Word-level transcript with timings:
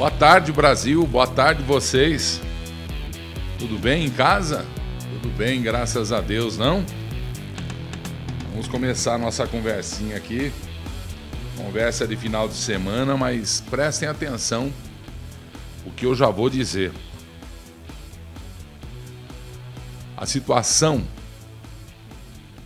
Boa 0.00 0.10
tarde, 0.10 0.50
Brasil. 0.50 1.06
Boa 1.06 1.26
tarde, 1.26 1.62
vocês. 1.62 2.40
Tudo 3.58 3.78
bem 3.78 4.06
em 4.06 4.10
casa? 4.10 4.64
Tudo 5.12 5.28
bem, 5.36 5.60
graças 5.60 6.10
a 6.10 6.22
Deus, 6.22 6.56
não? 6.56 6.82
Vamos 8.48 8.66
começar 8.66 9.16
a 9.16 9.18
nossa 9.18 9.46
conversinha 9.46 10.16
aqui. 10.16 10.50
Conversa 11.54 12.08
de 12.08 12.16
final 12.16 12.48
de 12.48 12.54
semana, 12.54 13.14
mas 13.14 13.60
prestem 13.60 14.08
atenção 14.08 14.72
o 15.84 15.90
que 15.90 16.06
eu 16.06 16.14
já 16.14 16.30
vou 16.30 16.48
dizer. 16.48 16.92
A 20.16 20.24
situação 20.24 21.06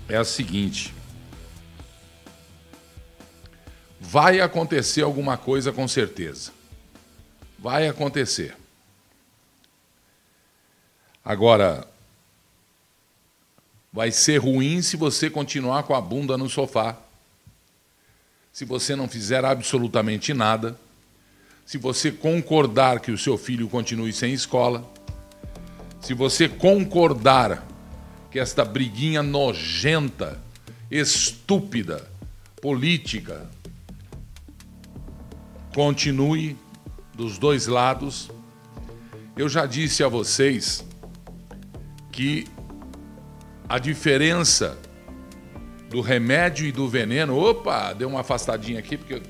é 0.09 0.17
a 0.17 0.25
seguinte: 0.25 0.95
vai 4.01 4.41
acontecer 4.41 5.03
alguma 5.03 5.37
coisa 5.37 5.73
com 5.73 5.89
certeza. 5.89 6.53
Vai 7.65 7.89
acontecer. 7.89 8.55
Agora, 11.25 11.89
vai 13.91 14.11
ser 14.11 14.37
ruim 14.37 14.83
se 14.83 14.99
você 14.99 15.31
continuar 15.31 15.85
com 15.85 15.95
a 15.95 16.01
bunda 16.03 16.37
no 16.37 16.51
sofá. 16.51 16.95
Se 18.53 18.67
você 18.67 18.95
não 18.95 19.09
fizer 19.09 19.47
absolutamente 19.47 20.35
nada, 20.35 20.79
se 21.65 21.79
você 21.79 22.13
concordar 22.13 23.01
que 23.01 23.11
o 23.11 23.17
seu 23.17 23.39
filho 23.39 23.67
continue 23.67 24.13
sem 24.13 24.35
escola, 24.35 24.87
se 26.03 26.13
você 26.13 26.47
concordar 26.47 27.67
que 28.31 28.39
esta 28.39 28.63
briguinha 28.63 29.23
nojenta, 29.23 30.39
estúpida, 30.91 32.11
política 32.61 33.49
continue 35.75 36.63
dos 37.15 37.39
dois 37.39 37.67
lados, 37.67 38.31
eu 39.37 39.49
já 39.49 39.67
disse 39.67 40.03
a 40.03 40.09
vocês 40.09 40.85
que 42.11 42.47
a 43.69 43.79
diferença 43.79 44.79
do 45.91 46.01
remédio 46.01 46.67
e 46.67 46.73
do 46.73 46.89
veneno. 46.89 47.37
Opa, 47.39 47.93
deu 47.93 48.09
uma 48.09 48.21
afastadinha 48.21 48.79
aqui 48.79 48.97
porque 48.97 49.15
eu 49.15 49.23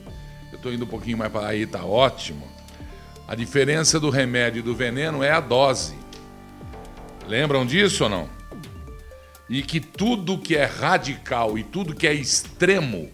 estou 0.53 0.73
indo 0.73 0.85
um 0.85 0.89
pouquinho 0.89 1.19
mais 1.19 1.31
para 1.31 1.49
aí, 1.49 1.67
tá 1.67 1.85
ótimo. 1.85 2.49
A 3.29 3.35
diferença 3.35 4.01
do 4.01 4.11
remédio 4.11 4.61
e 4.61 4.63
do 4.63 4.75
veneno 4.75 5.23
é 5.23 5.31
a 5.31 5.41
dose. 5.41 5.95
Lembram 7.27 7.65
disso 7.65 8.05
ou 8.05 8.11
não? 8.11 8.29
E 9.49 9.63
que 9.63 9.79
tudo 9.79 10.39
que 10.39 10.57
é 10.57 10.65
radical 10.65 11.59
e 11.59 11.63
tudo 11.63 11.95
que 11.95 12.07
é 12.07 12.15
extremo 12.15 13.11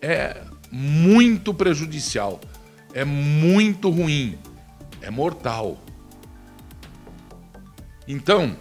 é 0.00 0.42
muito 0.70 1.52
prejudicial, 1.52 2.40
é 2.92 3.04
muito 3.04 3.90
ruim, 3.90 4.38
é 5.00 5.10
mortal. 5.10 5.78
Então, 8.06 8.56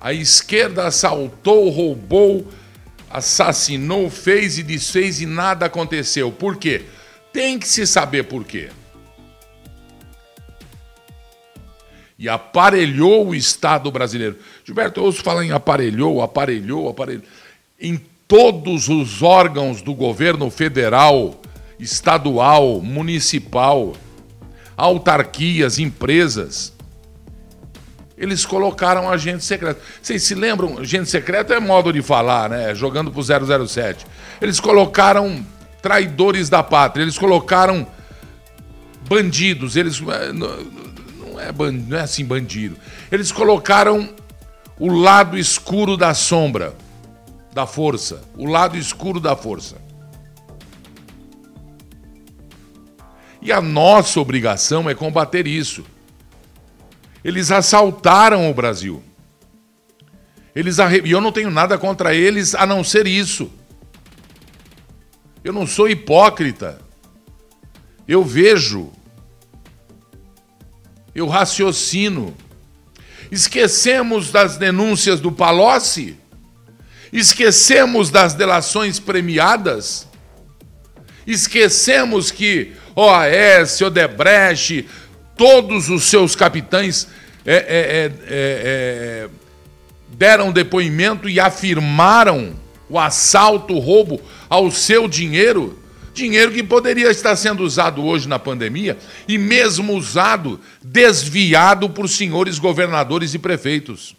a 0.00 0.12
esquerda 0.12 0.86
assaltou, 0.86 1.68
roubou, 1.70 2.46
assassinou, 3.10 4.10
fez 4.10 4.58
e 4.58 4.62
desfez 4.62 5.20
e 5.20 5.26
nada 5.26 5.66
aconteceu. 5.66 6.32
Por 6.32 6.56
quê? 6.56 6.84
Tem 7.32 7.58
que 7.58 7.68
se 7.68 7.86
saber 7.86 8.24
por 8.24 8.44
quê. 8.44 8.70
E 12.18 12.28
aparelhou 12.28 13.28
o 13.28 13.34
Estado 13.34 13.90
brasileiro. 13.90 14.38
Gilberto, 14.64 15.00
eu 15.00 15.04
ouço 15.04 15.22
falar 15.22 15.44
em 15.44 15.52
aparelhou, 15.52 16.22
aparelhou, 16.22 16.88
aparelhou. 16.88 17.24
Em 17.78 18.00
todos 18.26 18.88
os 18.88 19.22
órgãos 19.22 19.82
do 19.82 19.94
governo 19.94 20.50
federal, 20.50 21.40
estadual, 21.78 22.80
municipal, 22.80 23.94
autarquias, 24.76 25.78
empresas. 25.78 26.72
Eles 28.16 28.46
colocaram 28.46 29.10
agente 29.10 29.44
secreto. 29.44 29.80
Vocês 30.00 30.22
se 30.22 30.34
lembram? 30.34 30.78
Agente 30.78 31.10
secreto 31.10 31.52
é 31.52 31.60
modo 31.60 31.92
de 31.92 32.00
falar, 32.00 32.48
né? 32.48 32.74
Jogando 32.74 33.10
pro 33.10 33.22
007. 33.22 34.06
Eles 34.40 34.60
colocaram 34.60 35.44
traidores 35.82 36.48
da 36.48 36.62
pátria, 36.62 37.02
eles 37.02 37.18
colocaram 37.18 37.86
bandidos, 39.08 39.76
eles. 39.76 40.00
Eh, 40.00 40.32
não 40.32 41.40
é, 41.40 41.52
bandido, 41.52 41.90
não 41.90 41.98
é 41.98 42.02
assim 42.02 42.24
bandido. 42.24 42.76
Eles 43.10 43.30
colocaram 43.32 44.08
o 44.78 44.92
lado 44.92 45.36
escuro 45.36 45.96
da 45.96 46.14
sombra, 46.14 46.74
da 47.54 47.66
força. 47.66 48.20
O 48.36 48.46
lado 48.46 48.76
escuro 48.76 49.20
da 49.20 49.36
força. 49.36 49.76
E 53.40 53.52
a 53.52 53.60
nossa 53.60 54.18
obrigação 54.18 54.90
é 54.90 54.94
combater 54.94 55.46
isso. 55.46 55.84
Eles 57.22 57.52
assaltaram 57.52 58.50
o 58.50 58.54
Brasil. 58.54 59.02
Eles 60.54 60.80
arre... 60.80 61.02
E 61.04 61.12
eu 61.12 61.20
não 61.20 61.30
tenho 61.30 61.50
nada 61.50 61.78
contra 61.78 62.14
eles 62.14 62.54
a 62.54 62.66
não 62.66 62.82
ser 62.82 63.06
isso. 63.06 63.50
Eu 65.44 65.52
não 65.52 65.66
sou 65.66 65.88
hipócrita. 65.88 66.80
Eu 68.08 68.24
vejo. 68.24 68.90
Eu 71.14 71.28
raciocino. 71.28 72.34
Esquecemos 73.30 74.32
das 74.32 74.56
denúncias 74.56 75.20
do 75.20 75.30
Palocci? 75.30 76.16
Esquecemos 77.14 78.10
das 78.10 78.34
delações 78.34 78.98
premiadas? 78.98 80.08
Esquecemos 81.24 82.32
que 82.32 82.72
OAS, 82.96 83.80
Odebrecht, 83.80 84.88
todos 85.36 85.88
os 85.88 86.02
seus 86.02 86.34
capitães 86.34 87.06
é, 87.46 87.54
é, 87.54 87.56
é, 87.56 88.04
é, 88.06 88.10
é 88.28 89.28
deram 90.08 90.50
depoimento 90.50 91.28
e 91.28 91.38
afirmaram 91.38 92.56
o 92.88 92.98
assalto, 92.98 93.74
o 93.74 93.78
roubo 93.78 94.20
ao 94.48 94.72
seu 94.72 95.06
dinheiro, 95.06 95.78
dinheiro 96.12 96.50
que 96.50 96.64
poderia 96.64 97.10
estar 97.12 97.36
sendo 97.36 97.62
usado 97.62 98.04
hoje 98.04 98.28
na 98.28 98.40
pandemia 98.40 98.98
e 99.28 99.38
mesmo 99.38 99.94
usado, 99.94 100.60
desviado 100.82 101.88
por 101.90 102.08
senhores 102.08 102.58
governadores 102.58 103.34
e 103.34 103.38
prefeitos. 103.38 104.16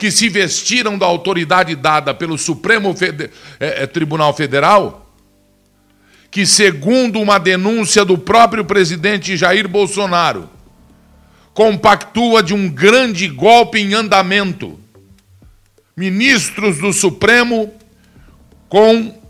Que 0.00 0.10
se 0.10 0.28
vestiram 0.28 0.98
da 0.98 1.06
autoridade 1.06 1.76
dada 1.76 2.12
pelo 2.12 2.36
Supremo 2.36 2.92
Fede 2.96 3.30
é, 3.60 3.86
Tribunal 3.86 4.34
Federal 4.34 5.06
que, 6.30 6.46
segundo 6.46 7.20
uma 7.20 7.38
denúncia 7.38 8.04
do 8.04 8.16
próprio 8.16 8.64
presidente 8.64 9.36
Jair 9.36 9.68
Bolsonaro, 9.68 10.48
compactua 11.52 12.42
de 12.42 12.54
um 12.54 12.68
grande 12.70 13.26
golpe 13.28 13.80
em 13.80 13.94
andamento. 13.94 14.78
Ministros 15.96 16.78
do 16.78 16.92
Supremo 16.92 17.74
com 18.68 19.20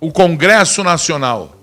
o 0.00 0.12
Congresso 0.12 0.84
Nacional. 0.84 1.56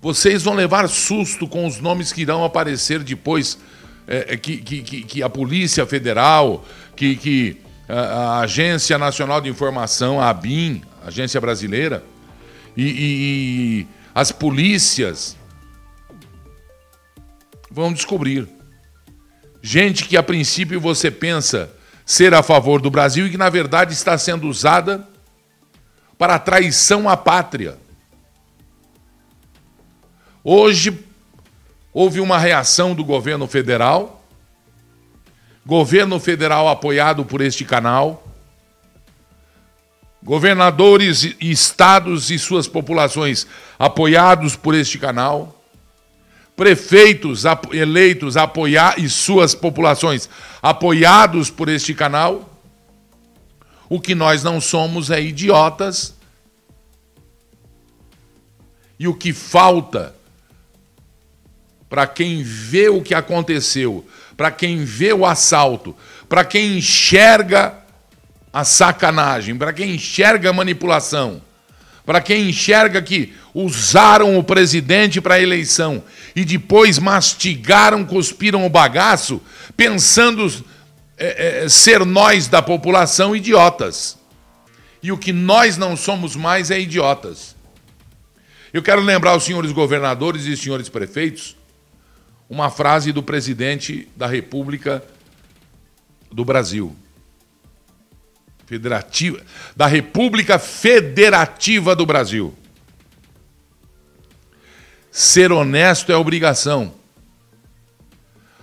Vocês 0.00 0.42
vão 0.42 0.54
levar 0.54 0.88
susto 0.88 1.46
com 1.46 1.66
os 1.66 1.80
nomes 1.80 2.12
que 2.12 2.22
irão 2.22 2.44
aparecer 2.44 3.02
depois, 3.02 3.58
é, 4.08 4.36
que, 4.36 4.56
que, 4.56 5.02
que, 5.02 5.22
a 5.22 5.28
Polícia 5.28 5.84
Federal, 5.86 6.64
que, 6.96 7.14
que 7.16 7.60
a 7.88 8.40
Agência 8.40 8.98
Nacional 8.98 9.40
de 9.40 9.48
Informação, 9.48 10.20
a 10.20 10.30
ABIN, 10.30 10.82
agência 11.04 11.40
brasileira, 11.40 12.02
e, 12.76 12.82
e, 12.82 12.88
e 13.80 13.86
as 14.14 14.32
polícias 14.32 15.36
vão 17.70 17.92
descobrir. 17.92 18.48
Gente 19.62 20.04
que 20.04 20.16
a 20.16 20.22
princípio 20.22 20.80
você 20.80 21.10
pensa 21.10 21.70
ser 22.04 22.32
a 22.32 22.42
favor 22.42 22.80
do 22.80 22.90
Brasil 22.90 23.26
e 23.26 23.30
que 23.30 23.36
na 23.36 23.50
verdade 23.50 23.92
está 23.92 24.16
sendo 24.16 24.48
usada 24.48 25.06
para 26.16 26.38
traição 26.38 27.08
à 27.08 27.16
pátria. 27.16 27.78
Hoje 30.42 31.06
houve 31.92 32.20
uma 32.20 32.38
reação 32.38 32.94
do 32.94 33.04
governo 33.04 33.46
federal, 33.46 34.24
governo 35.64 36.18
federal 36.20 36.68
apoiado 36.68 37.24
por 37.24 37.40
este 37.40 37.64
canal, 37.64 38.24
governadores 40.22 41.22
e 41.22 41.50
estados 41.50 42.30
e 42.30 42.38
suas 42.38 42.66
populações 42.66 43.46
apoiados 43.78 44.56
por 44.56 44.74
este 44.74 44.98
canal, 44.98 45.62
prefeitos 46.56 47.44
eleitos 47.72 48.36
apoiar 48.36 48.98
e 48.98 49.08
suas 49.08 49.54
populações 49.54 50.28
apoiados 50.60 51.50
por 51.50 51.68
este 51.68 51.94
canal. 51.94 52.58
O 53.88 54.00
que 54.00 54.14
nós 54.14 54.42
não 54.42 54.60
somos 54.60 55.08
é 55.08 55.22
idiotas. 55.22 56.14
E 58.98 59.06
o 59.06 59.14
que 59.14 59.32
falta 59.32 60.17
para 61.88 62.06
quem 62.06 62.42
vê 62.42 62.88
o 62.88 63.02
que 63.02 63.14
aconteceu, 63.14 64.06
para 64.36 64.50
quem 64.50 64.84
vê 64.84 65.12
o 65.12 65.24
assalto, 65.24 65.96
para 66.28 66.44
quem 66.44 66.78
enxerga 66.78 67.74
a 68.52 68.64
sacanagem, 68.64 69.56
para 69.56 69.72
quem 69.72 69.94
enxerga 69.94 70.50
a 70.50 70.52
manipulação, 70.52 71.42
para 72.04 72.20
quem 72.20 72.48
enxerga 72.48 73.02
que 73.02 73.34
usaram 73.54 74.38
o 74.38 74.44
presidente 74.44 75.20
para 75.20 75.34
a 75.34 75.40
eleição 75.40 76.02
e 76.34 76.44
depois 76.44 76.98
mastigaram, 76.98 78.04
cuspiram 78.04 78.64
o 78.64 78.70
bagaço, 78.70 79.42
pensando 79.76 80.46
é, 81.16 81.64
é, 81.64 81.68
ser 81.68 82.04
nós 82.04 82.48
da 82.48 82.62
população 82.62 83.34
idiotas. 83.34 84.16
E 85.02 85.12
o 85.12 85.18
que 85.18 85.32
nós 85.32 85.76
não 85.76 85.96
somos 85.96 86.34
mais 86.34 86.70
é 86.70 86.80
idiotas. 86.80 87.56
Eu 88.72 88.82
quero 88.82 89.00
lembrar 89.00 89.32
aos 89.32 89.44
senhores 89.44 89.72
governadores 89.72 90.44
e 90.44 90.56
senhores 90.56 90.88
prefeitos 90.88 91.57
uma 92.48 92.70
frase 92.70 93.12
do 93.12 93.22
presidente 93.22 94.08
da 94.16 94.26
República 94.26 95.02
do 96.32 96.44
Brasil. 96.44 96.96
Federativa, 98.66 99.40
da 99.74 99.86
República 99.86 100.58
Federativa 100.58 101.96
do 101.96 102.04
Brasil. 102.04 102.54
Ser 105.10 105.52
honesto 105.52 106.12
é 106.12 106.16
obrigação. 106.16 106.94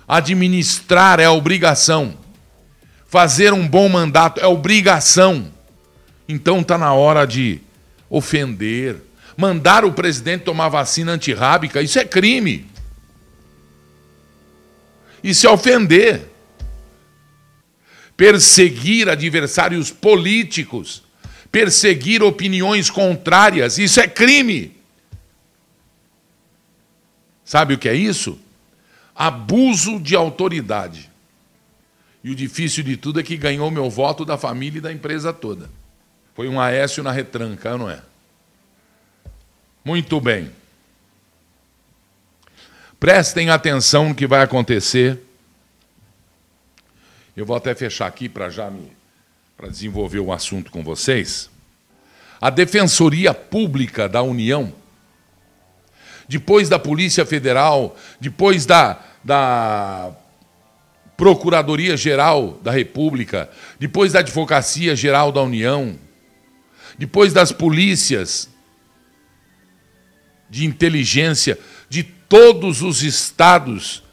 Administrar 0.08 1.20
é 1.20 1.28
obrigação. 1.28 2.16
Fazer 3.08 3.52
um 3.52 3.68
bom 3.68 3.90
mandato 3.90 4.40
é 4.40 4.48
obrigação. 4.48 5.52
Então 6.30 6.62
está 6.62 6.78
na 6.78 6.94
hora 6.94 7.26
de 7.26 7.62
ofender. 8.10 9.02
Mandar 9.36 9.84
o 9.84 9.92
presidente 9.92 10.44
tomar 10.44 10.70
vacina 10.70 11.12
antirrábica, 11.12 11.82
isso 11.82 12.00
é 12.00 12.06
crime. 12.06 12.66
Isso 15.26 15.48
é 15.48 15.50
ofender 15.50 16.36
perseguir 18.16 19.10
adversários 19.10 19.92
políticos, 19.92 21.04
perseguir 21.52 22.24
opiniões 22.24 22.90
contrárias, 22.90 23.78
isso 23.78 24.00
é 24.00 24.08
crime. 24.08 24.76
Sabe 27.44 27.74
o 27.74 27.78
que 27.78 27.90
é 27.90 27.94
isso? 27.94 28.40
Abuso 29.14 30.00
de 30.00 30.16
autoridade. 30.16 31.12
E 32.24 32.32
o 32.32 32.36
difícil 32.36 32.84
de 32.84 32.98
tudo 32.98 33.20
é 33.20 33.24
que 33.24 33.38
ganhou 33.38 33.70
meu 33.70 33.90
voto 33.90 34.26
da 34.26 34.38
família 34.38 34.80
e 34.80 34.82
da 34.82 34.92
empresa 34.92 35.32
toda. 35.32 35.70
Foi 36.34 36.48
um 36.48 36.60
Aécio 36.60 37.04
na 37.04 37.12
retranca, 37.12 37.78
não 37.78 37.90
é? 37.90 38.02
Muito 39.84 40.20
bem. 40.20 40.52
Prestem 43.06 43.52
atenção 43.52 44.10
no 44.10 44.16
que 44.16 44.26
vai 44.26 44.42
acontecer 44.42 45.22
eu 47.38 47.46
vou 47.46 47.56
até 47.56 47.76
fechar 47.76 48.08
aqui 48.08 48.28
para 48.28 48.50
já 48.50 48.68
me 48.72 48.92
para 49.56 49.70
desenvolver 49.70 50.18
o 50.18 50.34
assunto 50.34 50.72
com 50.72 50.84
vocês. 50.84 51.48
A 52.42 52.50
Defensoria 52.50 53.32
Pública 53.32 54.10
da 54.10 54.24
União, 54.24 54.74
depois 56.28 56.68
da 56.68 56.80
Polícia 56.80 57.28
Federal, 57.28 57.96
depois 58.20 58.66
da, 58.66 59.00
da 59.24 60.12
Procuradoria 61.16 61.96
Geral 61.96 62.60
da 62.64 62.72
República, 62.72 63.52
depois 63.80 64.14
da 64.14 64.20
Advocacia 64.22 64.96
Geral 64.96 65.32
da 65.32 65.44
União, 65.44 65.96
depois 66.98 67.32
das 67.34 67.52
polícias 67.52 68.50
de 70.50 70.66
inteligência 70.66 71.60
todos 72.28 72.82
os 72.82 73.04
estados 73.04 74.06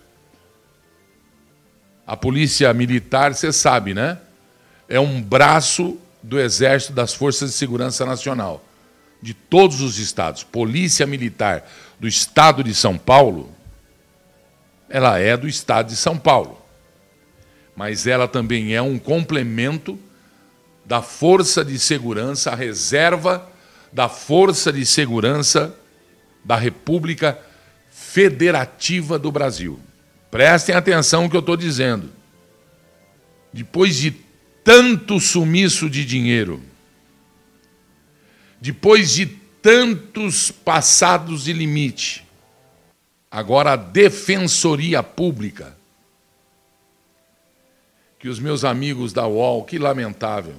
a 2.06 2.17
polícia 2.17 2.73
militar, 2.75 3.35
você 3.35 3.53
sabe, 3.53 3.94
né? 3.94 4.19
É 4.88 5.00
um 5.00 5.23
braço 5.23 5.97
do 6.23 6.38
Exército 6.38 6.93
das 6.93 7.14
Forças 7.14 7.53
de 7.53 7.56
Segurança 7.56 8.05
Nacional, 8.05 8.62
de 9.20 9.32
todos 9.32 9.81
os 9.81 9.99
estados. 9.99 10.43
Polícia 10.43 11.06
Militar 11.06 11.67
do 11.99 12.06
Estado 12.06 12.62
de 12.62 12.75
São 12.75 12.99
Paulo, 12.99 13.55
ela 14.91 15.19
é 15.19 15.37
do 15.37 15.49
Estado 15.49 15.88
de 15.88 15.97
São 15.97 16.19
Paulo. 16.19 16.61
Mas 17.75 18.06
ela 18.06 18.29
também 18.29 18.75
é 18.75 18.82
um 18.82 18.99
complemento 18.99 19.99
da 20.85 21.00
Força 21.00 21.64
de 21.64 21.79
Segurança, 21.79 22.50
a 22.50 22.55
reserva 22.55 23.49
da 23.91 24.09
Força 24.09 24.73
de 24.73 24.85
Segurança 24.85 25.75
da 26.44 26.56
República 26.56 27.38
Federativa 28.02 29.19
do 29.19 29.31
Brasil. 29.31 29.78
Prestem 30.31 30.75
atenção 30.75 31.22
no 31.22 31.31
que 31.31 31.37
eu 31.37 31.40
estou 31.40 31.56
dizendo. 31.56 32.10
Depois 33.52 33.96
de 33.96 34.10
tanto 34.64 35.20
sumiço 35.20 35.88
de 35.88 36.04
dinheiro, 36.04 36.60
depois 38.60 39.12
de 39.12 39.26
tantos 39.26 40.50
passados 40.50 41.44
de 41.44 41.52
limite, 41.52 42.26
agora 43.31 43.72
a 43.72 43.76
Defensoria 43.76 45.02
Pública, 45.02 45.76
que 48.19 48.28
os 48.28 48.38
meus 48.38 48.64
amigos 48.64 49.12
da 49.12 49.26
UOL, 49.26 49.64
que 49.64 49.78
lamentável, 49.78 50.54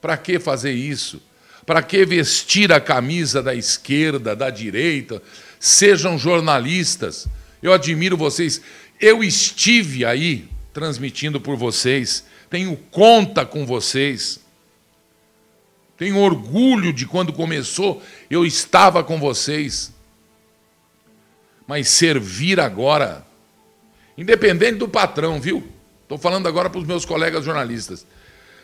para 0.00 0.16
que 0.16 0.38
fazer 0.38 0.72
isso? 0.72 1.22
Para 1.66 1.82
que 1.82 2.04
vestir 2.04 2.72
a 2.72 2.80
camisa 2.80 3.42
da 3.42 3.54
esquerda, 3.54 4.34
da 4.34 4.50
direita? 4.50 5.22
Sejam 5.64 6.18
jornalistas. 6.18 7.28
Eu 7.62 7.72
admiro 7.72 8.16
vocês. 8.16 8.60
Eu 9.00 9.22
estive 9.22 10.04
aí 10.04 10.48
transmitindo 10.72 11.40
por 11.40 11.56
vocês, 11.56 12.24
tenho 12.50 12.76
conta 12.90 13.46
com 13.46 13.64
vocês. 13.64 14.40
Tenho 15.96 16.18
orgulho 16.18 16.92
de 16.92 17.06
quando 17.06 17.32
começou, 17.32 18.02
eu 18.28 18.44
estava 18.44 19.04
com 19.04 19.20
vocês. 19.20 19.92
Mas 21.64 21.88
servir 21.90 22.58
agora, 22.58 23.24
independente 24.18 24.78
do 24.78 24.88
patrão, 24.88 25.40
viu? 25.40 25.62
Estou 26.02 26.18
falando 26.18 26.48
agora 26.48 26.68
para 26.68 26.80
os 26.80 26.86
meus 26.88 27.04
colegas 27.04 27.44
jornalistas. 27.44 28.04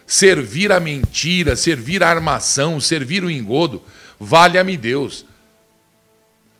Servir 0.05 0.73
a 0.73 0.81
mentira, 0.81 1.55
servir 1.55 2.03
a 2.03 2.09
armação, 2.09 2.81
servir 2.81 3.23
o 3.23 3.31
engodo, 3.31 3.85
valha-me 4.19 4.77
Deus. 4.77 5.28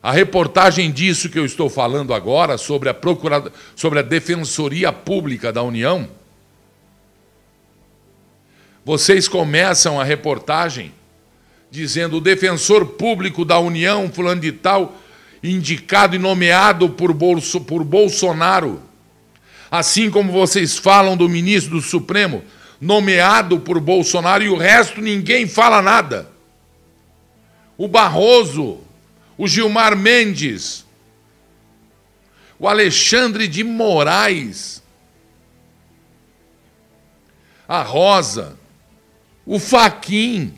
A 0.01 0.11
reportagem 0.13 0.91
disso 0.91 1.29
que 1.29 1.37
eu 1.37 1.45
estou 1.45 1.69
falando 1.69 2.13
agora, 2.13 2.57
sobre 2.57 2.87
a, 2.87 2.93
Procurad... 2.93 3.47
sobre 3.75 3.99
a 3.99 4.01
Defensoria 4.01 4.93
Pública 4.93 5.51
da 5.51 5.61
União, 5.61 6.07
vocês 8.85 9.27
começam 9.27 9.99
a 9.99 10.03
reportagem 10.03 10.93
dizendo 11.69 12.17
o 12.17 12.21
defensor 12.21 12.85
público 12.85 13.45
da 13.45 13.59
União, 13.59 14.09
fulano 14.11 14.41
de 14.41 14.51
tal, 14.51 14.97
indicado 15.43 16.15
e 16.15 16.19
nomeado 16.19 16.89
por, 16.89 17.13
Bolso... 17.13 17.59
por 17.61 17.83
Bolsonaro, 17.83 18.81
assim 19.69 20.09
como 20.09 20.31
vocês 20.31 20.77
falam 20.77 21.17
do 21.17 21.27
ministro 21.27 21.75
do 21.75 21.81
Supremo, 21.81 22.41
nomeado 22.79 23.59
por 23.59 23.79
Bolsonaro, 23.81 24.43
e 24.43 24.49
o 24.49 24.57
resto 24.57 25.01
ninguém 25.01 25.45
fala 25.45 25.81
nada. 25.81 26.31
O 27.77 27.87
Barroso 27.87 28.79
o 29.39 29.47
Gilmar 29.47 29.95
Mendes, 29.95 30.85
o 32.59 32.67
Alexandre 32.67 33.47
de 33.47 33.63
Moraes, 33.63 34.83
a 37.65 37.81
Rosa, 37.81 38.57
o 39.45 39.57
Faquin. 39.57 40.53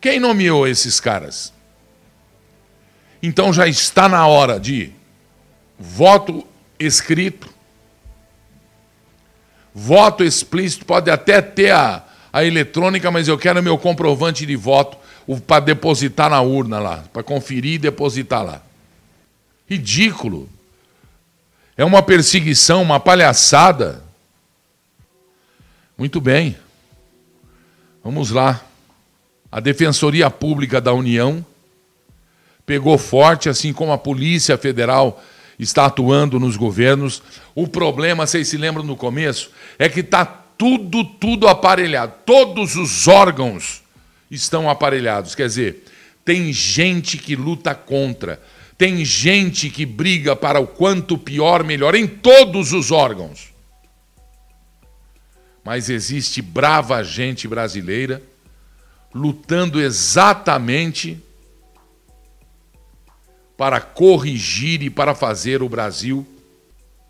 Quem 0.00 0.18
nomeou 0.18 0.66
esses 0.66 0.98
caras? 0.98 1.52
Então 3.22 3.52
já 3.52 3.68
está 3.68 4.08
na 4.08 4.26
hora 4.26 4.58
de 4.58 4.90
voto 5.78 6.48
escrito, 6.78 7.52
voto 9.74 10.24
explícito, 10.24 10.86
pode 10.86 11.10
até 11.10 11.42
ter 11.42 11.72
a, 11.72 12.02
a 12.32 12.42
eletrônica, 12.42 13.10
mas 13.10 13.28
eu 13.28 13.36
quero 13.36 13.62
meu 13.62 13.76
comprovante 13.76 14.46
de 14.46 14.56
voto 14.56 15.03
para 15.46 15.64
depositar 15.64 16.30
na 16.30 16.40
urna 16.40 16.78
lá, 16.78 17.04
para 17.12 17.22
conferir 17.22 17.74
e 17.74 17.78
depositar 17.78 18.44
lá. 18.44 18.62
Ridículo. 19.68 20.48
É 21.76 21.84
uma 21.84 22.02
perseguição, 22.02 22.82
uma 22.82 23.00
palhaçada. 23.00 24.02
Muito 25.96 26.20
bem. 26.20 26.56
Vamos 28.02 28.30
lá. 28.30 28.62
A 29.50 29.60
Defensoria 29.60 30.28
Pública 30.28 30.80
da 30.80 30.92
União 30.92 31.44
pegou 32.66 32.98
forte, 32.98 33.48
assim 33.48 33.72
como 33.72 33.92
a 33.92 33.98
Polícia 33.98 34.58
Federal 34.58 35.22
está 35.58 35.86
atuando 35.86 36.40
nos 36.40 36.56
governos. 36.56 37.22
O 37.54 37.66
problema, 37.66 38.26
vocês 38.26 38.48
se 38.48 38.56
lembram 38.56 38.84
no 38.84 38.96
começo, 38.96 39.50
é 39.78 39.88
que 39.88 40.00
está 40.00 40.24
tudo, 40.24 41.04
tudo 41.04 41.48
aparelhado. 41.48 42.12
Todos 42.26 42.76
os 42.76 43.08
órgãos 43.08 43.83
estão 44.34 44.68
aparelhados. 44.68 45.34
Quer 45.34 45.46
dizer, 45.46 45.84
tem 46.24 46.52
gente 46.52 47.16
que 47.18 47.36
luta 47.36 47.74
contra, 47.74 48.42
tem 48.76 49.04
gente 49.04 49.70
que 49.70 49.86
briga 49.86 50.34
para 50.34 50.60
o 50.60 50.66
quanto 50.66 51.16
pior, 51.16 51.62
melhor, 51.64 51.94
em 51.94 52.06
todos 52.06 52.72
os 52.72 52.90
órgãos. 52.90 53.52
mas 55.64 55.88
existe 55.88 56.42
brava 56.42 57.02
gente 57.02 57.48
brasileira 57.48 58.22
lutando 59.14 59.80
exatamente 59.80 61.22
para 63.56 63.80
corrigir 63.80 64.82
e 64.82 64.90
para 64.90 65.14
fazer 65.14 65.62
o 65.62 65.68
Brasil 65.68 66.26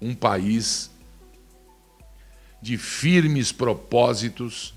um 0.01 0.15
país 0.15 0.91
de 2.61 2.77
firmes 2.77 3.53
propósitos. 3.53 4.74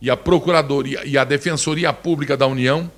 E 0.00 0.10
a 0.10 0.16
Procuradoria 0.16 1.02
e 1.04 1.16
a 1.16 1.24
Defensoria 1.24 1.92
Pública 1.92 2.36
da 2.36 2.46
União 2.46 2.90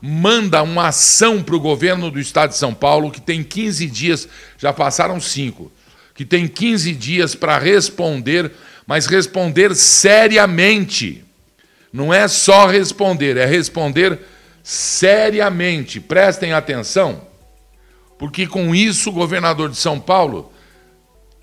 manda 0.00 0.62
uma 0.62 0.88
ação 0.88 1.42
para 1.42 1.56
o 1.56 1.60
governo 1.60 2.10
do 2.10 2.20
estado 2.20 2.50
de 2.50 2.56
São 2.56 2.72
Paulo, 2.72 3.10
que 3.10 3.20
tem 3.20 3.42
15 3.42 3.86
dias, 3.86 4.28
já 4.56 4.72
passaram 4.72 5.20
cinco, 5.20 5.70
que 6.14 6.24
tem 6.24 6.46
15 6.46 6.94
dias 6.94 7.34
para 7.34 7.58
responder, 7.58 8.52
mas 8.86 9.06
responder 9.06 9.74
seriamente. 9.74 11.24
Não 11.92 12.12
é 12.12 12.28
só 12.28 12.66
responder, 12.66 13.36
é 13.36 13.44
responder 13.44 14.20
seriamente. 14.62 16.00
Prestem 16.00 16.52
atenção, 16.52 17.22
porque 18.18 18.46
com 18.46 18.74
isso 18.74 19.10
o 19.10 19.12
governador 19.12 19.68
de 19.68 19.76
São 19.76 19.98
Paulo, 19.98 20.52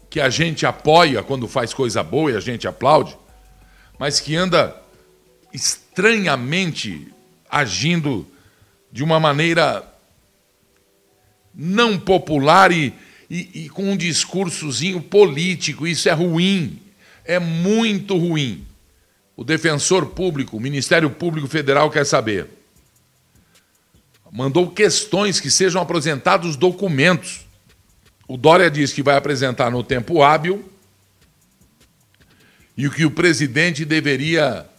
que 0.09 0.21
a 0.21 0.29
gente 0.29 0.65
apoia 0.65 1.21
quando 1.21 1.47
faz 1.47 1.73
coisa 1.73 2.01
boa 2.01 2.31
e 2.31 2.37
a 2.37 2.39
gente 2.39 2.67
aplaude, 2.67 3.17
mas 3.99 4.19
que 4.19 4.35
anda 4.35 4.75
estranhamente 5.55 7.07
agindo 7.49 8.27
de 8.91 9.03
uma 9.03 9.19
maneira 9.19 9.89
não 11.53 11.97
popular 11.97 12.71
e, 12.71 12.93
e, 13.29 13.65
e, 13.65 13.69
com 13.69 13.91
um 13.91 13.97
discursozinho 13.97 15.01
político. 15.01 15.87
Isso 15.87 16.09
é 16.09 16.11
ruim, 16.11 16.81
é 17.23 17.39
muito 17.39 18.17
ruim. 18.17 18.65
O 19.37 19.43
defensor 19.43 20.07
público, 20.07 20.57
o 20.57 20.59
Ministério 20.59 21.09
Público 21.09 21.47
Federal 21.47 21.89
quer 21.89 22.05
saber. 22.05 22.47
Mandou 24.31 24.69
questões 24.69 25.39
que 25.39 25.49
sejam 25.49 25.81
apresentados 25.81 26.57
documentos. 26.57 27.45
O 28.27 28.35
Dória 28.35 28.69
diz 28.69 28.91
que 28.91 29.03
vai 29.03 29.15
apresentar 29.15 29.71
no 29.71 29.81
tempo 29.81 30.21
hábil 30.21 30.69
e 32.75 32.87
o 32.87 32.91
que 32.91 33.05
o 33.05 33.11
presidente 33.11 33.85
deveria 33.85 34.69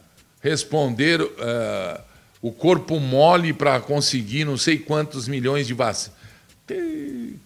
responder. 0.49 1.21
Uh, 1.21 2.07
o 2.41 2.53
corpo 2.53 3.01
mole 3.01 3.53
para 3.53 3.81
conseguir 3.81 4.45
não 4.45 4.57
sei 4.57 4.79
quantos 4.79 5.27
milhões 5.27 5.67
de 5.67 5.75
vacinas. 5.75 6.17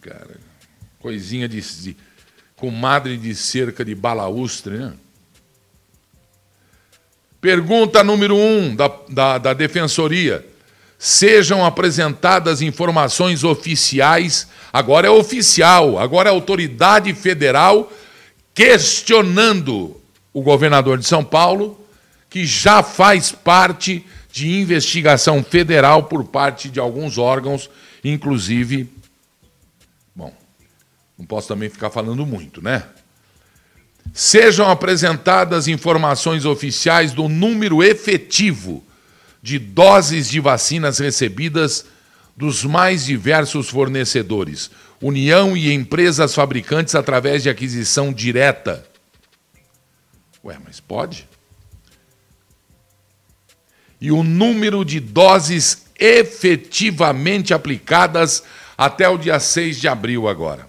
Cara, 0.00 0.38
coisinha 0.98 1.48
de, 1.48 1.60
de 1.60 1.96
comadre 2.56 3.16
de 3.16 3.34
cerca 3.34 3.84
de 3.84 3.94
balaustre, 3.94 4.76
né? 4.76 4.92
Pergunta 7.40 8.04
número 8.04 8.36
um 8.36 8.76
da, 8.76 8.92
da, 9.08 9.38
da 9.38 9.54
Defensoria. 9.54 10.46
Sejam 10.98 11.64
apresentadas 11.64 12.60
informações 12.60 13.42
oficiais, 13.42 14.46
agora 14.70 15.06
é 15.06 15.10
oficial, 15.10 15.98
agora 15.98 16.28
é 16.28 16.32
autoridade 16.32 17.14
federal 17.14 17.90
questionando 18.54 19.98
o 20.34 20.42
governador 20.42 20.98
de 20.98 21.06
São 21.06 21.24
Paulo, 21.24 21.79
que 22.30 22.46
já 22.46 22.82
faz 22.82 23.32
parte 23.32 24.06
de 24.32 24.48
investigação 24.48 25.42
federal 25.42 26.04
por 26.04 26.24
parte 26.24 26.70
de 26.70 26.78
alguns 26.78 27.18
órgãos, 27.18 27.68
inclusive. 28.04 28.88
Bom, 30.14 30.32
não 31.18 31.26
posso 31.26 31.48
também 31.48 31.68
ficar 31.68 31.90
falando 31.90 32.24
muito, 32.24 32.62
né? 32.62 32.84
Sejam 34.14 34.70
apresentadas 34.70 35.68
informações 35.68 36.44
oficiais 36.44 37.12
do 37.12 37.28
número 37.28 37.82
efetivo 37.82 38.84
de 39.42 39.58
doses 39.58 40.28
de 40.28 40.40
vacinas 40.40 40.98
recebidas 40.98 41.84
dos 42.36 42.64
mais 42.64 43.04
diversos 43.04 43.68
fornecedores, 43.68 44.70
União 45.02 45.56
e 45.56 45.72
empresas 45.72 46.34
fabricantes 46.34 46.94
através 46.94 47.42
de 47.42 47.48
aquisição 47.48 48.12
direta. 48.12 48.86
Ué, 50.44 50.58
mas 50.62 50.78
pode? 50.78 51.29
E 54.00 54.10
o 54.10 54.22
número 54.22 54.84
de 54.84 54.98
doses 54.98 55.86
efetivamente 55.98 57.52
aplicadas 57.52 58.42
até 58.76 59.08
o 59.08 59.18
dia 59.18 59.38
6 59.38 59.78
de 59.78 59.88
abril 59.88 60.26
agora. 60.26 60.66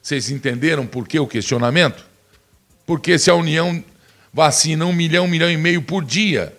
Vocês 0.00 0.30
entenderam 0.30 0.86
por 0.86 1.08
que 1.08 1.18
o 1.18 1.26
questionamento? 1.26 2.06
Porque 2.86 3.18
se 3.18 3.28
a 3.28 3.34
União 3.34 3.82
vacina 4.32 4.86
um 4.86 4.92
milhão, 4.92 5.24
um 5.24 5.28
milhão 5.28 5.50
e 5.50 5.56
meio 5.56 5.82
por 5.82 6.04
dia, 6.04 6.56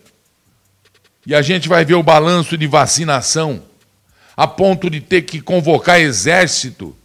e 1.26 1.34
a 1.34 1.42
gente 1.42 1.70
vai 1.70 1.86
ver 1.86 1.94
o 1.94 2.04
balanço 2.04 2.58
de 2.58 2.68
vacinação, 2.68 3.64
a 4.36 4.48
ponto 4.48 4.90
de 4.90 5.00
ter 5.00 5.22
que 5.22 5.40
convocar 5.40 6.00
exército, 6.00 6.96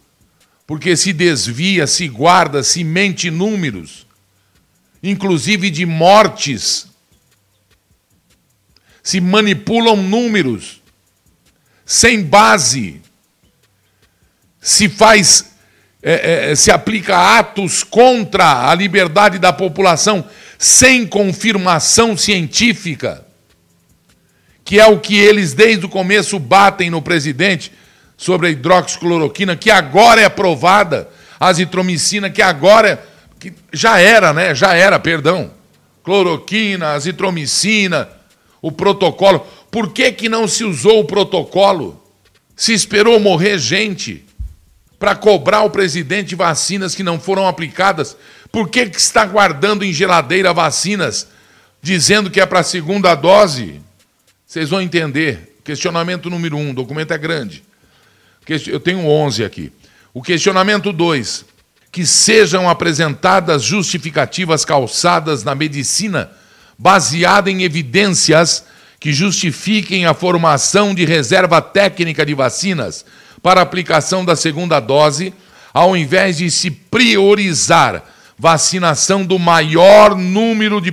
porque 0.67 0.97
se 0.97 1.13
desvia, 1.13 1.87
se 1.87 2.07
guarda, 2.07 2.63
se 2.63 2.83
mente 2.83 3.31
números, 3.31 4.05
inclusive 5.01 5.69
de 5.69 5.85
mortes 5.85 6.87
se 9.05 9.21
manipulam 9.21 9.95
números 9.95 10.81
sem 11.85 12.23
base, 12.23 12.99
se 14.59 14.89
faz, 14.89 15.53
é, 16.01 16.49
é, 16.49 16.55
se 16.55 16.71
aplica 16.71 17.37
atos 17.37 17.83
contra 17.83 18.67
a 18.67 18.73
liberdade 18.73 19.37
da 19.37 19.53
população 19.53 20.27
sem 20.57 21.05
confirmação 21.05 22.17
científica, 22.17 23.23
que 24.63 24.79
é 24.79 24.87
o 24.87 24.99
que 24.99 25.15
eles 25.15 25.53
desde 25.53 25.85
o 25.85 25.89
começo 25.89 26.39
batem 26.39 26.89
no 26.89 26.99
presidente 26.99 27.71
sobre 28.17 28.47
a 28.47 28.49
hidroxicloroquina, 28.49 29.55
que 29.55 29.69
agora 29.69 30.21
é 30.21 30.25
aprovada, 30.25 31.07
a 31.39 31.49
azitromicina, 31.49 32.31
que 32.31 32.41
agora 32.41 32.89
é, 32.89 32.99
que 33.39 33.53
já 33.71 33.99
era, 33.99 34.33
né? 34.33 34.55
Já 34.55 34.73
era, 34.73 34.97
perdão. 34.97 35.51
Cloroquina, 36.03 36.93
azitromicina, 36.93 38.09
o 38.65 38.71
protocolo. 38.71 39.45
Por 39.69 39.93
que, 39.93 40.11
que 40.11 40.27
não 40.27 40.47
se 40.47 40.63
usou 40.63 41.01
o 41.01 41.05
protocolo? 41.05 42.01
Se 42.55 42.73
esperou 42.73 43.19
morrer 43.19 43.59
gente 43.59 44.25
para 44.97 45.15
cobrar 45.15 45.61
o 45.61 45.69
presidente 45.69 46.33
vacinas 46.33 46.95
que 46.95 47.03
não 47.03 47.19
foram 47.19 47.47
aplicadas? 47.47 48.17
Por 48.51 48.67
que, 48.67 48.87
que 48.87 48.99
está 48.99 49.23
guardando 49.23 49.85
em 49.85 49.93
geladeira 49.93 50.51
vacinas 50.51 51.27
dizendo 51.79 52.31
que 52.31 52.41
é 52.41 52.45
para 52.47 52.61
a 52.61 52.63
segunda 52.63 53.13
dose? 53.13 53.79
Vocês 54.47 54.67
vão 54.67 54.81
entender. 54.81 55.59
Questionamento 55.63 56.27
número 56.27 56.57
um, 56.57 56.71
o 56.71 56.73
documento 56.73 57.13
é 57.13 57.19
grande. 57.19 57.63
Eu 58.65 58.79
tenho 58.79 59.05
11 59.05 59.43
aqui. 59.43 59.71
O 60.11 60.23
questionamento 60.23 60.91
2. 60.91 61.45
Que 61.91 62.03
sejam 62.03 62.67
apresentadas 62.67 63.61
justificativas 63.61 64.65
calçadas 64.65 65.43
na 65.43 65.53
medicina 65.53 66.31
baseada 66.77 67.49
em 67.49 67.63
evidências 67.63 68.65
que 68.99 69.13
justifiquem 69.13 70.05
a 70.05 70.13
formação 70.13 70.93
de 70.93 71.05
reserva 71.05 71.61
técnica 71.61 72.25
de 72.25 72.33
vacinas 72.33 73.05
para 73.41 73.61
aplicação 73.61 74.25
da 74.25 74.35
segunda 74.35 74.79
dose, 74.79 75.33
ao 75.73 75.95
invés 75.95 76.37
de 76.37 76.49
se 76.49 76.71
priorizar 76.71 78.03
vacinação 78.37 79.23
do 79.23 79.39
maior 79.39 80.15
número 80.15 80.81
de 80.81 80.91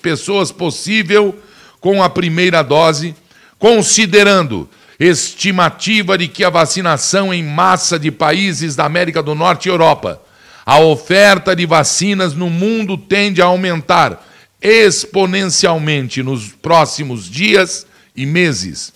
pessoas 0.00 0.52
possível 0.52 1.34
com 1.80 2.02
a 2.02 2.08
primeira 2.08 2.62
dose, 2.62 3.14
considerando 3.58 4.68
estimativa 4.98 6.16
de 6.16 6.28
que 6.28 6.44
a 6.44 6.50
vacinação 6.50 7.34
em 7.34 7.42
massa 7.42 7.98
de 7.98 8.10
países 8.10 8.76
da 8.76 8.84
América 8.84 9.22
do 9.22 9.34
Norte 9.34 9.66
e 9.66 9.70
Europa, 9.70 10.20
a 10.64 10.78
oferta 10.78 11.54
de 11.54 11.66
vacinas 11.66 12.34
no 12.34 12.48
mundo 12.48 12.96
tende 12.96 13.42
a 13.42 13.46
aumentar 13.46 14.24
exponencialmente 14.64 16.22
nos 16.22 16.48
próximos 16.48 17.28
dias 17.30 17.86
e 18.16 18.24
meses, 18.24 18.94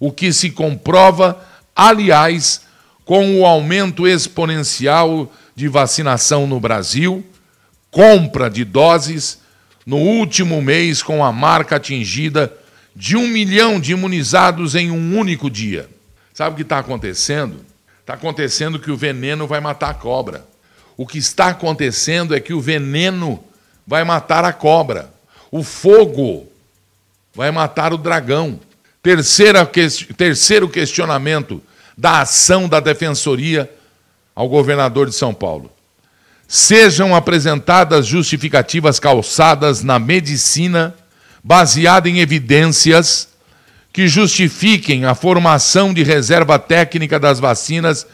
o 0.00 0.10
que 0.10 0.32
se 0.32 0.50
comprova, 0.50 1.40
aliás, 1.74 2.62
com 3.04 3.40
o 3.40 3.46
aumento 3.46 4.08
exponencial 4.08 5.32
de 5.54 5.68
vacinação 5.68 6.48
no 6.48 6.58
Brasil, 6.58 7.24
compra 7.92 8.50
de 8.50 8.64
doses, 8.64 9.38
no 9.86 9.98
último 9.98 10.60
mês 10.60 11.00
com 11.02 11.24
a 11.24 11.30
marca 11.30 11.76
atingida 11.76 12.52
de 12.96 13.16
um 13.16 13.28
milhão 13.28 13.78
de 13.78 13.92
imunizados 13.92 14.74
em 14.74 14.90
um 14.90 15.16
único 15.16 15.48
dia. 15.48 15.88
Sabe 16.32 16.54
o 16.54 16.56
que 16.56 16.62
está 16.62 16.78
acontecendo? 16.78 17.64
Está 18.00 18.14
acontecendo 18.14 18.80
que 18.80 18.90
o 18.90 18.96
veneno 18.96 19.46
vai 19.46 19.60
matar 19.60 19.90
a 19.90 19.94
cobra. 19.94 20.44
O 20.96 21.06
que 21.06 21.18
está 21.18 21.48
acontecendo 21.48 22.34
é 22.34 22.40
que 22.40 22.52
o 22.52 22.60
veneno 22.60 23.42
vai 23.86 24.04
matar 24.04 24.44
a 24.44 24.52
cobra. 24.52 25.12
O 25.50 25.62
fogo 25.62 26.46
vai 27.34 27.50
matar 27.50 27.92
o 27.92 27.98
dragão. 27.98 28.58
Terceira, 29.02 29.68
terceiro 30.16 30.68
questionamento 30.68 31.62
da 31.96 32.20
ação 32.22 32.68
da 32.68 32.80
defensoria 32.80 33.70
ao 34.34 34.48
governador 34.48 35.08
de 35.08 35.14
São 35.14 35.32
Paulo. 35.32 35.70
sejam 36.46 37.14
apresentadas 37.14 38.06
justificativas 38.06 39.00
calçadas 39.00 39.82
na 39.82 39.98
medicina, 39.98 40.94
baseada 41.42 42.08
em 42.08 42.20
evidências 42.20 43.28
que 43.92 44.06
justifiquem 44.06 45.04
a 45.04 45.14
formação 45.14 45.94
de 45.94 46.02
reserva 46.02 46.58
técnica 46.58 47.18
das 47.18 47.40
vacinas 47.40 48.06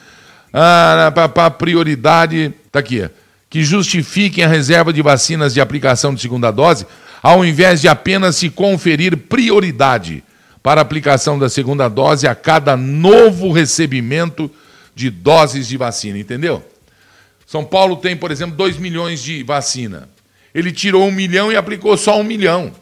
ah, 0.53 1.13
para 1.35 1.51
prioridade. 1.51 2.55
Está 2.67 2.79
aqui. 2.79 3.09
Que 3.51 3.63
justifiquem 3.63 4.45
a 4.45 4.49
reserva 4.49 4.93
de 4.93 5.03
vacinas 5.03 5.53
de 5.53 5.61
aplicação 5.61 6.15
de 6.15 6.23
segunda 6.23 6.51
dose, 6.51 6.87
ao 7.23 7.45
invés 7.45 7.83
de 7.83 7.89
apenas 7.89 8.37
se 8.37 8.49
conferir 8.49 9.17
prioridade 9.17 10.25
para 10.63 10.81
aplicação 10.81 11.39
da 11.39 11.49
segunda 11.49 11.89
dose 11.89 12.27
a 12.27 12.35
cada 12.35 12.77
novo 12.77 13.51
recebimento 13.51 14.51
de 14.95 15.11
doses 15.11 15.69
de 15.69 15.77
vacina. 15.77 16.19
Entendeu? 16.19 16.65
São 17.47 17.65
Paulo 17.65 17.97
tem, 17.97 18.17
por 18.17 18.31
exemplo, 18.31 18.57
2 18.57 18.79
milhões 18.79 19.21
de 19.21 19.43
vacina. 19.43 20.09
Ele 20.55 20.71
tirou 20.71 21.07
um 21.07 21.11
milhão 21.11 21.51
e 21.51 21.57
aplicou 21.57 21.97
só 21.97 22.21
um 22.21 22.25
milhão. 22.25 22.73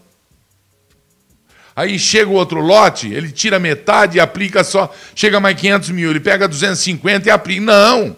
Aí 1.75 1.99
chega 1.99 2.29
o 2.29 2.35
outro 2.35 2.61
lote, 2.61 3.07
ele 3.07 3.31
tira 3.31 3.59
metade 3.59 4.19
e 4.19 4.21
aplica 4.21 4.65
só. 4.65 4.93
Chega 5.15 5.39
mais 5.39 5.59
500 5.59 5.91
mil, 5.91 6.11
ele 6.11 6.21
pega 6.21 6.49
250 6.49 7.29
e 7.29 7.31
aplica. 7.31 7.63
Não! 7.63 8.17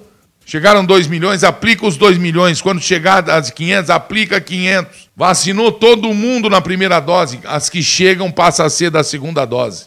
Chegaram 0.50 0.84
2 0.84 1.06
milhões, 1.06 1.44
aplica 1.44 1.86
os 1.86 1.96
2 1.96 2.18
milhões. 2.18 2.60
Quando 2.60 2.82
chegar 2.82 3.30
às 3.30 3.50
500, 3.52 3.88
aplica 3.88 4.40
500. 4.40 5.08
Vacinou 5.14 5.70
todo 5.70 6.12
mundo 6.12 6.50
na 6.50 6.60
primeira 6.60 6.98
dose. 6.98 7.38
As 7.44 7.68
que 7.68 7.80
chegam 7.84 8.32
passam 8.32 8.66
a 8.66 8.68
ser 8.68 8.90
da 8.90 9.04
segunda 9.04 9.44
dose. 9.44 9.86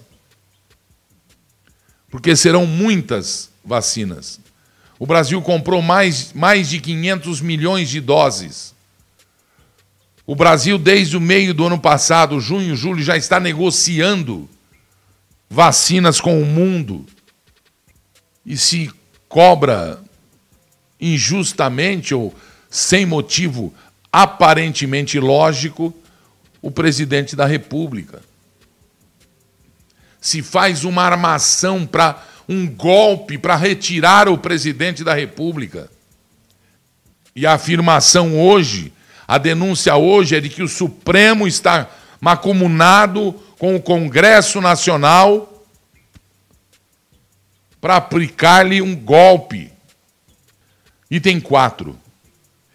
Porque 2.10 2.34
serão 2.34 2.66
muitas 2.66 3.50
vacinas. 3.66 4.40
O 4.98 5.06
Brasil 5.06 5.42
comprou 5.42 5.82
mais, 5.82 6.32
mais 6.32 6.70
de 6.70 6.80
500 6.80 7.42
milhões 7.42 7.90
de 7.90 8.00
doses. 8.00 8.74
O 10.26 10.34
Brasil, 10.34 10.78
desde 10.78 11.18
o 11.18 11.20
meio 11.20 11.54
do 11.54 11.66
ano 11.66 11.78
passado, 11.78 12.40
junho, 12.40 12.74
julho, 12.74 13.04
já 13.04 13.18
está 13.18 13.38
negociando 13.38 14.50
vacinas 15.50 16.22
com 16.22 16.42
o 16.42 16.46
mundo. 16.46 17.06
E 18.46 18.56
se 18.56 18.90
cobra 19.28 20.02
injustamente 21.04 22.16
ou 22.16 22.34
sem 22.70 23.06
motivo 23.06 23.74
aparentemente 24.12 25.20
lógico 25.20 25.94
o 26.62 26.72
presidente 26.72 27.36
da 27.36 27.46
República. 27.46 28.22
Se 30.22 30.42
faz 30.42 30.86
uma 30.86 31.04
armação 31.04 31.86
para 31.86 32.24
um 32.48 32.66
golpe 32.68 33.38
para 33.38 33.56
retirar 33.56 34.30
o 34.30 34.38
presidente 34.38 35.04
da 35.04 35.14
República. 35.14 35.90
E 37.36 37.46
a 37.46 37.54
afirmação 37.54 38.40
hoje, 38.40 38.94
a 39.28 39.38
denúncia 39.38 39.96
hoje 39.96 40.36
é 40.36 40.40
de 40.40 40.50
que 40.50 40.64
o 40.64 40.68
Supremo 40.68 41.48
está 41.48 41.90
macumunado 42.22 43.34
com 43.60 43.76
o 43.76 43.82
Congresso 43.82 44.62
Nacional 44.62 45.66
para 47.82 47.98
aplicar-lhe 47.98 48.82
um 48.82 48.96
golpe. 48.96 49.73
Item 51.14 51.40
4. 51.40 51.96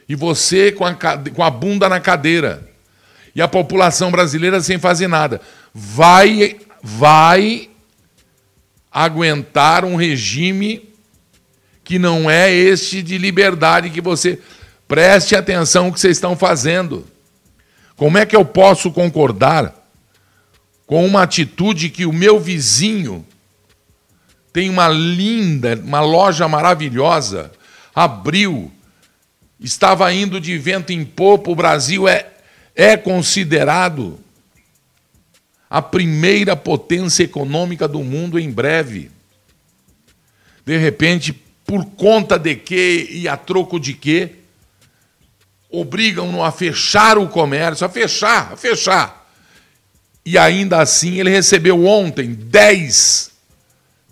E 0.08 0.14
você 0.14 0.70
com 0.70 0.84
a, 0.84 0.94
com 0.94 1.42
a 1.42 1.50
bunda 1.50 1.88
na 1.88 1.98
cadeira. 1.98 2.70
E 3.34 3.42
a 3.42 3.48
população 3.48 4.12
brasileira 4.12 4.60
sem 4.60 4.78
fazer 4.78 5.08
nada. 5.08 5.40
Vai, 5.74 6.56
vai 6.80 7.68
aguentar 8.92 9.84
um 9.84 9.96
regime 9.96 10.88
que 11.82 11.98
não 11.98 12.30
é 12.30 12.52
este 12.52 13.02
de 13.02 13.18
liberdade 13.18 13.90
que 13.90 14.00
você. 14.00 14.40
Preste 14.86 15.34
atenção 15.34 15.86
no 15.86 15.92
que 15.92 15.98
vocês 15.98 16.16
estão 16.16 16.36
fazendo. 16.36 17.08
Como 17.96 18.18
é 18.18 18.24
que 18.24 18.36
eu 18.36 18.44
posso 18.44 18.92
concordar 18.92 19.74
com 20.86 21.04
uma 21.04 21.24
atitude 21.24 21.90
que 21.90 22.06
o 22.06 22.12
meu 22.12 22.38
vizinho 22.38 23.26
tem 24.52 24.70
uma 24.70 24.88
linda, 24.88 25.74
uma 25.84 26.00
loja 26.00 26.46
maravilhosa, 26.46 27.50
abriu, 27.98 28.70
estava 29.58 30.12
indo 30.12 30.40
de 30.40 30.56
vento 30.56 30.92
em 30.92 31.04
popa, 31.04 31.50
o 31.50 31.56
Brasil 31.56 32.06
é, 32.06 32.30
é 32.72 32.96
considerado 32.96 34.20
a 35.68 35.82
primeira 35.82 36.54
potência 36.54 37.24
econômica 37.24 37.88
do 37.88 38.04
mundo 38.04 38.38
em 38.38 38.52
breve. 38.52 39.10
De 40.64 40.76
repente, 40.76 41.32
por 41.66 41.84
conta 41.84 42.38
de 42.38 42.54
quê 42.54 43.08
e 43.10 43.26
a 43.26 43.36
troco 43.36 43.80
de 43.80 43.94
quê, 43.94 44.36
obrigam-no 45.68 46.44
a 46.44 46.52
fechar 46.52 47.18
o 47.18 47.28
comércio, 47.28 47.84
a 47.84 47.88
fechar, 47.88 48.52
a 48.52 48.56
fechar. 48.56 49.28
E 50.24 50.38
ainda 50.38 50.80
assim 50.80 51.18
ele 51.18 51.30
recebeu 51.30 51.84
ontem 51.84 52.32
10, 52.32 53.32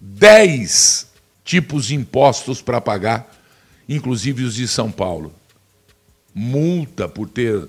10 0.01 1.07
tipos 1.45 1.87
de 1.87 1.95
impostos 1.95 2.61
para 2.61 2.81
pagar, 2.81 3.36
inclusive 3.89 4.45
os 4.45 4.55
de 4.55 4.67
São 4.69 4.91
Paulo. 4.91 5.33
Multa 6.35 7.09
por 7.09 7.29
ter. 7.29 7.69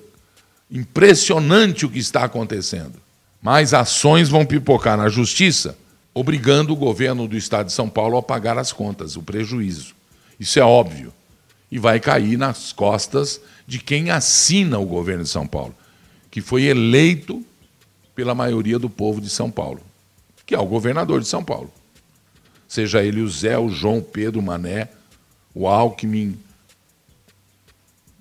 Impressionante 0.69 1.85
o 1.85 1.89
que 1.89 1.99
está 1.99 2.25
acontecendo 2.25 3.07
mais 3.41 3.73
ações 3.73 4.29
vão 4.29 4.45
pipocar 4.45 4.97
na 4.97 5.09
justiça, 5.09 5.77
obrigando 6.13 6.73
o 6.73 6.75
governo 6.75 7.27
do 7.27 7.37
estado 7.37 7.67
de 7.67 7.73
São 7.73 7.87
Paulo 7.87 8.17
a 8.17 8.23
pagar 8.23 8.57
as 8.57 8.73
contas, 8.73 9.15
o 9.15 9.21
prejuízo. 9.21 9.95
Isso 10.39 10.59
é 10.59 10.63
óbvio. 10.63 11.13
E 11.71 11.77
vai 11.77 11.99
cair 11.99 12.37
nas 12.37 12.71
costas 12.71 13.41
de 13.65 13.79
quem 13.79 14.09
assina 14.09 14.79
o 14.79 14.85
governo 14.85 15.23
de 15.23 15.29
São 15.29 15.45
Paulo, 15.45 15.75
que 16.31 16.41
foi 16.41 16.63
eleito 16.63 17.41
pela 18.15 18.33
maioria 18.33 18.79
do 18.79 18.89
povo 18.89 19.21
de 19.21 19.29
São 19.29 19.51
Paulo, 19.51 19.81
que 20.45 20.55
é 20.55 20.59
o 20.59 20.65
governador 20.65 21.21
de 21.21 21.27
São 21.27 21.43
Paulo. 21.43 21.71
Seja 22.67 23.03
ele 23.03 23.21
o 23.21 23.29
Zé, 23.29 23.57
o 23.57 23.69
João, 23.69 24.01
Pedro, 24.01 24.41
Mané, 24.41 24.89
o 25.57 25.67
Alckmin, 25.67 26.37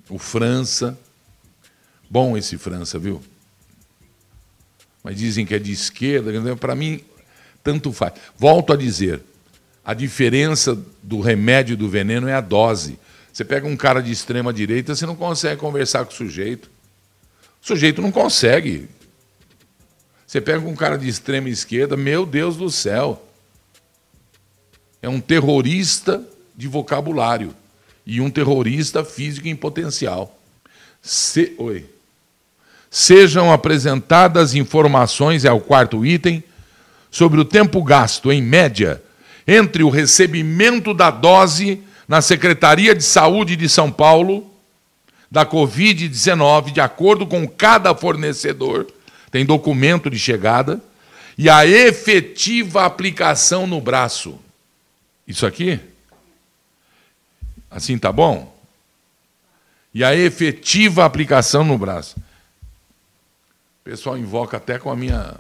o 0.09 0.19
França. 0.19 0.99
Bom 2.09 2.37
esse 2.37 2.57
França, 2.57 2.99
viu? 2.99 3.23
mas 5.07 5.17
dizem 5.17 5.47
que 5.47 5.55
é 5.55 5.59
de 5.61 5.71
esquerda. 5.71 6.57
Para 6.57 6.75
mim, 6.75 7.01
tanto 7.63 7.93
faz. 7.93 8.15
Volto 8.37 8.73
a 8.73 8.77
dizer: 8.77 9.23
a 9.85 9.95
diferença 9.95 10.77
do 11.01 11.21
remédio 11.21 11.75
e 11.75 11.77
do 11.77 11.89
veneno 11.89 12.27
é 12.27 12.35
a 12.35 12.41
dose. 12.41 12.99
Você 13.33 13.45
pega 13.45 13.69
um 13.69 13.77
cara 13.77 14.01
de 14.01 14.11
extrema 14.11 14.53
direita, 14.53 14.97
você 14.97 15.07
não 15.07 15.15
consegue 15.15 15.61
conversar 15.61 16.05
com 16.05 16.11
o 16.11 16.17
sujeito. 16.17 16.69
O 17.63 17.67
sujeito 17.67 18.03
não 18.03 18.11
consegue. 18.11 18.89
Você 20.27 20.41
pega 20.41 20.67
um 20.67 20.75
cara 20.75 20.99
de 20.99 21.07
extrema 21.07 21.49
esquerda, 21.49 21.97
meu 21.97 22.27
Deus 22.27 22.57
do 22.57 22.69
céu. 22.69 23.25
É 25.01 25.09
um 25.09 25.21
terrorista 25.21 26.21
de 26.57 26.67
vocabulário 26.67 27.55
e 28.07 28.21
um 28.21 28.31
terrorista 28.31 29.05
físico 29.05 29.49
em 29.49 29.57
potencial. 29.57 30.39
Se... 31.03 31.55
Oi 31.59 31.97
sejam 32.97 33.53
apresentadas 33.53 34.55
informações, 34.55 35.45
é 35.45 35.53
o 35.53 35.61
quarto 35.61 36.05
item, 36.05 36.43
sobre 37.11 37.39
o 37.39 37.45
tempo 37.45 37.83
gasto, 37.83 38.33
em 38.33 38.41
média, 38.41 39.03
entre 39.47 39.83
o 39.83 39.91
recebimento 39.91 40.95
da 40.95 41.11
dose 41.11 41.83
na 42.09 42.23
Secretaria 42.23 42.95
de 42.95 43.05
Saúde 43.05 43.55
de 43.55 43.69
São 43.69 43.93
Paulo 43.93 44.51
da 45.31 45.45
Covid-19, 45.45 46.73
de 46.73 46.81
acordo 46.81 47.27
com 47.27 47.47
cada 47.47 47.95
fornecedor, 47.95 48.87
tem 49.31 49.45
documento 49.45 50.09
de 50.09 50.19
chegada, 50.19 50.81
e 51.37 51.51
a 51.51 51.67
efetiva 51.67 52.87
aplicação 52.87 53.67
no 53.67 53.79
braço. 53.79 54.39
Isso 55.29 55.45
aqui? 55.45 55.79
Assim 57.71 57.99
tá 57.99 58.13
bom? 58.13 58.55
E 59.93 60.05
a 60.05 60.15
efetiva 60.15 61.05
aplicação 61.05 61.65
no 61.65 61.79
braço. 61.79 62.17
O 63.81 63.85
pessoal 63.85 64.19
invoca 64.19 64.57
até 64.57 64.79
com 64.79 64.91
a 64.91 64.97
minha. 64.97 65.35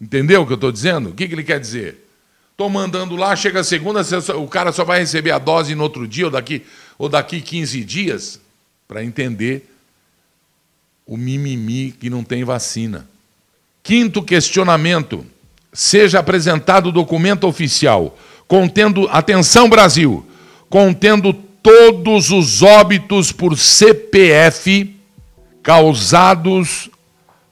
Entendeu 0.00 0.42
o 0.42 0.46
que 0.46 0.52
eu 0.52 0.56
estou 0.56 0.72
dizendo? 0.72 1.10
O 1.10 1.14
que, 1.14 1.28
que 1.28 1.34
ele 1.34 1.44
quer 1.44 1.60
dizer? 1.60 2.06
Estou 2.52 2.68
mandando 2.68 3.16
lá, 3.16 3.34
chega 3.34 3.60
a 3.60 3.64
segunda, 3.64 4.02
o 4.36 4.46
cara 4.46 4.70
só 4.70 4.84
vai 4.84 5.00
receber 5.00 5.30
a 5.30 5.38
dose 5.38 5.74
no 5.74 5.82
outro 5.82 6.06
dia 6.06 6.26
ou 6.26 6.30
daqui, 6.30 6.64
ou 6.98 7.08
daqui 7.08 7.40
15 7.40 7.84
dias, 7.84 8.40
para 8.86 9.02
entender 9.02 9.66
o 11.06 11.16
mimimi 11.16 11.92
que 11.92 12.10
não 12.10 12.22
tem 12.22 12.44
vacina. 12.44 13.08
Quinto 13.82 14.22
questionamento: 14.22 15.26
seja 15.72 16.18
apresentado 16.18 16.92
documento 16.92 17.46
oficial 17.46 18.16
contendo, 18.46 19.08
atenção 19.10 19.68
Brasil, 19.68 20.26
contendo 20.70 21.32
todos 21.32 22.30
os 22.30 22.62
óbitos 22.62 23.32
por 23.32 23.58
CPF 23.58 24.94
causados 25.62 26.88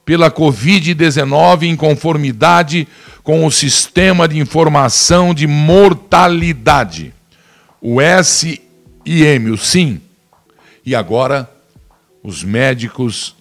pela 0.05 0.31
Covid-19 0.31 1.63
em 1.63 1.75
conformidade 1.75 2.87
com 3.21 3.45
o 3.45 3.51
Sistema 3.51 4.27
de 4.27 4.39
Informação 4.39 5.33
de 5.33 5.45
Mortalidade, 5.45 7.13
o 7.79 7.97
SIM, 8.23 8.57
o 9.51 9.57
SIM, 9.57 10.01
E 10.83 10.95
agora 10.95 11.47
os 12.23 12.43
médicos, 12.43 13.35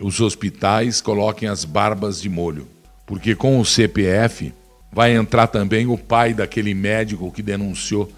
os 0.00 0.20
hospitais 0.20 1.00
coloquem 1.00 1.48
as 1.48 1.64
barbas 1.64 2.20
de 2.20 2.28
molho, 2.28 2.66
porque 3.06 3.36
com 3.36 3.60
o 3.60 3.64
CPF 3.64 4.52
vai 4.90 5.14
entrar 5.14 5.46
também 5.46 5.86
o 5.86 5.96
pai 5.96 6.34
daquele 6.34 6.74
médico 6.74 7.30
que 7.30 7.42
denunciou 7.42 8.10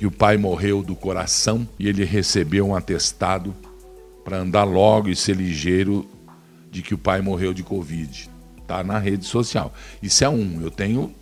que 0.00 0.06
o 0.06 0.10
pai 0.10 0.38
morreu 0.38 0.82
do 0.82 0.96
coração 0.96 1.68
e 1.78 1.86
ele 1.86 2.06
recebeu 2.06 2.66
um 2.66 2.74
atestado 2.74 3.54
para 4.24 4.38
andar 4.38 4.64
logo 4.64 5.10
e 5.10 5.14
ser 5.14 5.36
ligeiro 5.36 6.08
de 6.70 6.80
que 6.80 6.94
o 6.94 6.98
pai 6.98 7.20
morreu 7.20 7.52
de 7.52 7.62
Covid. 7.62 8.30
Tá 8.66 8.82
na 8.82 8.98
rede 8.98 9.26
social. 9.26 9.74
Isso 10.02 10.24
é 10.24 10.28
um. 10.30 10.62
Eu 10.62 10.70
tenho 10.70 11.14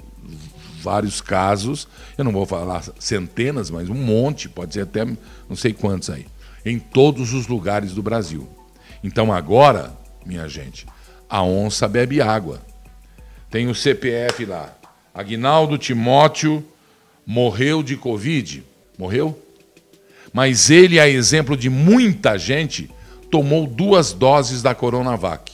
vários 0.81 1.21
casos, 1.21 1.89
eu 2.17 2.23
não 2.23 2.31
vou 2.31 2.47
falar 2.47 2.85
centenas, 3.01 3.69
mas 3.69 3.89
um 3.89 3.97
monte, 3.97 4.49
pode 4.49 4.75
ser 4.75 4.83
até 4.83 5.05
não 5.05 5.57
sei 5.57 5.73
quantos 5.73 6.09
aí, 6.09 6.25
em 6.65 6.79
todos 6.79 7.33
os 7.33 7.49
lugares 7.49 7.93
do 7.93 8.01
Brasil. 8.01 8.49
Então 9.03 9.33
agora, 9.33 9.93
minha 10.25 10.47
gente, 10.47 10.87
a 11.29 11.43
onça 11.43 11.89
bebe 11.89 12.21
água. 12.21 12.63
Tem 13.51 13.67
o 13.67 13.75
CPF 13.75 14.45
lá. 14.45 14.73
Agnaldo 15.13 15.77
Timóteo 15.77 16.65
morreu 17.27 17.83
de 17.83 17.97
Covid. 17.97 18.68
Morreu? 18.99 19.39
Mas 20.33 20.69
ele, 20.71 20.99
a 21.01 21.09
exemplo 21.09 21.57
de 21.57 21.71
muita 21.71 22.37
gente, 22.37 22.91
tomou 23.31 23.67
duas 23.67 24.13
doses 24.13 24.63
da 24.63 24.75
Coronavac. 24.75 25.53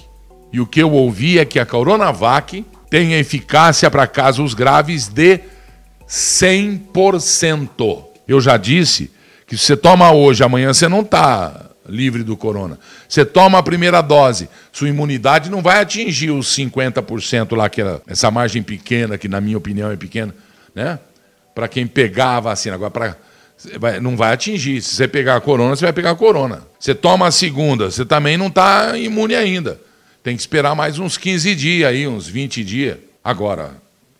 E 0.52 0.60
o 0.60 0.66
que 0.66 0.80
eu 0.80 0.92
ouvi 0.92 1.38
é 1.38 1.44
que 1.44 1.58
a 1.58 1.66
Coronavac 1.66 2.64
tem 2.88 3.14
eficácia 3.14 3.90
para 3.90 4.06
casos 4.06 4.54
graves 4.54 5.08
de 5.08 5.40
100%. 6.08 8.04
Eu 8.26 8.40
já 8.40 8.56
disse 8.56 9.10
que 9.46 9.56
se 9.56 9.64
você 9.64 9.76
toma 9.76 10.12
hoje, 10.12 10.42
amanhã 10.42 10.72
você 10.72 10.88
não 10.88 11.00
está 11.00 11.70
livre 11.88 12.22
do 12.22 12.36
corona. 12.36 12.78
Você 13.08 13.24
toma 13.24 13.58
a 13.58 13.62
primeira 13.62 14.00
dose, 14.00 14.48
sua 14.72 14.88
imunidade 14.88 15.50
não 15.50 15.60
vai 15.60 15.80
atingir 15.80 16.30
os 16.30 16.46
50% 16.56 17.56
lá, 17.56 17.68
que 17.68 17.82
é 17.82 18.00
essa 18.06 18.30
margem 18.30 18.62
pequena, 18.62 19.18
que 19.18 19.28
na 19.28 19.40
minha 19.40 19.58
opinião 19.58 19.90
é 19.90 19.96
pequena, 19.96 20.34
né? 20.74 20.98
Para 21.54 21.68
quem 21.68 21.86
pegar 21.86 22.36
a 22.36 22.40
vacina. 22.40 22.74
Agora, 22.74 22.90
para 22.90 23.16
não 24.02 24.16
vai 24.16 24.32
atingir. 24.32 24.82
Se 24.82 24.96
você 24.96 25.08
pegar 25.08 25.36
a 25.36 25.40
corona, 25.40 25.74
você 25.74 25.84
vai 25.84 25.92
pegar 25.92 26.10
a 26.10 26.16
corona. 26.16 26.66
Você 26.78 26.94
toma 26.94 27.26
a 27.26 27.30
segunda, 27.30 27.90
você 27.90 28.04
também 28.04 28.36
não 28.36 28.48
está 28.48 28.96
imune 28.98 29.34
ainda. 29.34 29.80
Tem 30.22 30.34
que 30.34 30.40
esperar 30.40 30.74
mais 30.74 30.98
uns 30.98 31.16
15 31.16 31.54
dias 31.54 31.88
aí, 31.88 32.06
uns 32.06 32.26
20 32.26 32.64
dias. 32.64 32.98
Agora, 33.22 33.72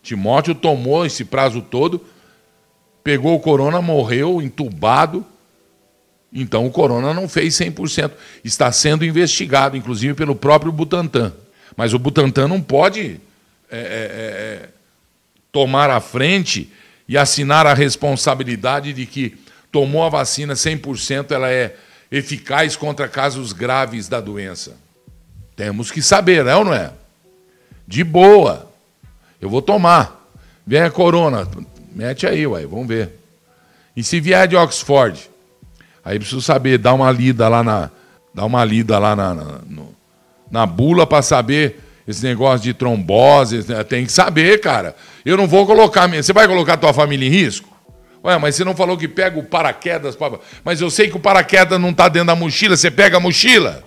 Timóteo 0.03 0.55
tomou 0.55 1.05
esse 1.07 1.25
prazo 1.25 1.63
todo, 1.63 2.05
pegou 3.03 3.35
o 3.35 3.41
corona, 3.41 3.81
morreu 3.81 4.43
entubado. 4.43 5.25
Então 6.33 6.67
o 6.67 6.71
corona 6.71 7.15
não 7.15 7.29
fez 7.29 7.55
100%. 7.55 8.11
Está 8.45 8.71
sendo 8.71 9.05
investigado, 9.05 9.77
inclusive 9.77 10.15
pelo 10.15 10.35
próprio 10.35 10.73
Butantan. 10.73 11.33
Mas 11.77 11.95
o 11.95 11.99
Butantan 11.99 12.49
não 12.49 12.61
pode 12.61 13.21
é, 13.71 13.79
é, 13.79 13.81
é, 13.81 14.69
tomar 15.51 15.91
a 15.91 16.01
frente 16.01 16.71
e 17.09 17.19
assinar 17.19 17.67
a 17.67 17.75
responsabilidade 17.75 18.93
de 18.93 19.07
que 19.07 19.37
tomou 19.71 20.05
a 20.05 20.09
vacina 20.09 20.55
100%, 20.55 21.33
ela 21.33 21.51
é 21.51 21.77
eficaz 22.11 22.77
contra 22.77 23.09
casos 23.09 23.53
graves 23.53 24.09
da 24.09 24.21
doença. 24.21 24.77
Temos 25.57 25.91
que 25.91 26.03
saber, 26.03 26.47
é 26.47 26.57
ou 26.57 26.65
não 26.65 26.75
é? 26.75 26.93
De 27.87 28.03
boa. 28.03 28.71
Eu 29.41 29.51
vou 29.51 29.61
tomar. 29.61 30.29
Vem 30.67 30.81
a 30.81 30.91
corona. 30.91 31.47
Mete 31.95 32.27
aí, 32.27 32.47
uai, 32.47 32.67
vamos 32.67 32.89
ver. 32.89 33.19
E 33.97 34.03
se 34.03 34.21
vier 34.21 34.49
de 34.49 34.57
Oxford? 34.57 35.31
Aí 36.05 36.19
preciso 36.19 36.43
saber, 36.43 36.79
dar 36.79 36.95
uma 36.95 37.11
lida 37.11 37.49
lá 37.49 37.63
na. 37.63 37.91
Dar 38.33 38.45
uma 38.47 38.65
lida 38.65 38.99
lá 38.99 39.15
na, 39.15 39.33
na, 39.33 39.45
no, 39.65 39.95
na 40.51 40.67
bula 40.67 41.07
para 41.07 41.23
saber 41.23 41.81
esse 42.07 42.25
negócio 42.25 42.65
de 42.65 42.75
trombose. 42.75 43.65
Né? 43.69 43.83
Tem 43.85 44.05
que 44.05 44.13
saber, 44.13 44.61
cara. 44.61 44.95
Eu 45.25 45.37
não 45.37 45.47
vou 45.47 45.67
colocar. 45.67 46.09
Você 46.09 46.33
vai 46.33 46.47
colocar 46.47 46.77
tua 46.77 46.93
família 46.93 47.27
em 47.27 47.31
risco? 47.31 47.69
Ué, 48.25 48.39
mas 48.39 48.55
você 48.55 48.65
não 48.65 48.75
falou 48.75 48.97
que 48.97 49.09
pega 49.09 49.39
o 49.39 49.43
paraquedas. 49.43 50.17
Mas 50.65 50.81
eu 50.81 50.91
sei 50.91 51.09
que 51.09 51.17
o 51.17 51.21
paraquedas 51.21 51.81
não 51.81 51.91
está 51.91 52.09
dentro 52.09 52.29
da 52.29 52.37
mochila. 52.37 52.77
Você 52.77 52.91
pega 52.91 53.19
a 53.19 53.21
mochila? 53.21 53.85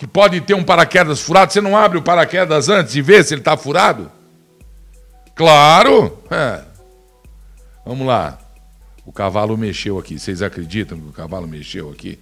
que 0.00 0.06
pode 0.06 0.40
ter 0.40 0.54
um 0.54 0.64
paraquedas 0.64 1.20
furado, 1.20 1.52
você 1.52 1.60
não 1.60 1.76
abre 1.76 1.98
o 1.98 2.02
paraquedas 2.02 2.70
antes 2.70 2.94
de 2.94 3.02
ver 3.02 3.22
se 3.22 3.34
ele 3.34 3.42
está 3.42 3.54
furado? 3.54 4.10
Claro! 5.34 6.18
É. 6.30 6.62
Vamos 7.84 8.06
lá. 8.06 8.38
O 9.04 9.12
cavalo 9.12 9.58
mexeu 9.58 9.98
aqui. 9.98 10.18
Vocês 10.18 10.40
acreditam 10.40 10.98
que 10.98 11.06
o 11.06 11.12
cavalo 11.12 11.46
mexeu 11.46 11.90
aqui? 11.90 12.18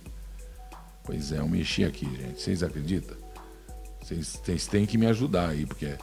Pois 1.04 1.31
é, 1.31 1.38
eu 1.38 1.46
mexi 1.46 1.85
aqui, 1.85 2.04
gente. 2.16 2.42
Vocês 2.42 2.64
acreditam? 2.64 3.16
Vocês, 4.08 4.40
vocês 4.42 4.66
têm 4.66 4.86
que 4.86 4.96
me 4.96 5.06
ajudar 5.06 5.50
aí, 5.50 5.66
porque 5.66 5.94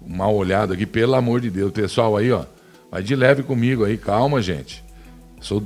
uma 0.00 0.30
olhada 0.30 0.72
aqui, 0.72 0.86
pelo 0.86 1.14
amor 1.14 1.42
de 1.42 1.50
Deus. 1.50 1.70
Pessoal 1.70 2.16
aí, 2.16 2.32
ó. 2.32 2.46
Vai 2.90 3.02
de 3.02 3.14
leve 3.14 3.42
comigo 3.42 3.84
aí, 3.84 3.98
calma, 3.98 4.40
gente. 4.40 4.82
Sou. 5.38 5.62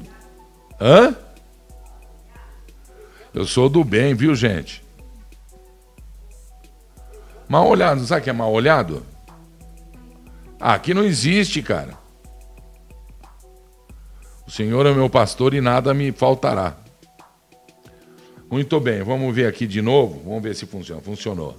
Hã? 0.81 1.15
Eu 3.33 3.47
sou 3.47 3.69
do 3.69 3.85
bem, 3.85 4.15
viu, 4.15 4.35
gente? 4.35 4.83
Mal 7.49 7.69
olhado, 7.69 8.05
sabe 8.05 8.23
o 8.23 8.25
que 8.25 8.31
é 8.31 8.33
mal 8.33 8.53
olhado? 8.53 9.07
Ah, 10.59 10.75
aqui 10.75 10.93
não 10.93 11.05
existe, 11.05 11.63
cara. 11.63 11.97
O 14.45 14.51
Senhor 14.51 14.85
é 14.87 14.93
meu 14.93 15.09
pastor 15.09 15.55
e 15.55 15.61
nada 15.61 15.95
me 15.95 16.11
faltará. 16.11 16.77
Muito 18.55 18.79
bem, 18.79 19.03
vamos 19.03 19.35
ver 19.35 19.49
aqui 19.49 19.67
de 19.67 19.83
novo. 19.83 20.23
Vamos 20.25 20.41
ver 20.41 20.55
se 20.55 20.65
funciona. 20.65 21.01
Funcionou. 21.01 21.59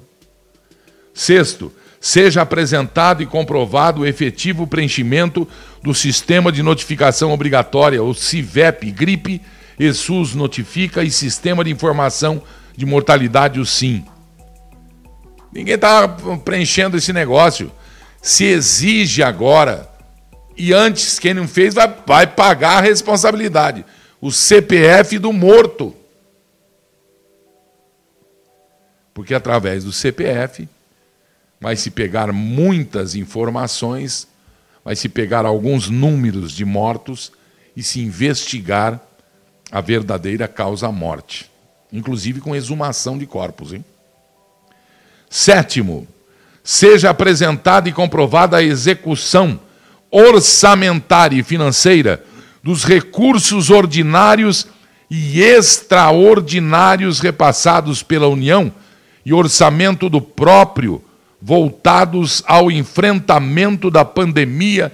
Sexto, 1.13 1.69
seja 1.99 2.41
apresentado 2.41 3.21
e 3.21 3.25
comprovado 3.25 3.99
o 3.99 4.05
efetivo 4.05 4.65
preenchimento 4.65 5.45
do 5.83 5.93
Sistema 5.93 6.53
de 6.53 6.63
Notificação 6.63 7.33
Obrigatória, 7.33 8.01
o 8.01 8.13
CIVEP, 8.13 8.91
GRIPE, 8.91 9.41
ESUS 9.77 10.35
Notifica 10.35 11.03
e 11.03 11.11
Sistema 11.11 11.65
de 11.65 11.69
Informação 11.69 12.41
de 12.77 12.85
Mortalidade, 12.85 13.59
o 13.59 13.65
SIM. 13.65 14.05
Ninguém 15.51 15.75
está 15.75 16.07
preenchendo 16.45 16.95
esse 16.95 17.11
negócio. 17.11 17.69
Se 18.21 18.45
exige 18.45 19.21
agora, 19.21 19.91
e 20.55 20.71
antes, 20.71 21.19
quem 21.19 21.33
não 21.33 21.45
fez 21.45 21.73
vai, 21.73 21.93
vai 22.07 22.25
pagar 22.25 22.77
a 22.77 22.81
responsabilidade. 22.81 23.83
O 24.21 24.31
CPF 24.31 25.19
do 25.19 25.33
morto. 25.33 25.93
Porque 29.15 29.33
através 29.33 29.85
do 29.85 29.93
CPF 29.93 30.67
vai 31.59 31.77
se 31.77 31.89
pegar 31.89 32.33
muitas 32.33 33.15
informações, 33.15 34.27
vai 34.83 34.93
se 34.93 35.07
pegar 35.07 35.45
alguns 35.45 35.89
números 35.89 36.51
de 36.51 36.65
mortos 36.65 37.31
e 37.77 37.81
se 37.81 38.01
investigar 38.01 38.99
a 39.71 39.79
verdadeira 39.79 40.49
causa-morte, 40.49 41.49
inclusive 41.93 42.41
com 42.41 42.53
exumação 42.53 43.17
de 43.17 43.25
corpos, 43.25 43.71
hein? 43.71 43.85
Sétimo, 45.29 46.05
seja 46.61 47.09
apresentada 47.09 47.87
e 47.87 47.93
comprovada 47.93 48.57
a 48.57 48.63
execução 48.63 49.61
orçamentária 50.11 51.39
e 51.39 51.43
financeira 51.43 52.21
dos 52.61 52.83
recursos 52.83 53.69
ordinários 53.69 54.67
e 55.09 55.41
extraordinários 55.41 57.21
repassados 57.21 58.03
pela 58.03 58.27
União 58.27 58.73
e 59.25 59.33
orçamento 59.33 60.09
do 60.09 60.21
próprio 60.21 61.03
voltados 61.41 62.43
ao 62.45 62.71
enfrentamento 62.71 63.89
da 63.89 64.05
pandemia 64.05 64.91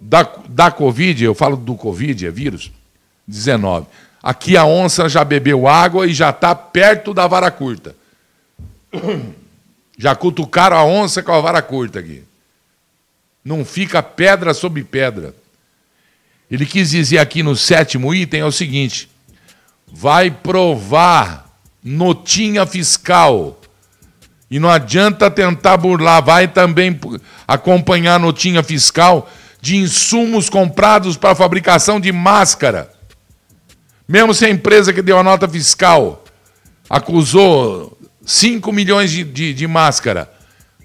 da, 0.00 0.22
da 0.48 0.70
Covid, 0.70 1.24
eu 1.24 1.34
falo 1.34 1.56
do 1.56 1.74
Covid, 1.74 2.26
é 2.26 2.30
vírus, 2.30 2.70
19. 3.26 3.86
Aqui 4.22 4.56
a 4.56 4.64
onça 4.64 5.08
já 5.08 5.24
bebeu 5.24 5.66
água 5.66 6.06
e 6.06 6.14
já 6.14 6.30
está 6.30 6.54
perto 6.54 7.12
da 7.12 7.26
vara 7.26 7.50
curta. 7.50 7.94
Já 9.98 10.14
cutucaram 10.14 10.76
a 10.76 10.84
onça 10.84 11.22
com 11.22 11.32
a 11.32 11.40
vara 11.40 11.60
curta 11.60 11.98
aqui. 11.98 12.22
Não 13.44 13.64
fica 13.64 14.02
pedra 14.02 14.54
sobre 14.54 14.82
pedra. 14.82 15.34
Ele 16.50 16.64
quis 16.64 16.90
dizer 16.90 17.18
aqui 17.18 17.42
no 17.42 17.54
sétimo 17.54 18.14
item 18.14 18.40
é 18.40 18.44
o 18.44 18.52
seguinte: 18.52 19.10
vai 19.86 20.30
provar 20.30 21.49
notinha 21.82 22.66
fiscal. 22.66 23.58
E 24.50 24.58
não 24.58 24.68
adianta 24.68 25.30
tentar 25.30 25.76
burlar, 25.76 26.22
vai 26.22 26.48
também 26.48 26.98
acompanhar 27.46 28.16
a 28.16 28.18
notinha 28.18 28.62
fiscal 28.62 29.30
de 29.60 29.76
insumos 29.76 30.48
comprados 30.48 31.16
para 31.16 31.34
fabricação 31.34 32.00
de 32.00 32.10
máscara. 32.10 32.90
Mesmo 34.08 34.34
se 34.34 34.44
a 34.44 34.50
empresa 34.50 34.92
que 34.92 35.02
deu 35.02 35.18
a 35.18 35.22
nota 35.22 35.48
fiscal 35.48 36.24
acusou 36.88 37.96
5 38.24 38.72
milhões 38.72 39.10
de, 39.10 39.22
de, 39.22 39.54
de 39.54 39.66
máscara. 39.66 40.30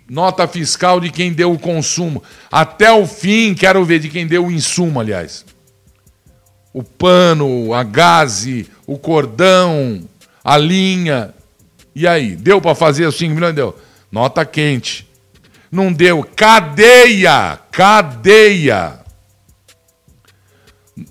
Nota 0.07 0.47
fiscal 0.47 0.99
de 0.99 1.09
quem 1.09 1.33
deu 1.33 1.51
o 1.51 1.57
consumo. 1.57 2.21
Até 2.51 2.91
o 2.91 3.07
fim, 3.07 3.55
quero 3.55 3.83
ver 3.83 3.97
de 3.97 4.09
quem 4.09 4.27
deu 4.27 4.45
o 4.45 4.51
insumo, 4.51 4.99
aliás. 4.99 5.43
o 6.71 6.83
pano, 6.83 7.73
a 7.73 7.83
gaze, 7.83 8.69
o 8.85 8.97
cordão, 8.99 10.01
a 10.45 10.57
linha. 10.57 11.33
E 11.95 12.07
aí, 12.07 12.35
deu 12.35 12.61
para 12.61 12.75
fazer 12.75 13.07
os 13.07 13.17
5 13.17 13.33
milhões? 13.33 13.55
Deu. 13.55 13.75
Nota 14.11 14.45
quente. 14.45 15.09
Não 15.71 15.91
deu. 15.91 16.23
Cadeia! 16.35 17.59
Cadeia! 17.71 18.99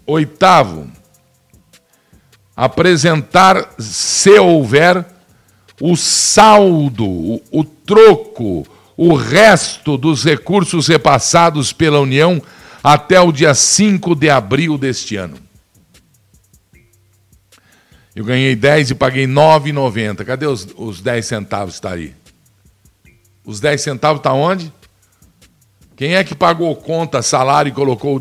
Oitavo, 0.07 0.91
apresentar, 2.57 3.75
se 3.79 4.31
houver, 4.39 5.05
o 5.79 5.95
saldo, 5.95 7.05
o, 7.05 7.43
o 7.51 7.65
troco, 7.65 8.67
o 8.97 9.15
resto 9.15 9.99
dos 9.99 10.25
recursos 10.25 10.89
repassados 10.89 11.71
pela 11.71 12.01
União 12.01 12.41
até 12.83 13.21
o 13.21 13.31
dia 13.31 13.55
5 13.55 14.15
de 14.15 14.31
abril 14.31 14.79
deste 14.79 15.17
ano. 15.17 15.44
Eu 18.15 18.25
ganhei 18.25 18.55
10 18.55 18.91
e 18.91 18.95
paguei 18.95 19.27
9,90. 19.27 20.25
Cadê 20.25 20.47
os, 20.47 20.69
os 20.77 21.01
10 21.01 21.27
centavos 21.27 21.75
está 21.75 21.93
aí? 21.93 22.15
Os 23.45 23.59
10 23.59 23.81
centavos 23.81 24.21
está 24.21 24.33
onde? 24.33 24.73
Quem 25.97 26.15
é 26.15 26.23
que 26.23 26.35
pagou 26.35 26.75
conta, 26.77 27.23
salário 27.23 27.71
e 27.71 27.73
colocou 27.73 28.19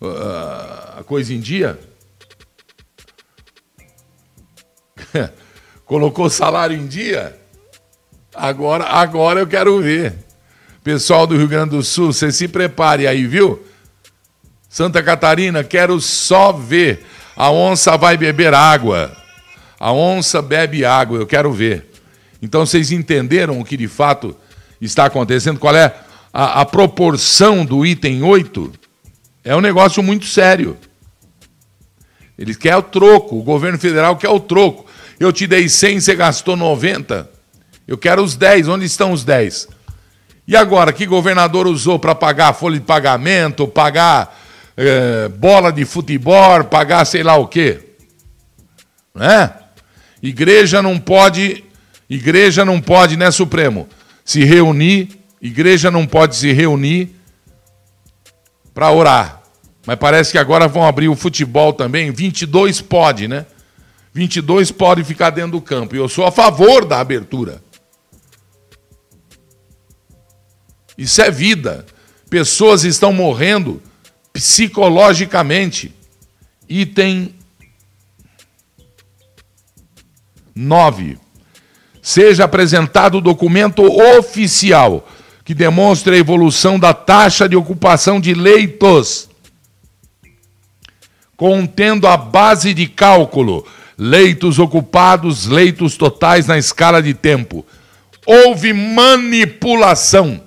uh, 0.00 0.98
a 0.98 1.04
coisa 1.04 1.32
em 1.32 1.40
dia? 1.40 1.78
colocou 5.86 6.28
salário 6.28 6.76
em 6.76 6.86
dia? 6.86 7.38
Agora, 8.34 8.84
agora 8.84 9.40
eu 9.40 9.46
quero 9.46 9.80
ver. 9.80 10.14
Pessoal 10.84 11.26
do 11.26 11.36
Rio 11.36 11.48
Grande 11.48 11.70
do 11.70 11.82
Sul, 11.82 12.12
você 12.12 12.30
se 12.30 12.46
prepare 12.46 13.06
aí, 13.06 13.26
viu? 13.26 13.62
Santa 14.68 15.02
Catarina, 15.02 15.64
quero 15.64 16.00
só 16.00 16.52
ver. 16.52 17.06
A 17.34 17.50
onça 17.50 17.96
vai 17.96 18.16
beber 18.16 18.54
água. 18.54 19.19
A 19.80 19.94
onça 19.94 20.42
bebe 20.42 20.84
água, 20.84 21.18
eu 21.18 21.26
quero 21.26 21.50
ver. 21.50 21.86
Então 22.42 22.66
vocês 22.66 22.92
entenderam 22.92 23.58
o 23.58 23.64
que 23.64 23.78
de 23.78 23.88
fato 23.88 24.36
está 24.78 25.06
acontecendo? 25.06 25.58
Qual 25.58 25.74
é 25.74 25.94
a, 26.30 26.60
a 26.60 26.66
proporção 26.66 27.64
do 27.64 27.86
item 27.86 28.22
8? 28.22 28.70
É 29.42 29.56
um 29.56 29.60
negócio 29.62 30.02
muito 30.02 30.26
sério. 30.26 30.76
Eles 32.38 32.58
querem 32.58 32.78
o 32.78 32.82
troco, 32.82 33.38
o 33.38 33.42
governo 33.42 33.78
federal 33.78 34.16
quer 34.16 34.28
o 34.28 34.38
troco. 34.38 34.84
Eu 35.18 35.32
te 35.32 35.46
dei 35.46 35.66
100, 35.66 36.00
você 36.00 36.14
gastou 36.14 36.56
90. 36.56 37.28
Eu 37.88 37.96
quero 37.96 38.22
os 38.22 38.36
10, 38.36 38.68
onde 38.68 38.84
estão 38.84 39.12
os 39.12 39.24
10? 39.24 39.66
E 40.46 40.56
agora, 40.56 40.92
que 40.92 41.06
governador 41.06 41.66
usou 41.66 41.98
para 41.98 42.14
pagar 42.14 42.52
folha 42.52 42.78
de 42.78 42.84
pagamento, 42.84 43.66
pagar 43.66 44.38
é, 44.76 45.28
bola 45.28 45.72
de 45.72 45.84
futebol, 45.84 46.64
pagar 46.64 47.04
sei 47.06 47.22
lá 47.22 47.36
o 47.36 47.46
quê? 47.46 47.80
Né? 49.14 49.52
Igreja 50.22 50.82
não 50.82 50.98
pode, 50.98 51.64
igreja 52.08 52.64
não 52.64 52.80
pode, 52.80 53.16
né, 53.16 53.30
Supremo, 53.30 53.88
se 54.24 54.44
reunir, 54.44 55.18
igreja 55.40 55.90
não 55.90 56.06
pode 56.06 56.36
se 56.36 56.52
reunir 56.52 57.16
para 58.74 58.90
orar. 58.90 59.42
Mas 59.86 59.96
parece 59.96 60.32
que 60.32 60.38
agora 60.38 60.68
vão 60.68 60.84
abrir 60.84 61.08
o 61.08 61.16
futebol 61.16 61.72
também, 61.72 62.10
22 62.10 62.80
pode, 62.80 63.26
né? 63.26 63.46
22 64.12 64.70
pode 64.70 65.04
ficar 65.04 65.30
dentro 65.30 65.52
do 65.52 65.60
campo. 65.60 65.94
E 65.94 65.98
eu 65.98 66.08
sou 66.08 66.26
a 66.26 66.32
favor 66.32 66.84
da 66.84 67.00
abertura. 67.00 67.62
Isso 70.98 71.22
é 71.22 71.30
vida. 71.30 71.86
Pessoas 72.28 72.84
estão 72.84 73.12
morrendo 73.12 73.80
psicologicamente. 74.32 75.94
Item 76.68 77.34
9. 80.60 81.18
Seja 82.02 82.44
apresentado 82.44 83.18
o 83.18 83.20
documento 83.20 83.82
oficial 84.18 85.08
que 85.44 85.54
demonstre 85.54 86.14
a 86.14 86.18
evolução 86.18 86.78
da 86.78 86.94
taxa 86.94 87.48
de 87.48 87.56
ocupação 87.56 88.20
de 88.20 88.34
leitos, 88.34 89.28
contendo 91.36 92.06
a 92.06 92.16
base 92.16 92.72
de 92.72 92.86
cálculo, 92.86 93.66
leitos 93.98 94.58
ocupados, 94.58 95.46
leitos 95.46 95.96
totais 95.96 96.46
na 96.46 96.58
escala 96.58 97.02
de 97.02 97.14
tempo. 97.14 97.66
Houve 98.26 98.72
manipulação 98.72 100.40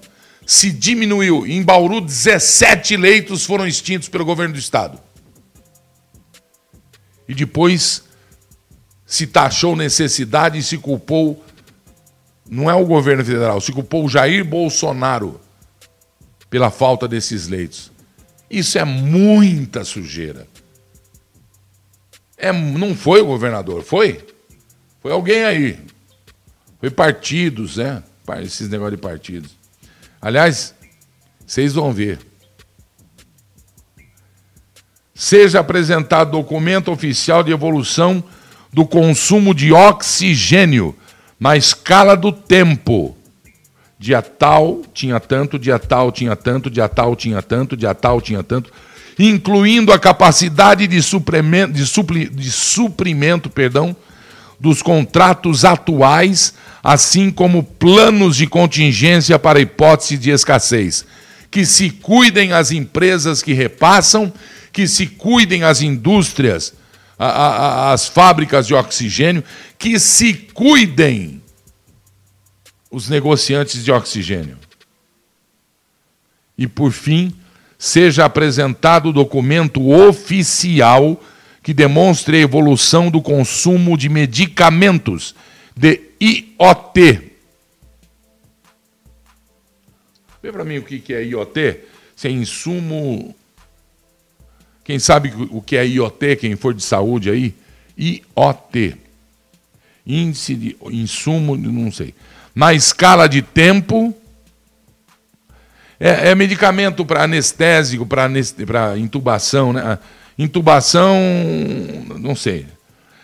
se 0.46 0.72
diminuiu. 0.72 1.46
Em 1.48 1.64
Bauru, 1.64 2.02
17 2.02 2.98
leitos 2.98 3.46
foram 3.46 3.68
extintos 3.68 4.10
pelo 4.10 4.26
governo 4.26 4.54
do 4.54 4.60
estado. 4.60 5.00
E 7.28 7.34
depois 7.34 8.04
se 9.14 9.28
taxou 9.28 9.76
necessidade 9.76 10.58
e 10.58 10.64
se 10.64 10.76
culpou, 10.76 11.46
não 12.50 12.68
é 12.68 12.74
o 12.74 12.84
governo 12.84 13.24
federal, 13.24 13.62
se 13.62 13.72
culpou 13.72 14.04
o 14.04 14.10
Jair 14.10 14.44
Bolsonaro 14.44 15.40
pela 16.50 16.72
falta 16.72 17.08
desses 17.08 17.48
leitos. 17.48 17.92
Isso 18.50 18.80
é 18.80 18.84
muita 18.84 19.84
sujeira. 19.84 20.48
É, 22.36 22.52
não 22.52 22.96
foi 22.96 23.22
o 23.22 23.28
governador, 23.28 23.84
foi? 23.84 24.26
Foi 25.00 25.12
alguém 25.12 25.44
aí. 25.44 25.80
Foi 26.80 26.90
partidos, 26.90 27.78
né? 27.78 28.02
Esses 28.42 28.68
negócios 28.68 28.96
de 28.96 29.02
partidos. 29.04 29.52
Aliás, 30.20 30.74
vocês 31.46 31.76
vão 31.76 31.94
ver. 31.94 32.18
Seja 35.14 35.60
apresentado 35.60 36.32
documento 36.32 36.92
oficial 36.92 37.44
de 37.44 37.52
evolução 37.52 38.24
do 38.74 38.86
consumo 38.86 39.54
de 39.54 39.72
oxigênio 39.72 40.96
na 41.40 41.56
escala 41.56 42.18
do 42.18 42.32
tempo. 42.32 43.16
Dia 44.00 44.22
tal 44.22 44.82
tinha 44.94 45.20
tanto, 45.20 45.60
dia 45.60 45.80
tal 45.80 46.12
tinha 46.12 46.36
tanto, 46.36 46.70
dia 46.70 46.90
tal 46.90 47.16
tinha 47.16 47.42
tanto, 47.42 47.78
dia 47.78 47.94
tal 47.94 48.20
tinha 48.20 48.44
tanto, 48.44 48.72
incluindo 49.18 49.94
a 49.94 50.00
capacidade 50.00 50.88
de 50.88 51.02
suprimento, 51.02 51.74
de 51.74 51.86
supli, 51.86 52.28
de 52.28 52.52
suprimento 52.52 53.50
perdão, 53.50 53.96
dos 54.60 54.82
contratos 54.82 55.64
atuais 55.64 56.54
assim 56.84 57.32
como 57.32 57.64
planos 57.64 58.36
de 58.36 58.46
contingência 58.46 59.40
para 59.40 59.62
hipótese 59.62 60.18
de 60.18 60.32
escassez. 60.32 61.06
Que 61.50 61.66
se 61.66 61.90
cuidem 61.90 62.52
as 62.52 62.72
empresas 62.72 63.42
que 63.42 63.54
repassam, 63.54 64.34
que 64.74 64.88
se 64.88 65.08
cuidem 65.08 65.64
as 65.64 65.82
indústrias, 65.82 66.74
a, 67.18 67.28
a, 67.28 67.94
as 67.94 68.08
fábricas 68.08 68.68
de 68.68 68.74
oxigênio, 68.74 69.44
que 69.78 70.00
se 70.00 70.34
cuidem 70.34 71.42
os 72.90 73.10
negociantes 73.10 73.84
de 73.84 73.92
oxigênio. 73.92 74.58
E, 76.58 76.68
por 76.68 76.92
fim, 76.92 77.36
seja 77.78 78.26
apresentado 78.26 79.10
o 79.10 79.14
documento 79.14 79.92
oficial 79.92 81.22
que 81.64 81.74
demonstre 81.74 82.38
a 82.38 82.42
evolução 82.42 83.10
do 83.10 83.22
consumo 83.22 83.98
de 83.98 84.10
medicamentos 84.10 85.34
de 85.76 86.02
IoT. 86.22 87.32
Vê 90.42 90.52
para 90.52 90.66
mim 90.66 90.78
o 90.78 90.84
que 90.84 91.14
é 91.14 91.24
IoT? 91.24 91.80
Se 92.16 92.28
é 92.28 92.32
insumo. 92.32 93.34
Quem 94.84 95.00
sabe 95.00 95.34
o 95.50 95.62
que 95.62 95.78
é 95.78 95.86
IoT, 95.86 96.36
quem 96.38 96.56
for 96.56 96.74
de 96.74 96.84
saúde 96.84 97.30
aí? 97.30 97.56
IoT. 97.98 98.96
Índice 100.06 100.56
de 100.56 100.78
insumo, 100.92 101.56
não 101.56 101.92
sei. 101.92 102.14
Na 102.54 102.74
escala 102.74 103.28
de 103.28 103.42
tempo. 103.42 104.14
É, 106.00 106.32
é 106.32 106.36
medicamento 106.36 107.06
para 107.06 107.24
anestésico, 107.24 108.06
para 108.06 108.28
intubação, 108.98 109.72
né? 109.72 109.98
Intubação, 110.38 111.16
não 112.20 112.36
sei 112.36 112.66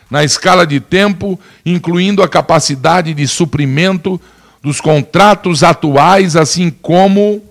na 0.09 0.23
escala 0.23 0.65
de 0.65 0.79
tempo, 0.79 1.39
incluindo 1.65 2.23
a 2.23 2.27
capacidade 2.27 3.13
de 3.13 3.27
suprimento 3.27 4.19
dos 4.61 4.81
contratos 4.81 5.63
atuais, 5.63 6.35
assim 6.35 6.69
como. 6.69 7.41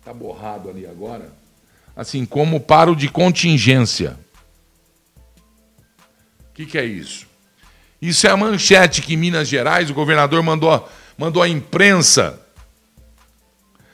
Está 0.00 0.12
borrado 0.12 0.68
ali 0.68 0.86
agora? 0.86 1.31
Assim 1.94 2.24
como 2.24 2.60
para 2.60 2.90
o 2.90 2.96
de 2.96 3.08
contingência. 3.08 4.18
O 6.50 6.54
que, 6.54 6.66
que 6.66 6.78
é 6.78 6.84
isso? 6.84 7.26
Isso 8.00 8.26
é 8.26 8.30
a 8.30 8.36
manchete 8.36 9.02
que 9.02 9.14
em 9.14 9.16
Minas 9.16 9.48
Gerais 9.48 9.90
o 9.90 9.94
governador 9.94 10.42
mandou, 10.42 10.88
mandou 11.16 11.42
à 11.42 11.48
imprensa 11.48 12.40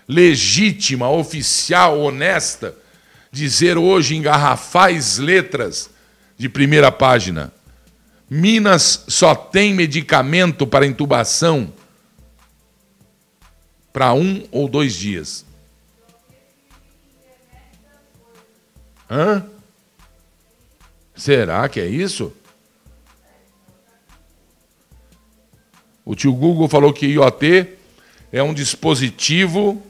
legítima, 0.08 1.11
oficial, 1.11 2.00
honesta, 2.00 2.74
dizer 3.30 3.76
hoje 3.76 4.16
em 4.16 4.22
garrafais 4.22 5.18
letras 5.18 5.90
de 6.38 6.48
primeira 6.48 6.90
página. 6.90 7.52
Minas 8.30 9.04
só 9.08 9.34
tem 9.34 9.74
medicamento 9.74 10.66
para 10.66 10.87
intubação 10.87 11.72
para 13.92 14.12
um 14.14 14.46
ou 14.50 14.68
dois 14.68 14.94
dias. 14.94 15.44
Hã? 19.11 19.44
Será 21.14 21.68
que 21.68 21.81
é 21.81 21.87
isso? 21.87 22.33
O 26.05 26.14
tio 26.14 26.33
Google 26.33 26.68
falou 26.68 26.92
que 26.92 27.07
IoT 27.07 27.77
é 28.33 28.42
um 28.42 28.55
dispositivo 28.55 29.83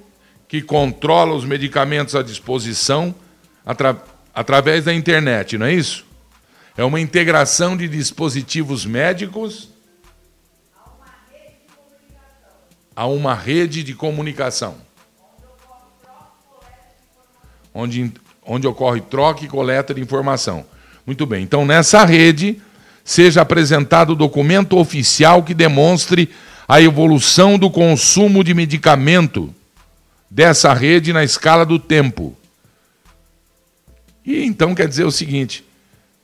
que 0.49 0.63
controla 0.63 1.35
os 1.35 1.45
medicamentos 1.45 2.17
à 2.17 2.23
disposição 2.23 3.15
atra 3.65 4.03
através 4.35 4.85
da 4.85 4.95
internet, 4.95 5.59
não 5.59 5.67
é 5.67 5.73
isso? 5.73 6.07
É 6.77 6.85
uma 6.85 7.01
integração 7.01 7.77
de 7.77 7.89
dispositivos 7.89 8.87
médicos 8.87 9.69
a 12.95 13.07
uma 13.07 13.35
rede 13.35 13.83
de 13.83 13.95
comunicação. 13.95 14.77
Onde, 17.75 18.13
onde 18.49 18.67
ocorre 18.67 19.03
troca 19.03 19.45
e 19.45 19.49
coleta 19.49 19.93
de 19.93 20.01
informação. 20.01 20.65
Muito 21.07 21.27
bem. 21.27 21.43
Então, 21.43 21.67
nessa 21.67 22.05
rede, 22.05 22.61
seja 23.05 23.43
apresentado 23.43 24.17
documento 24.17 24.79
oficial 24.79 25.43
que 25.43 25.53
demonstre 25.53 26.31
a 26.67 26.81
evolução 26.81 27.59
do 27.59 27.71
consumo 27.71 28.43
de 28.43 28.55
medicamento 28.55 29.55
dessa 30.31 30.73
rede 30.73 31.13
na 31.13 31.23
escala 31.23 31.65
do 31.65 31.79
tempo. 31.79 32.35
E 34.25 34.45
então 34.45 34.75
quer 34.75 34.89
dizer 34.89 35.05
o 35.05 35.13
seguinte: 35.13 35.65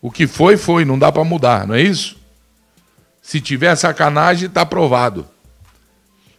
o 0.01 0.11
que 0.11 0.27
foi, 0.27 0.57
foi, 0.57 0.85
não 0.85 0.99
dá 0.99 1.13
para 1.13 1.25
mudar, 1.25 1.67
não 1.67 1.75
é 1.75 1.83
isso? 1.83 2.17
Se 3.23 3.41
tiver 3.41 3.75
sacanagem, 3.77 4.49
está 4.49 4.63
aprovado. 4.63 5.27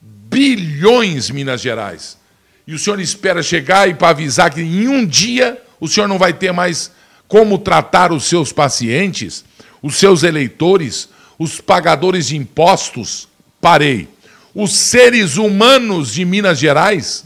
bilhões 0.00 1.28
Minas 1.28 1.60
Gerais. 1.60 2.16
E 2.64 2.74
o 2.74 2.78
senhor 2.78 3.00
espera 3.00 3.42
chegar 3.42 3.88
e 3.88 3.94
para 3.94 4.10
avisar 4.10 4.54
que 4.54 4.60
em 4.60 4.86
um 4.86 5.04
dia 5.04 5.60
o 5.80 5.88
senhor 5.88 6.06
não 6.06 6.16
vai 6.16 6.32
ter 6.32 6.52
mais 6.52 6.92
como 7.26 7.58
tratar 7.58 8.12
os 8.12 8.26
seus 8.26 8.52
pacientes, 8.52 9.44
os 9.82 9.96
seus 9.96 10.22
eleitores, 10.22 11.08
os 11.36 11.60
pagadores 11.60 12.28
de 12.28 12.36
impostos? 12.36 13.26
Parei. 13.60 14.11
Os 14.54 14.72
seres 14.72 15.36
humanos 15.36 16.12
de 16.12 16.24
Minas 16.24 16.58
Gerais? 16.58 17.24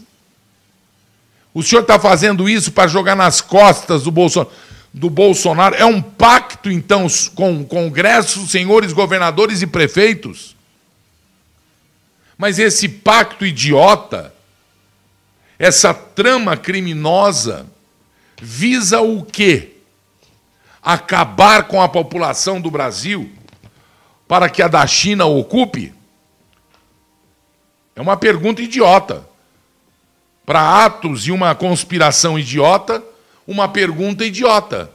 O 1.53 1.63
senhor 1.63 1.83
está 1.83 1.99
fazendo 1.99 2.49
isso 2.49 2.71
para 2.73 2.89
jogar 2.89 3.17
nas 3.17 3.41
costas 3.41 4.03
do 4.05 4.11
Bolsonaro 4.11 4.51
do 4.97 5.11
Bolsonaro 5.11 5.75
é 5.75 5.85
um 5.85 6.01
pacto, 6.01 6.71
então, 6.71 7.07
com 7.35 7.61
o 7.61 7.67
Congresso, 7.67 8.47
senhores 8.47 8.95
governadores 8.95 9.61
e 9.61 9.67
prefeitos. 9.67 10.57
Mas 12.39 12.59
esse 12.59 12.89
pacto 12.89 13.45
idiota, 13.45 14.33
essa 15.59 15.93
trama 15.93 16.57
criminosa, 16.57 17.67
visa 18.41 19.03
o 19.03 19.23
quê? 19.23 19.75
Acabar 20.83 21.65
com 21.65 21.83
a 21.83 21.89
população 21.91 22.59
do 22.59 22.71
Brasil 22.71 23.31
para 24.27 24.49
que 24.49 24.63
a 24.63 24.69
da 24.69 24.87
China 24.87 25.27
ocupe? 25.27 25.93
É 27.97 28.01
uma 28.01 28.17
pergunta 28.17 28.61
idiota. 28.61 29.27
Para 30.45 30.85
atos 30.85 31.27
e 31.27 31.33
uma 31.33 31.55
conspiração 31.55 32.39
idiota, 32.39 33.03
uma 33.47 33.67
pergunta 33.67 34.25
idiota. 34.25 34.91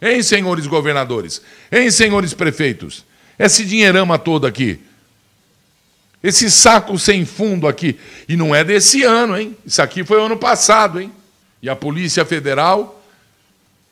Hein, 0.00 0.20
senhores 0.22 0.66
governadores? 0.66 1.40
Hein, 1.70 1.90
senhores 1.92 2.34
prefeitos? 2.34 3.04
Esse 3.38 3.64
dinheirama 3.64 4.18
todo 4.18 4.48
aqui. 4.48 4.80
Esse 6.22 6.50
saco 6.50 6.98
sem 6.98 7.24
fundo 7.24 7.68
aqui. 7.68 7.98
E 8.28 8.36
não 8.36 8.52
é 8.54 8.64
desse 8.64 9.04
ano, 9.04 9.38
hein? 9.38 9.56
Isso 9.64 9.80
aqui 9.80 10.04
foi 10.04 10.20
ano 10.20 10.36
passado, 10.36 11.00
hein? 11.00 11.12
E 11.62 11.70
a 11.70 11.76
Polícia 11.76 12.24
Federal, 12.24 13.00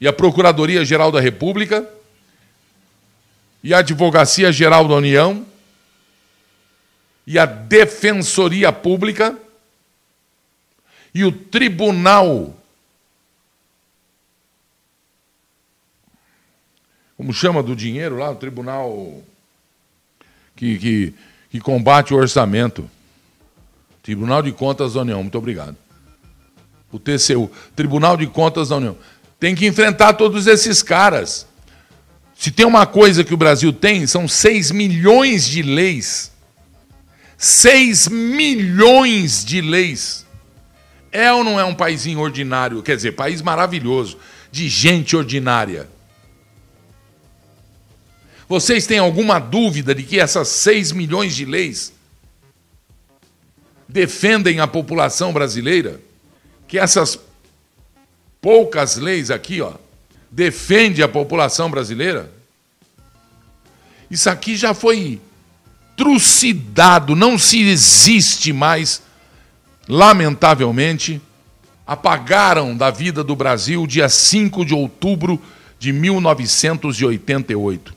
e 0.00 0.09
a 0.09 0.12
Procuradoria 0.12 0.85
Geral 0.85 1.12
da 1.12 1.20
República, 1.20 1.88
e 3.62 3.72
a 3.72 3.78
Advocacia 3.78 4.50
Geral 4.50 4.88
da 4.88 4.94
União, 4.94 5.46
e 7.30 7.38
a 7.38 7.46
Defensoria 7.46 8.72
Pública 8.72 9.38
e 11.14 11.22
o 11.22 11.30
tribunal. 11.30 12.56
Como 17.16 17.32
chama 17.32 17.62
do 17.62 17.76
dinheiro 17.76 18.16
lá? 18.16 18.32
O 18.32 18.34
tribunal 18.34 19.22
que, 20.56 20.76
que, 20.76 21.14
que 21.52 21.60
combate 21.60 22.12
o 22.12 22.16
orçamento. 22.16 22.90
Tribunal 24.02 24.42
de 24.42 24.50
Contas 24.50 24.94
da 24.94 25.02
União, 25.02 25.22
muito 25.22 25.38
obrigado. 25.38 25.76
O 26.90 26.98
TCU, 26.98 27.48
Tribunal 27.76 28.16
de 28.16 28.26
Contas 28.26 28.70
da 28.70 28.76
União. 28.76 28.98
Tem 29.38 29.54
que 29.54 29.68
enfrentar 29.68 30.14
todos 30.14 30.48
esses 30.48 30.82
caras. 30.82 31.46
Se 32.34 32.50
tem 32.50 32.66
uma 32.66 32.88
coisa 32.88 33.22
que 33.22 33.32
o 33.32 33.36
Brasil 33.36 33.72
tem, 33.72 34.04
são 34.08 34.26
6 34.26 34.72
milhões 34.72 35.46
de 35.46 35.62
leis. 35.62 36.29
6 37.40 38.09
milhões 38.09 39.42
de 39.42 39.62
leis. 39.62 40.26
É 41.11 41.33
ou 41.33 41.42
não 41.42 41.59
é 41.59 41.64
um 41.64 41.74
país 41.74 42.05
ordinário? 42.07 42.83
Quer 42.83 42.96
dizer, 42.96 43.12
país 43.12 43.40
maravilhoso, 43.40 44.18
de 44.53 44.68
gente 44.68 45.16
ordinária. 45.16 45.88
Vocês 48.46 48.87
têm 48.87 48.98
alguma 48.98 49.38
dúvida 49.38 49.94
de 49.94 50.02
que 50.02 50.21
essas 50.21 50.48
6 50.48 50.92
milhões 50.92 51.35
de 51.35 51.46
leis 51.46 51.94
defendem 53.88 54.60
a 54.60 54.67
população 54.67 55.33
brasileira? 55.33 55.98
Que 56.69 56.79
essas 56.79 57.19
poucas 58.38 58.96
leis 58.96 59.31
aqui, 59.31 59.62
ó, 59.62 59.73
defendem 60.31 61.02
a 61.02 61.08
população 61.08 61.71
brasileira? 61.71 62.31
Isso 64.10 64.29
aqui 64.29 64.56
já 64.56 64.75
foi 64.75 65.23
trucidado, 66.01 67.15
não 67.15 67.38
se 67.38 67.61
existe 67.61 68.55
mais 68.55 69.03
lamentavelmente, 69.87 71.21
apagaram 71.87 72.75
da 72.75 72.90
vida 72.90 73.23
do 73.23 73.37
Brasil 73.37 73.87
dia 73.87 74.09
5 74.09 74.65
de 74.65 74.73
outubro 74.73 75.38
de 75.79 75.92
1988. 75.92 77.94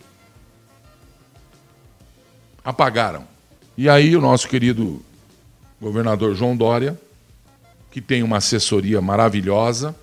Apagaram. 2.61 3.25
E 3.77 3.87
aí 3.87 4.17
o 4.17 4.21
nosso 4.21 4.49
querido 4.49 5.01
governador 5.79 6.35
João 6.35 6.57
Dória, 6.57 6.99
que 7.89 8.01
tem 8.01 8.21
uma 8.21 8.35
assessoria 8.37 9.01
maravilhosa, 9.01 9.95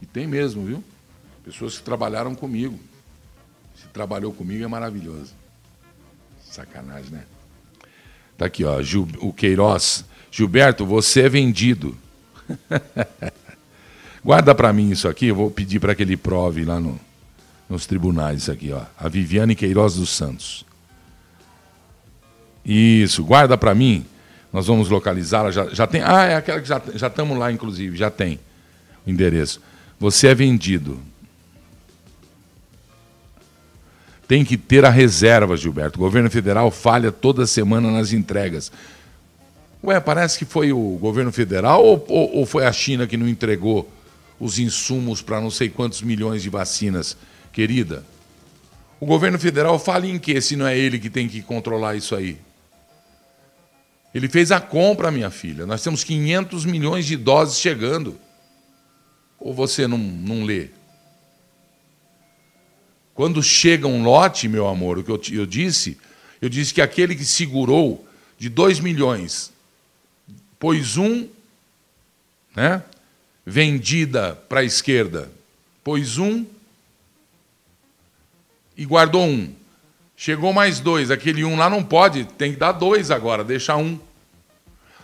e 0.00 0.06
tem 0.06 0.28
mesmo, 0.28 0.64
viu? 0.64 0.84
Pessoas 1.44 1.76
que 1.76 1.84
trabalharam 1.84 2.34
comigo. 2.34 2.78
trabalhou 3.92 4.32
comigo 4.32 4.64
é 4.64 4.66
maravilhoso. 4.66 5.34
Sacanagem, 6.42 7.10
né? 7.10 7.24
Tá 8.38 8.46
aqui, 8.46 8.64
ó. 8.64 8.80
Gil, 8.82 9.06
o 9.20 9.32
Queiroz. 9.32 10.04
Gilberto, 10.30 10.86
você 10.86 11.22
é 11.22 11.28
vendido. 11.28 11.96
Guarda 14.24 14.54
para 14.54 14.72
mim 14.72 14.90
isso 14.90 15.06
aqui, 15.06 15.26
eu 15.26 15.34
vou 15.34 15.50
pedir 15.50 15.78
para 15.78 15.94
que 15.94 16.02
ele 16.02 16.16
prove 16.16 16.64
lá 16.64 16.80
no, 16.80 16.98
nos 17.68 17.86
tribunais 17.86 18.42
isso 18.42 18.50
aqui, 18.50 18.72
ó. 18.72 18.82
A 18.98 19.08
Viviane 19.08 19.54
Queiroz 19.54 19.96
dos 19.96 20.08
Santos. 20.08 20.64
Isso, 22.64 23.22
guarda 23.22 23.58
para 23.58 23.74
mim. 23.74 24.06
Nós 24.50 24.66
vamos 24.66 24.88
localizá-la. 24.88 25.50
Já, 25.50 25.68
já 25.68 25.86
tem. 25.86 26.00
Ah, 26.00 26.24
é 26.24 26.36
aquela 26.36 26.60
que 26.60 26.68
já 26.68 27.06
estamos 27.06 27.36
lá, 27.36 27.52
inclusive, 27.52 27.96
já 27.96 28.10
tem 28.10 28.40
o 29.06 29.10
endereço. 29.10 29.60
Você 30.00 30.28
é 30.28 30.34
vendido. 30.34 30.98
Tem 34.26 34.44
que 34.44 34.56
ter 34.56 34.84
a 34.84 34.90
reserva, 34.90 35.56
Gilberto. 35.56 35.98
O 35.98 36.02
governo 36.02 36.30
federal 36.30 36.70
falha 36.70 37.12
toda 37.12 37.46
semana 37.46 37.90
nas 37.90 38.12
entregas. 38.12 38.72
Ué, 39.82 40.00
parece 40.00 40.38
que 40.38 40.44
foi 40.46 40.72
o 40.72 40.98
governo 40.98 41.30
federal 41.30 41.84
ou, 41.84 42.04
ou, 42.08 42.36
ou 42.36 42.46
foi 42.46 42.64
a 42.64 42.72
China 42.72 43.06
que 43.06 43.18
não 43.18 43.28
entregou 43.28 43.90
os 44.40 44.58
insumos 44.58 45.20
para 45.20 45.40
não 45.40 45.50
sei 45.50 45.68
quantos 45.68 46.00
milhões 46.00 46.42
de 46.42 46.48
vacinas, 46.48 47.16
querida? 47.52 48.02
O 48.98 49.06
governo 49.06 49.38
federal 49.38 49.78
fala 49.78 50.06
em 50.06 50.18
quê 50.18 50.40
se 50.40 50.56
não 50.56 50.66
é 50.66 50.78
ele 50.78 50.98
que 50.98 51.10
tem 51.10 51.28
que 51.28 51.42
controlar 51.42 51.94
isso 51.94 52.16
aí? 52.16 52.38
Ele 54.14 54.28
fez 54.28 54.52
a 54.52 54.60
compra, 54.60 55.10
minha 55.10 55.28
filha. 55.28 55.66
Nós 55.66 55.82
temos 55.82 56.04
500 56.04 56.64
milhões 56.64 57.04
de 57.04 57.16
doses 57.16 57.58
chegando. 57.58 58.16
Ou 59.38 59.52
você 59.52 59.88
não, 59.88 59.98
não 59.98 60.44
lê? 60.44 60.68
Quando 63.14 63.42
chega 63.42 63.86
um 63.86 64.02
lote, 64.02 64.48
meu 64.48 64.66
amor, 64.66 64.98
o 64.98 65.04
que 65.04 65.10
eu, 65.10 65.20
eu 65.32 65.46
disse, 65.46 65.96
eu 66.42 66.48
disse 66.48 66.74
que 66.74 66.82
aquele 66.82 67.14
que 67.14 67.24
segurou 67.24 68.06
de 68.36 68.48
2 68.48 68.80
milhões, 68.80 69.52
pôs 70.58 70.96
um, 70.96 71.28
né, 72.54 72.82
vendida 73.46 74.34
para 74.48 74.60
a 74.60 74.64
esquerda, 74.64 75.30
pôs 75.82 76.18
um 76.18 76.44
e 78.76 78.84
guardou 78.84 79.24
um. 79.24 79.54
Chegou 80.16 80.52
mais 80.52 80.80
dois, 80.80 81.10
aquele 81.10 81.44
um 81.44 81.56
lá 81.56 81.68
não 81.68 81.82
pode, 81.82 82.24
tem 82.24 82.52
que 82.52 82.58
dar 82.58 82.72
dois 82.72 83.10
agora, 83.10 83.44
deixa 83.44 83.76
um. 83.76 83.98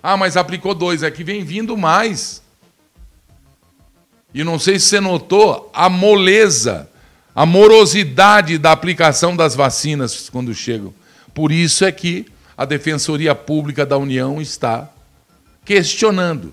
Ah, 0.02 0.16
mas 0.16 0.36
aplicou 0.36 0.74
dois, 0.74 1.02
é 1.02 1.10
que 1.10 1.22
vem 1.22 1.44
vindo 1.44 1.76
mais. 1.76 2.42
E 4.32 4.44
não 4.44 4.58
sei 4.58 4.78
se 4.78 4.86
você 4.86 5.00
notou 5.00 5.70
a 5.74 5.88
moleza, 5.88 6.89
a 7.34 7.46
morosidade 7.46 8.58
da 8.58 8.72
aplicação 8.72 9.36
das 9.36 9.54
vacinas 9.54 10.28
quando 10.28 10.54
chegam. 10.54 10.92
Por 11.32 11.52
isso 11.52 11.84
é 11.84 11.92
que 11.92 12.26
a 12.56 12.64
Defensoria 12.64 13.34
Pública 13.34 13.86
da 13.86 13.96
União 13.96 14.40
está 14.40 14.90
questionando. 15.64 16.52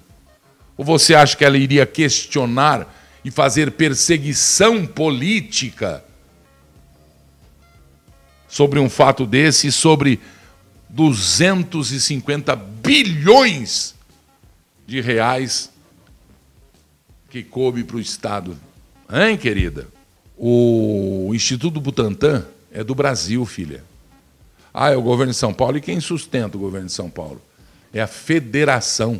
Ou 0.77 0.85
você 0.85 1.15
acha 1.15 1.35
que 1.35 1.43
ela 1.43 1.57
iria 1.57 1.85
questionar 1.85 2.95
e 3.25 3.31
fazer 3.31 3.71
perseguição 3.71 4.85
política 4.85 6.03
sobre 8.47 8.79
um 8.79 8.89
fato 8.89 9.25
desse, 9.25 9.71
sobre 9.71 10.21
250 10.89 12.55
bilhões 12.55 13.95
de 14.85 15.01
reais 15.01 15.69
que 17.29 17.43
coube 17.43 17.83
para 17.83 17.97
o 17.97 17.99
Estado. 17.99 18.57
Hein, 19.11 19.37
querida? 19.37 19.96
O 20.37 21.31
Instituto 21.33 21.81
Butantan 21.81 22.45
é 22.71 22.83
do 22.83 22.93
Brasil, 22.93 23.43
filha. 23.45 23.83
Ah, 24.73 24.91
é 24.91 24.95
o 24.95 25.01
governo 25.01 25.33
de 25.33 25.37
São 25.37 25.51
Paulo. 25.51 25.77
E 25.77 25.81
quem 25.81 25.99
sustenta 25.99 26.55
o 26.55 26.59
governo 26.59 26.85
de 26.85 26.93
São 26.93 27.09
Paulo? 27.09 27.41
É 27.91 27.99
a 27.99 28.05
federação. 28.05 29.19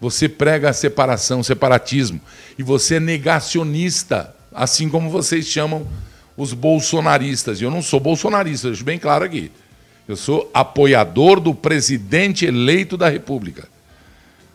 Você 0.00 0.28
prega 0.28 0.70
a 0.70 0.72
separação, 0.72 1.42
separatismo. 1.42 2.18
E 2.58 2.62
você 2.62 2.94
é 2.94 3.00
negacionista, 3.00 4.34
assim 4.54 4.88
como 4.88 5.10
vocês 5.10 5.46
chamam 5.46 5.86
os 6.36 6.54
bolsonaristas. 6.54 7.60
E 7.60 7.64
eu 7.64 7.70
não 7.70 7.82
sou 7.82 8.00
bolsonarista, 8.00 8.68
deixo 8.68 8.84
bem 8.84 8.98
claro 8.98 9.24
aqui. 9.24 9.50
Eu 10.08 10.16
sou 10.16 10.50
apoiador 10.54 11.40
do 11.40 11.54
presidente 11.54 12.46
eleito 12.46 12.96
da 12.96 13.10
República. 13.10 13.68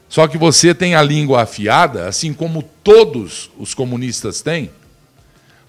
Só 0.10 0.28
que 0.28 0.38
você 0.38 0.74
tem 0.74 0.96
a 0.96 1.04
língua 1.04 1.44
afiada, 1.44 2.08
assim 2.08 2.34
como 2.34 2.64
todos 2.84 3.52
os 3.58 3.74
comunistas 3.74 4.42
têm, 4.42 4.72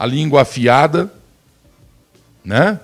a 0.03 0.07
língua 0.07 0.43
afiada, 0.43 1.09
né? 2.45 2.81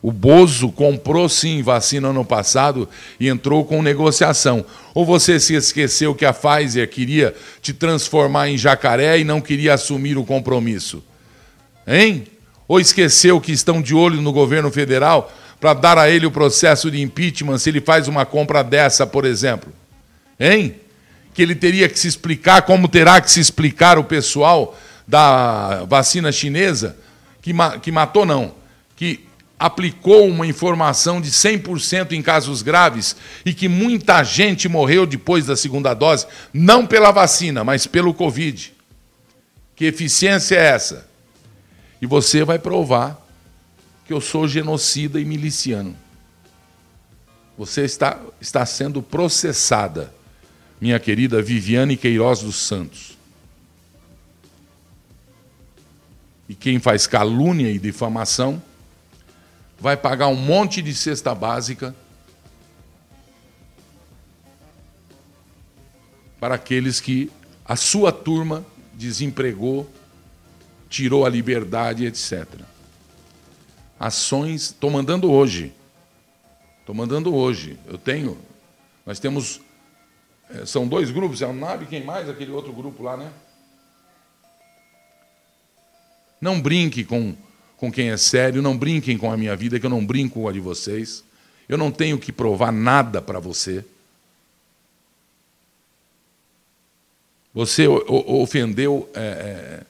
O 0.00 0.12
Bozo 0.12 0.70
comprou 0.70 1.28
sim 1.28 1.64
vacina 1.64 2.10
ano 2.10 2.24
passado 2.24 2.88
e 3.18 3.26
entrou 3.26 3.64
com 3.64 3.82
negociação. 3.82 4.64
Ou 4.94 5.04
você 5.04 5.40
se 5.40 5.54
esqueceu 5.54 6.14
que 6.14 6.24
a 6.24 6.32
Pfizer 6.32 6.88
queria 6.88 7.34
te 7.60 7.74
transformar 7.74 8.50
em 8.50 8.56
jacaré 8.56 9.18
e 9.18 9.24
não 9.24 9.40
queria 9.40 9.74
assumir 9.74 10.16
o 10.16 10.24
compromisso? 10.24 11.02
Hein? 11.84 12.28
Ou 12.68 12.78
esqueceu 12.78 13.40
que 13.40 13.50
estão 13.50 13.82
de 13.82 13.96
olho 13.96 14.22
no 14.22 14.30
governo 14.30 14.70
federal 14.70 15.32
para 15.58 15.74
dar 15.74 15.98
a 15.98 16.08
ele 16.08 16.24
o 16.24 16.30
processo 16.30 16.88
de 16.88 17.02
impeachment 17.02 17.58
se 17.58 17.70
ele 17.70 17.80
faz 17.80 18.06
uma 18.06 18.24
compra 18.24 18.62
dessa, 18.62 19.04
por 19.04 19.24
exemplo? 19.24 19.72
Hein? 20.38 20.76
Que 21.38 21.42
ele 21.42 21.54
teria 21.54 21.88
que 21.88 21.96
se 21.96 22.08
explicar, 22.08 22.62
como 22.62 22.88
terá 22.88 23.20
que 23.20 23.30
se 23.30 23.38
explicar 23.38 23.96
o 23.96 24.02
pessoal 24.02 24.76
da 25.06 25.84
vacina 25.84 26.32
chinesa, 26.32 26.96
que, 27.40 27.52
ma 27.52 27.78
que 27.78 27.92
matou 27.92 28.26
não, 28.26 28.56
que 28.96 29.24
aplicou 29.56 30.26
uma 30.26 30.48
informação 30.48 31.20
de 31.20 31.30
100% 31.30 32.10
em 32.10 32.20
casos 32.20 32.60
graves 32.60 33.14
e 33.46 33.54
que 33.54 33.68
muita 33.68 34.24
gente 34.24 34.68
morreu 34.68 35.06
depois 35.06 35.46
da 35.46 35.56
segunda 35.56 35.94
dose, 35.94 36.26
não 36.52 36.84
pela 36.84 37.12
vacina, 37.12 37.62
mas 37.62 37.86
pelo 37.86 38.12
Covid. 38.12 38.74
Que 39.76 39.84
eficiência 39.84 40.56
é 40.56 40.66
essa? 40.70 41.08
E 42.02 42.06
você 42.06 42.42
vai 42.42 42.58
provar 42.58 43.24
que 44.08 44.12
eu 44.12 44.20
sou 44.20 44.48
genocida 44.48 45.20
e 45.20 45.24
miliciano. 45.24 45.94
Você 47.56 47.84
está, 47.84 48.18
está 48.40 48.66
sendo 48.66 49.00
processada, 49.00 50.17
minha 50.80 50.98
querida 50.98 51.42
Viviane 51.42 51.96
Queiroz 51.96 52.40
dos 52.40 52.56
Santos. 52.56 53.16
E 56.48 56.54
quem 56.54 56.78
faz 56.78 57.06
calúnia 57.06 57.70
e 57.70 57.78
difamação 57.78 58.62
vai 59.78 59.96
pagar 59.96 60.28
um 60.28 60.36
monte 60.36 60.80
de 60.80 60.94
cesta 60.94 61.34
básica 61.34 61.94
para 66.40 66.54
aqueles 66.54 67.00
que 67.00 67.30
a 67.64 67.76
sua 67.76 68.10
turma 68.10 68.64
desempregou, 68.94 69.90
tirou 70.88 71.26
a 71.26 71.28
liberdade, 71.28 72.06
etc. 72.06 72.46
Ações, 73.98 74.62
estou 74.62 74.90
mandando 74.90 75.30
hoje. 75.30 75.72
Estou 76.80 76.94
mandando 76.94 77.34
hoje. 77.34 77.78
Eu 77.86 77.98
tenho. 77.98 78.38
Nós 79.04 79.18
temos. 79.18 79.60
É, 80.50 80.66
são 80.66 80.86
dois 80.86 81.10
grupos, 81.10 81.42
é 81.42 81.46
o 81.46 81.52
NAB, 81.52 81.86
quem 81.86 82.04
mais? 82.04 82.28
Aquele 82.28 82.50
outro 82.50 82.72
grupo 82.72 83.02
lá, 83.02 83.16
né? 83.16 83.32
Não 86.40 86.60
brinque 86.60 87.04
com 87.04 87.36
com 87.78 87.92
quem 87.92 88.10
é 88.10 88.16
sério, 88.16 88.60
não 88.60 88.76
brinquem 88.76 89.16
com 89.16 89.30
a 89.30 89.36
minha 89.36 89.54
vida, 89.54 89.78
que 89.78 89.86
eu 89.86 89.90
não 89.90 90.04
brinco 90.04 90.42
com 90.42 90.48
a 90.48 90.52
de 90.52 90.58
vocês. 90.58 91.22
Eu 91.68 91.78
não 91.78 91.92
tenho 91.92 92.18
que 92.18 92.32
provar 92.32 92.72
nada 92.72 93.22
para 93.22 93.38
você. 93.38 93.84
Você 97.54 97.86
ofendeu 97.86 99.08
é, 99.14 99.20
é, 99.20 99.86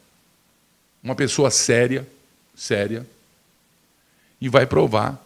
uma 1.03 1.15
pessoa 1.15 1.51
séria, 1.51 2.07
séria, 2.55 3.07
e 4.39 4.51
vai 4.51 4.67
provar 4.67 5.25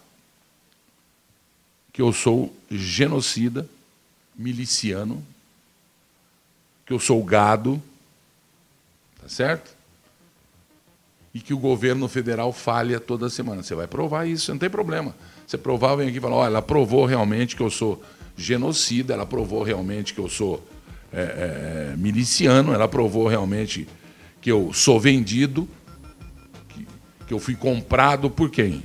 que 1.93 2.01
eu 2.01 2.13
sou 2.13 2.55
genocida, 2.71 3.69
miliciano, 4.37 5.23
que 6.85 6.93
eu 6.93 6.99
sou 6.99 7.23
gado, 7.25 7.83
tá 9.21 9.29
certo? 9.29 9.83
e 11.35 11.41
que 11.41 11.55
o 11.55 11.59
governo 11.59 12.09
federal 12.09 12.53
falha 12.53 13.01
toda 13.01 13.31
semana. 13.31 13.63
Você 13.63 13.75
vai 13.75 13.87
provar 13.87 14.27
isso, 14.27 14.51
não 14.51 14.59
tem 14.59 14.69
problema. 14.69 15.15
Você 15.47 15.57
provar, 15.57 15.97
vem 15.97 16.09
aqui 16.09 16.19
e 16.19 16.21
fala, 16.21 16.37
olha, 16.37 16.49
ela 16.49 16.63
provou 16.63 17.07
realmente 17.07 17.57
que 17.57 17.63
eu 17.63 17.71
sou 17.71 18.03
genocida, 18.37 19.15
ela 19.15 19.27
provou 19.27 19.63
realmente 19.63 20.13
que 20.13 20.21
eu 20.21 20.29
sou 20.29 20.67
é, 21.13 21.93
é, 21.93 21.97
miliciano, 21.97 22.73
ela 22.73 22.87
provou 22.87 23.27
realmente 23.27 23.89
que 24.41 24.51
eu 24.51 24.73
sou 24.73 25.01
vendido, 25.01 25.69
que, 26.69 26.87
que 27.27 27.35
eu 27.35 27.39
fui 27.39 27.55
comprado 27.55 28.29
por 28.29 28.51
quem? 28.51 28.83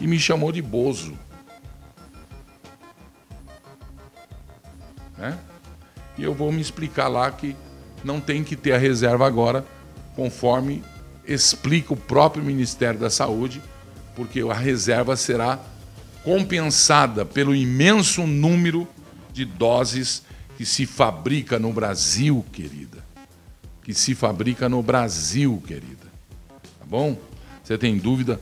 E 0.00 0.06
me 0.06 0.18
chamou 0.18 0.52
de 0.52 0.62
Bozo. 0.62 1.16
Né? 5.22 5.38
E 6.18 6.24
eu 6.24 6.34
vou 6.34 6.50
me 6.50 6.60
explicar 6.60 7.06
lá 7.06 7.30
que 7.30 7.54
não 8.02 8.20
tem 8.20 8.42
que 8.42 8.56
ter 8.56 8.72
a 8.72 8.78
reserva 8.78 9.24
agora, 9.24 9.64
conforme 10.16 10.82
explica 11.24 11.94
o 11.94 11.96
próprio 11.96 12.42
Ministério 12.42 12.98
da 12.98 13.08
Saúde, 13.08 13.62
porque 14.16 14.40
a 14.40 14.52
reserva 14.52 15.14
será 15.14 15.60
compensada 16.24 17.24
pelo 17.24 17.54
imenso 17.54 18.26
número 18.26 18.86
de 19.32 19.44
doses 19.44 20.24
que 20.56 20.66
se 20.66 20.86
fabrica 20.86 21.56
no 21.56 21.72
Brasil, 21.72 22.44
querida. 22.52 22.98
Que 23.84 23.94
se 23.94 24.16
fabrica 24.16 24.68
no 24.68 24.82
Brasil, 24.82 25.62
querida. 25.64 26.06
Tá 26.48 26.84
bom? 26.84 27.16
Você 27.62 27.78
tem 27.78 27.96
dúvida? 27.96 28.40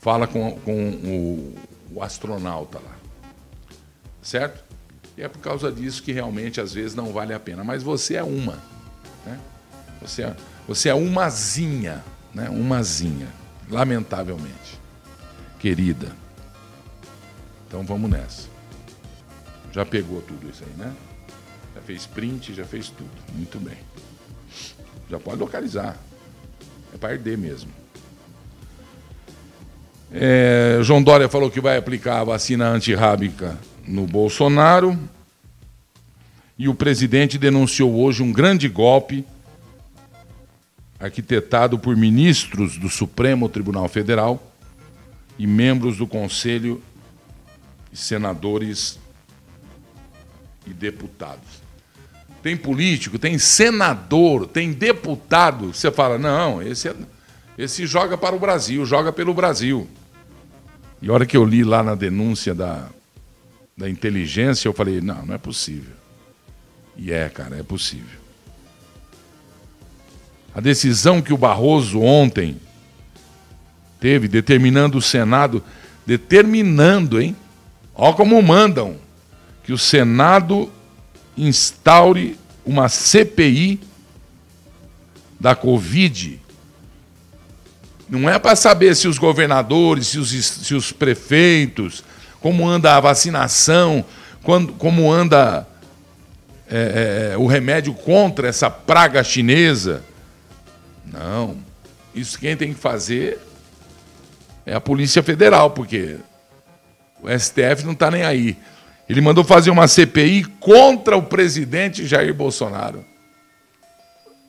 Fala 0.00 0.26
com, 0.26 0.58
com 0.64 0.90
o, 0.90 1.54
o 1.94 2.02
astronauta 2.02 2.80
lá. 2.80 2.96
Certo? 4.20 4.71
E 5.16 5.22
é 5.22 5.28
por 5.28 5.40
causa 5.40 5.70
disso 5.70 6.02
que 6.02 6.12
realmente 6.12 6.60
às 6.60 6.72
vezes 6.72 6.94
não 6.94 7.12
vale 7.12 7.34
a 7.34 7.40
pena. 7.40 7.62
Mas 7.62 7.82
você 7.82 8.16
é 8.16 8.22
uma. 8.22 8.58
Né? 9.26 9.38
Você, 10.00 10.22
é, 10.22 10.36
você 10.66 10.88
é 10.88 10.94
umazinha. 10.94 12.02
Né? 12.34 12.48
Umazinha. 12.48 13.28
Lamentavelmente. 13.70 14.80
Querida. 15.58 16.12
Então 17.66 17.84
vamos 17.84 18.10
nessa. 18.10 18.48
Já 19.70 19.84
pegou 19.84 20.20
tudo 20.22 20.48
isso 20.50 20.62
aí, 20.64 20.72
né? 20.76 20.92
Já 21.74 21.80
fez 21.82 22.06
print, 22.06 22.54
já 22.54 22.64
fez 22.64 22.88
tudo. 22.88 23.10
Muito 23.34 23.58
bem. 23.58 23.78
Já 25.10 25.18
pode 25.18 25.38
localizar. 25.38 25.96
É 26.92 26.98
para 26.98 27.14
arder 27.14 27.38
mesmo. 27.38 27.70
É, 30.10 30.78
João 30.82 31.02
Dória 31.02 31.28
falou 31.28 31.50
que 31.50 31.60
vai 31.60 31.78
aplicar 31.78 32.20
a 32.20 32.24
vacina 32.24 32.68
antirrábica 32.68 33.58
no 33.86 34.06
Bolsonaro. 34.06 34.98
E 36.58 36.68
o 36.68 36.74
presidente 36.74 37.38
denunciou 37.38 37.94
hoje 37.94 38.22
um 38.22 38.32
grande 38.32 38.68
golpe 38.68 39.24
arquitetado 41.00 41.78
por 41.78 41.96
ministros 41.96 42.78
do 42.78 42.88
Supremo 42.88 43.48
Tribunal 43.48 43.88
Federal 43.88 44.40
e 45.38 45.46
membros 45.46 45.96
do 45.96 46.06
Conselho 46.06 46.80
senadores 47.92 48.98
e 50.66 50.72
deputados. 50.72 51.62
Tem 52.42 52.56
político, 52.56 53.18
tem 53.18 53.38
senador, 53.38 54.46
tem 54.46 54.72
deputado. 54.72 55.72
Você 55.72 55.90
fala, 55.90 56.18
não, 56.18 56.62
esse, 56.62 56.88
é, 56.88 56.94
esse 57.56 57.86
joga 57.86 58.16
para 58.16 58.34
o 58.34 58.38
Brasil, 58.38 58.84
joga 58.84 59.12
pelo 59.12 59.34
Brasil. 59.34 59.86
E 61.00 61.08
a 61.08 61.12
hora 61.12 61.26
que 61.26 61.36
eu 61.36 61.44
li 61.44 61.62
lá 61.62 61.82
na 61.82 61.94
denúncia 61.94 62.54
da, 62.54 62.88
da 63.76 63.88
inteligência, 63.88 64.68
eu 64.68 64.72
falei, 64.72 65.00
não, 65.00 65.26
não 65.26 65.34
é 65.34 65.38
possível. 65.38 65.94
E 66.96 67.12
é, 67.12 67.28
cara, 67.28 67.56
é 67.56 67.62
possível. 67.62 68.20
A 70.54 70.60
decisão 70.60 71.22
que 71.22 71.32
o 71.32 71.38
Barroso 71.38 72.00
ontem 72.00 72.60
teve, 73.98 74.28
determinando 74.28 74.98
o 74.98 75.02
Senado, 75.02 75.62
determinando, 76.04 77.20
hein? 77.20 77.34
Ó 77.94 78.12
como 78.12 78.40
mandam 78.42 78.96
que 79.64 79.72
o 79.72 79.78
Senado 79.78 80.70
instaure 81.36 82.36
uma 82.64 82.88
CPI 82.88 83.80
da 85.40 85.54
Covid. 85.54 86.40
Não 88.08 88.28
é 88.28 88.38
para 88.38 88.54
saber 88.54 88.94
se 88.94 89.08
os 89.08 89.18
governadores, 89.18 90.08
se 90.08 90.18
os, 90.18 90.30
se 90.30 90.74
os 90.74 90.92
prefeitos, 90.92 92.04
como 92.42 92.68
anda 92.68 92.96
a 92.96 93.00
vacinação, 93.00 94.04
quando, 94.42 94.72
como 94.72 95.10
anda 95.10 95.66
é, 96.68 97.30
é, 97.32 97.38
o 97.38 97.46
remédio 97.46 97.94
contra 97.94 98.48
essa 98.48 98.68
praga 98.68 99.22
chinesa. 99.22 100.02
Não. 101.06 101.56
Isso 102.12 102.38
quem 102.38 102.56
tem 102.56 102.74
que 102.74 102.80
fazer 102.80 103.38
é 104.66 104.74
a 104.74 104.80
Polícia 104.80 105.22
Federal, 105.22 105.70
porque 105.70 106.16
o 107.22 107.28
STF 107.30 107.84
não 107.84 107.92
está 107.92 108.10
nem 108.10 108.24
aí. 108.24 108.56
Ele 109.08 109.20
mandou 109.20 109.44
fazer 109.44 109.70
uma 109.70 109.86
CPI 109.86 110.44
contra 110.58 111.16
o 111.16 111.22
presidente 111.22 112.06
Jair 112.06 112.34
Bolsonaro. 112.34 113.04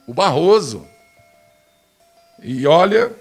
O 0.07 0.13
Barroso. 0.13 0.85
E 2.41 2.65
olha. 2.65 3.11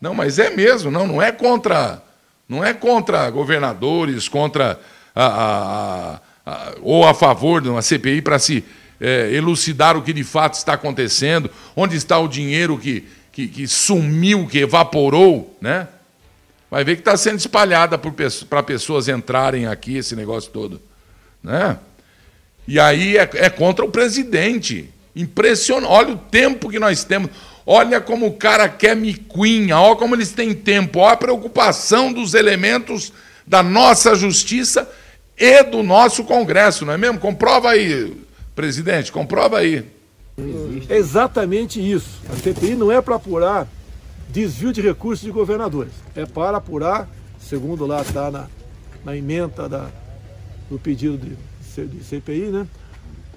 Não, 0.00 0.14
mas 0.14 0.38
é 0.38 0.48
mesmo, 0.48 0.90
não, 0.90 1.06
não 1.06 1.20
é 1.20 1.30
contra 1.30 2.02
não 2.50 2.64
é 2.64 2.74
contra 2.74 3.30
governadores, 3.30 4.28
contra 4.28 4.80
a, 5.14 5.24
a, 5.24 6.20
a, 6.44 6.74
ou 6.82 7.06
a 7.06 7.14
favor 7.14 7.62
de 7.62 7.68
uma 7.68 7.80
CPI 7.80 8.20
para 8.22 8.40
se 8.40 8.64
é, 9.00 9.30
elucidar 9.32 9.96
o 9.96 10.02
que 10.02 10.12
de 10.12 10.24
fato 10.24 10.54
está 10.54 10.72
acontecendo, 10.72 11.48
onde 11.76 11.96
está 11.96 12.18
o 12.18 12.26
dinheiro 12.26 12.76
que, 12.76 13.06
que, 13.30 13.46
que 13.46 13.68
sumiu, 13.68 14.48
que 14.48 14.58
evaporou, 14.58 15.56
né? 15.60 15.86
Vai 16.68 16.82
ver 16.82 16.96
que 16.96 17.02
está 17.02 17.16
sendo 17.16 17.38
espalhada 17.38 17.96
para 17.98 18.62
pessoas 18.64 19.08
entrarem 19.08 19.66
aqui, 19.66 19.96
esse 19.96 20.16
negócio 20.16 20.50
todo. 20.50 20.80
Né? 21.42 21.78
E 22.66 22.78
aí 22.78 23.16
é, 23.16 23.28
é 23.34 23.50
contra 23.50 23.84
o 23.84 23.90
presidente. 23.90 24.88
Impressionante. 25.14 25.90
Olha 25.90 26.14
o 26.14 26.16
tempo 26.16 26.68
que 26.68 26.78
nós 26.78 27.02
temos. 27.02 27.30
Olha 27.72 28.00
como 28.00 28.26
o 28.26 28.32
cara 28.32 28.68
quer 28.68 28.96
miquinha, 28.96 29.78
olha 29.78 29.94
como 29.94 30.16
eles 30.16 30.32
têm 30.32 30.52
tempo, 30.52 30.98
olha 30.98 31.12
a 31.12 31.16
preocupação 31.16 32.12
dos 32.12 32.34
elementos 32.34 33.12
da 33.46 33.62
nossa 33.62 34.16
justiça 34.16 34.90
e 35.38 35.62
do 35.62 35.80
nosso 35.80 36.24
Congresso, 36.24 36.84
não 36.84 36.92
é 36.92 36.98
mesmo? 36.98 37.20
Comprova 37.20 37.70
aí, 37.70 38.12
presidente, 38.56 39.12
comprova 39.12 39.58
aí. 39.58 39.84
É 40.88 40.96
exatamente 40.96 41.80
isso. 41.80 42.20
A 42.28 42.34
CPI 42.34 42.74
não 42.74 42.90
é 42.90 43.00
para 43.00 43.14
apurar 43.14 43.68
desvio 44.28 44.72
de 44.72 44.80
recursos 44.80 45.24
de 45.24 45.30
governadores, 45.30 45.92
é 46.16 46.26
para 46.26 46.56
apurar, 46.56 47.08
segundo 47.38 47.86
lá 47.86 48.02
está 48.02 48.32
na, 48.32 48.48
na 49.04 49.16
emenda 49.16 49.68
da, 49.68 49.88
do 50.68 50.76
pedido 50.76 51.16
de, 51.16 51.86
de 51.86 52.02
CPI, 52.02 52.46
né? 52.46 52.66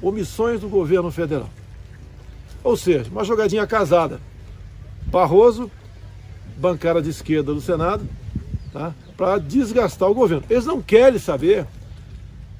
omissões 0.01 0.59
do 0.59 0.67
governo 0.67 1.11
federal. 1.11 1.51
Ou 2.63 2.77
seja, 2.77 3.09
uma 3.11 3.23
jogadinha 3.23 3.67
casada. 3.67 4.21
Barroso, 5.07 5.69
bancada 6.57 7.01
de 7.01 7.09
esquerda 7.09 7.53
do 7.53 7.61
Senado, 7.61 8.07
tá? 8.71 8.93
para 9.17 9.37
desgastar 9.37 10.09
o 10.09 10.13
governo. 10.13 10.43
Eles 10.49 10.65
não 10.65 10.81
querem 10.81 11.19
saber 11.19 11.67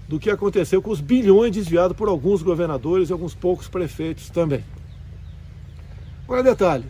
do 0.08 0.20
que 0.20 0.30
aconteceu 0.30 0.82
com 0.82 0.92
os 0.92 1.00
bilhões 1.00 1.52
desviados 1.52 1.96
por 1.96 2.08
alguns 2.08 2.44
governadores 2.44 3.10
e 3.10 3.14
alguns 3.14 3.34
poucos 3.34 3.68
prefeitos 3.68 4.30
também. 4.30 4.64
Agora, 6.26 6.44
detalhe: 6.44 6.86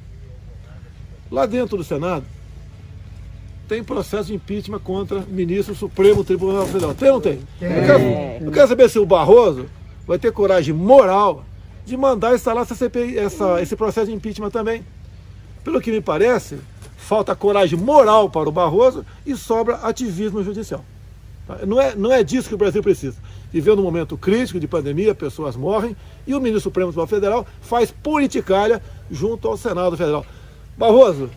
lá 1.32 1.46
dentro 1.46 1.78
do 1.78 1.84
Senado 1.84 2.26
tem 3.68 3.84
processo 3.84 4.28
de 4.28 4.36
impeachment 4.36 4.80
contra 4.80 5.22
ministro 5.22 5.74
do 5.74 5.78
Supremo 5.78 6.24
Tribunal 6.24 6.66
Federal. 6.66 6.94
Tem 6.94 7.10
ou 7.10 7.16
não 7.16 7.22
tem? 7.22 7.40
tem. 7.60 7.70
Eu, 7.70 7.86
quero, 7.86 8.04
eu 8.46 8.52
quero 8.52 8.68
saber 8.68 8.90
se 8.90 9.00
o 9.00 9.06
Barroso 9.06 9.68
vai 10.06 10.20
ter 10.20 10.32
coragem 10.32 10.74
moral 10.74 11.46
de 11.86 11.98
mandar 11.98 12.36
instalar 12.36 12.64
essa 12.64 12.76
CPI, 12.76 13.18
essa, 13.18 13.62
esse 13.62 13.76
processo 13.76 14.08
de 14.08 14.14
impeachment 14.14 14.50
também. 14.50 14.86
Pelo 15.64 15.82
que 15.82 15.92
me 15.92 16.02
parece, 16.02 16.60
falta 16.98 17.36
coragem 17.36 17.78
moral 17.78 18.30
para 18.30 18.50
o 18.50 18.52
Barroso 18.52 19.06
e 19.26 19.36
sobra 19.36 19.76
ativismo 19.76 20.44
judicial. 20.44 20.84
Tá? 21.48 21.60
Não 21.66 21.80
é, 21.80 21.96
não 21.96 22.12
é 22.12 22.24
disso 22.24 22.48
que 22.48 22.56
o 22.56 22.58
Brasil 22.58 22.82
precisa. 22.82 23.18
Vivendo 23.52 23.80
um 23.80 23.84
momento 23.84 24.18
crítico 24.18 24.60
de 24.60 24.68
pandemia, 24.68 25.14
pessoas 25.14 25.56
morrem, 25.56 25.96
e 26.26 26.34
o 26.34 26.40
ministro 26.40 26.62
Supremo 26.62 26.90
Tribunal 26.90 27.08
Federal 27.08 27.48
faz 27.62 27.92
politicalha 27.92 28.82
junto 29.12 29.48
ao 29.48 29.58
Senado 29.58 29.96
Federal. 29.96 30.26
Barroso, 30.78 31.30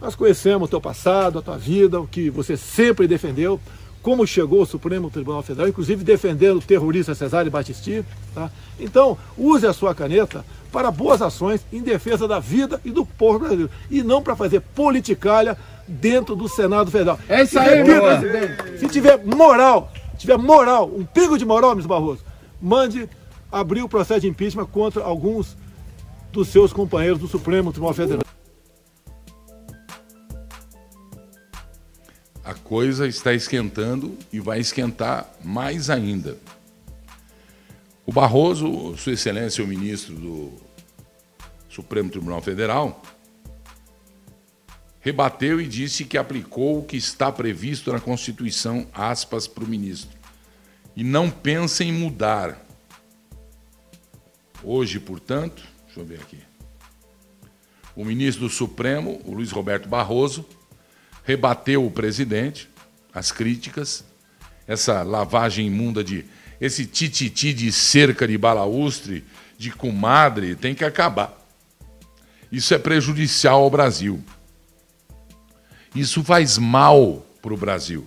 nós 0.00 0.14
conhecemos 0.14 0.68
o 0.68 0.70
teu 0.70 0.80
passado, 0.80 1.38
a 1.38 1.42
tua 1.42 1.58
vida, 1.58 2.00
o 2.00 2.06
que 2.06 2.30
você 2.30 2.56
sempre 2.56 3.06
defendeu 3.06 3.60
como 4.02 4.26
chegou 4.26 4.62
o 4.62 4.66
Supremo 4.66 5.10
Tribunal 5.10 5.42
Federal, 5.42 5.68
inclusive 5.68 6.04
defendendo 6.04 6.58
o 6.58 6.62
terrorista 6.62 7.14
Cesare 7.14 7.50
Battisti. 7.50 8.04
Tá? 8.34 8.50
Então, 8.78 9.18
use 9.36 9.66
a 9.66 9.72
sua 9.72 9.94
caneta 9.94 10.44
para 10.70 10.90
boas 10.90 11.22
ações 11.22 11.64
em 11.72 11.80
defesa 11.80 12.28
da 12.28 12.38
vida 12.38 12.80
e 12.84 12.90
do 12.90 13.04
povo 13.04 13.40
brasileiro. 13.40 13.70
E 13.90 14.02
não 14.02 14.22
para 14.22 14.36
fazer 14.36 14.60
politicalha 14.60 15.56
dentro 15.86 16.36
do 16.36 16.48
Senado 16.48 16.90
Federal. 16.90 17.18
É 17.28 17.42
isso 17.42 17.58
aí, 17.58 17.82
meu 17.82 18.02
presidente. 18.02 18.78
Se 18.78 18.88
tiver 18.88 19.24
moral, 19.24 19.90
tiver 20.16 20.36
moral, 20.36 20.90
um 20.94 21.04
pingo 21.04 21.38
de 21.38 21.44
moral, 21.44 21.72
Mr. 21.72 21.88
Barroso, 21.88 22.24
mande 22.60 23.08
abrir 23.50 23.82
o 23.82 23.88
processo 23.88 24.20
de 24.20 24.28
impeachment 24.28 24.66
contra 24.66 25.02
alguns 25.02 25.56
dos 26.30 26.48
seus 26.48 26.72
companheiros 26.72 27.18
do 27.18 27.26
Supremo 27.26 27.72
Tribunal 27.72 27.94
Federal. 27.94 28.27
Coisa 32.68 33.08
está 33.08 33.32
esquentando 33.32 34.16
e 34.30 34.38
vai 34.38 34.60
esquentar 34.60 35.32
mais 35.42 35.88
ainda. 35.88 36.36
O 38.04 38.12
Barroso, 38.12 38.94
Sua 38.98 39.14
Excelência, 39.14 39.64
o 39.64 39.66
ministro 39.66 40.14
do 40.14 40.52
Supremo 41.66 42.10
Tribunal 42.10 42.42
Federal, 42.42 43.02
rebateu 45.00 45.58
e 45.62 45.66
disse 45.66 46.04
que 46.04 46.18
aplicou 46.18 46.80
o 46.80 46.84
que 46.84 46.98
está 46.98 47.32
previsto 47.32 47.90
na 47.90 48.00
Constituição, 48.00 48.86
aspas, 48.92 49.46
para 49.46 49.64
o 49.64 49.68
ministro. 49.68 50.18
E 50.94 51.02
não 51.02 51.30
pensa 51.30 51.82
em 51.82 51.92
mudar. 51.92 52.66
Hoje, 54.62 55.00
portanto, 55.00 55.62
deixa 55.86 56.00
eu 56.00 56.04
ver 56.04 56.20
aqui. 56.20 56.38
O 57.96 58.04
ministro 58.04 58.46
do 58.46 58.50
Supremo, 58.50 59.22
o 59.24 59.32
Luiz 59.32 59.50
Roberto 59.50 59.88
Barroso, 59.88 60.44
rebateu 61.28 61.84
o 61.84 61.90
presidente, 61.90 62.70
as 63.12 63.30
críticas, 63.30 64.02
essa 64.66 65.02
lavagem 65.02 65.66
imunda 65.66 66.02
de. 66.02 66.24
esse 66.58 66.86
tititi 66.86 67.52
de 67.52 67.70
cerca 67.70 68.26
de 68.26 68.38
balaustre, 68.38 69.22
de 69.58 69.70
comadre, 69.70 70.56
tem 70.56 70.74
que 70.74 70.86
acabar. 70.86 71.38
Isso 72.50 72.72
é 72.72 72.78
prejudicial 72.78 73.62
ao 73.62 73.68
Brasil. 73.68 74.24
Isso 75.94 76.24
faz 76.24 76.56
mal 76.56 77.26
para 77.42 77.52
o 77.52 77.58
Brasil. 77.58 78.06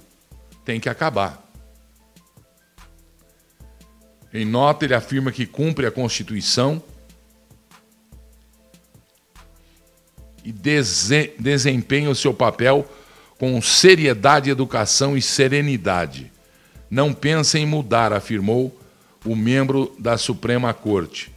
Tem 0.65 0.79
que 0.79 0.89
acabar. 0.89 1.47
Em 4.33 4.45
nota, 4.45 4.83
ele 4.83 4.95
afirma 4.95 5.31
que 5.31 5.45
cumpre 5.45 5.85
a 5.85 5.91
Constituição 5.91 6.81
e 10.43 10.51
desempenha 10.51 12.09
o 12.09 12.15
seu 12.15 12.33
papel 12.33 12.89
com 13.41 13.59
seriedade, 13.59 14.51
educação 14.51 15.17
e 15.17 15.21
serenidade. 15.21 16.31
Não 16.91 17.11
pensa 17.11 17.57
em 17.57 17.65
mudar, 17.65 18.13
afirmou 18.13 18.79
o 19.25 19.35
membro 19.35 19.95
da 19.97 20.15
Suprema 20.15 20.71
Corte. 20.75 21.31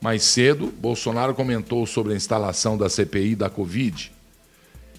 Mais 0.00 0.24
cedo, 0.24 0.74
Bolsonaro 0.76 1.32
comentou 1.32 1.86
sobre 1.86 2.12
a 2.12 2.16
instalação 2.16 2.76
da 2.76 2.90
CPI 2.90 3.36
da 3.36 3.48
Covid 3.48 4.10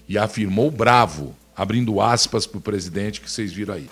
e 0.08 0.16
afirmou 0.16 0.70
bravo, 0.70 1.36
abrindo 1.54 2.00
aspas 2.00 2.46
para 2.46 2.56
o 2.56 2.62
presidente 2.62 3.20
que 3.20 3.30
vocês 3.30 3.52
viram 3.52 3.74
aí. 3.74 3.90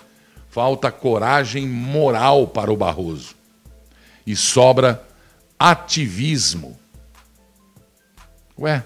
Falta 0.48 0.90
coragem 0.90 1.68
moral 1.68 2.46
para 2.46 2.72
o 2.72 2.76
Barroso 2.78 3.34
e 4.26 4.34
sobra 4.34 5.06
ativismo. 5.58 6.80
Ué, 8.58 8.82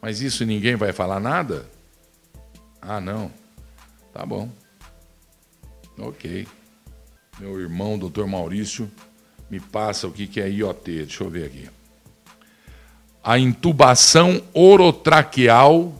mas 0.00 0.20
isso 0.20 0.44
ninguém 0.44 0.76
vai 0.76 0.92
falar 0.92 1.18
nada? 1.18 1.79
Ah, 2.80 3.00
não. 3.00 3.30
Tá 4.12 4.24
bom. 4.24 4.50
Ok. 5.98 6.46
Meu 7.38 7.60
irmão, 7.60 7.98
doutor 7.98 8.26
Maurício, 8.26 8.90
me 9.50 9.60
passa 9.60 10.06
o 10.06 10.12
que 10.12 10.40
é 10.40 10.48
IoT. 10.48 11.06
Deixa 11.06 11.24
eu 11.24 11.30
ver 11.30 11.46
aqui. 11.46 11.68
A 13.22 13.38
intubação 13.38 14.42
orotraqueal 14.52 15.94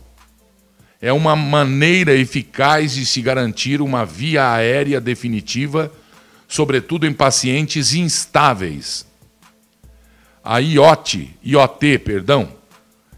é 0.99 1.11
uma 1.13 1.35
maneira 1.35 2.13
eficaz 2.13 2.93
de 2.93 3.05
se 3.05 3.21
garantir 3.21 3.81
uma 3.81 4.05
via 4.05 4.51
aérea 4.51 4.99
definitiva 4.99 5.91
sobretudo 6.51 7.07
em 7.07 7.13
pacientes 7.13 7.93
instáveis. 7.93 9.05
A 10.43 10.57
IOT, 10.57 11.37
IOT, 11.41 11.99
perdão, 11.99 12.51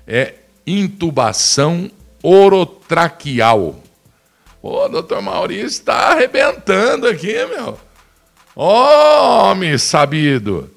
é 0.06 0.36
intubação 0.68 1.90
orotraqueal. 2.24 3.80
Ô, 4.62 4.88
doutor 4.88 5.22
Maurício 5.22 5.68
está 5.68 6.14
arrebentando 6.14 7.06
aqui, 7.06 7.34
meu. 7.46 7.78
Homem 8.56 9.78
sabido. 9.78 10.72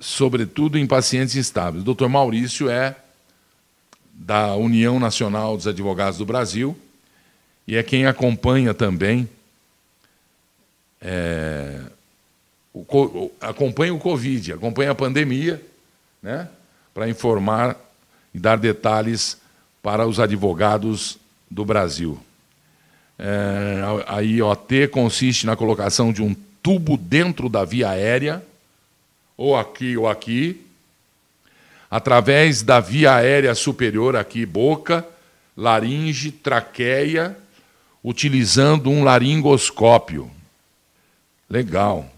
Sobretudo 0.00 0.78
em 0.78 0.86
pacientes 0.86 1.36
instáveis. 1.36 1.82
O 1.82 1.84
doutor 1.84 2.08
Maurício 2.08 2.70
é 2.70 2.96
da 4.12 4.54
União 4.54 4.98
Nacional 4.98 5.56
dos 5.56 5.66
Advogados 5.66 6.18
do 6.18 6.26
Brasil 6.26 6.76
e 7.66 7.76
é 7.76 7.82
quem 7.82 8.06
acompanha 8.06 8.72
também 8.72 9.28
é, 11.04 11.80
o, 12.72 13.30
acompanha 13.40 13.94
o 13.94 13.98
Covid, 13.98 14.54
acompanha 14.54 14.92
a 14.92 14.94
pandemia, 14.94 15.62
né, 16.22 16.48
para 16.94 17.08
informar 17.08 17.76
e 18.32 18.38
dar 18.38 18.56
detalhes 18.56 19.36
para 19.84 20.06
os 20.06 20.18
advogados 20.18 21.18
do 21.50 21.62
Brasil. 21.62 22.18
É, 23.18 23.82
a 24.06 24.20
IoT 24.20 24.88
consiste 24.88 25.44
na 25.44 25.54
colocação 25.54 26.10
de 26.10 26.22
um 26.22 26.34
tubo 26.62 26.96
dentro 26.96 27.50
da 27.50 27.66
via 27.66 27.90
aérea, 27.90 28.42
ou 29.36 29.54
aqui 29.54 29.94
ou 29.94 30.08
aqui, 30.08 30.64
através 31.90 32.62
da 32.62 32.80
via 32.80 33.14
aérea 33.14 33.54
superior, 33.54 34.16
aqui, 34.16 34.46
boca, 34.46 35.06
laringe, 35.54 36.32
traqueia, 36.32 37.36
utilizando 38.02 38.88
um 38.88 39.04
laringoscópio. 39.04 40.30
Legal. 41.48 42.10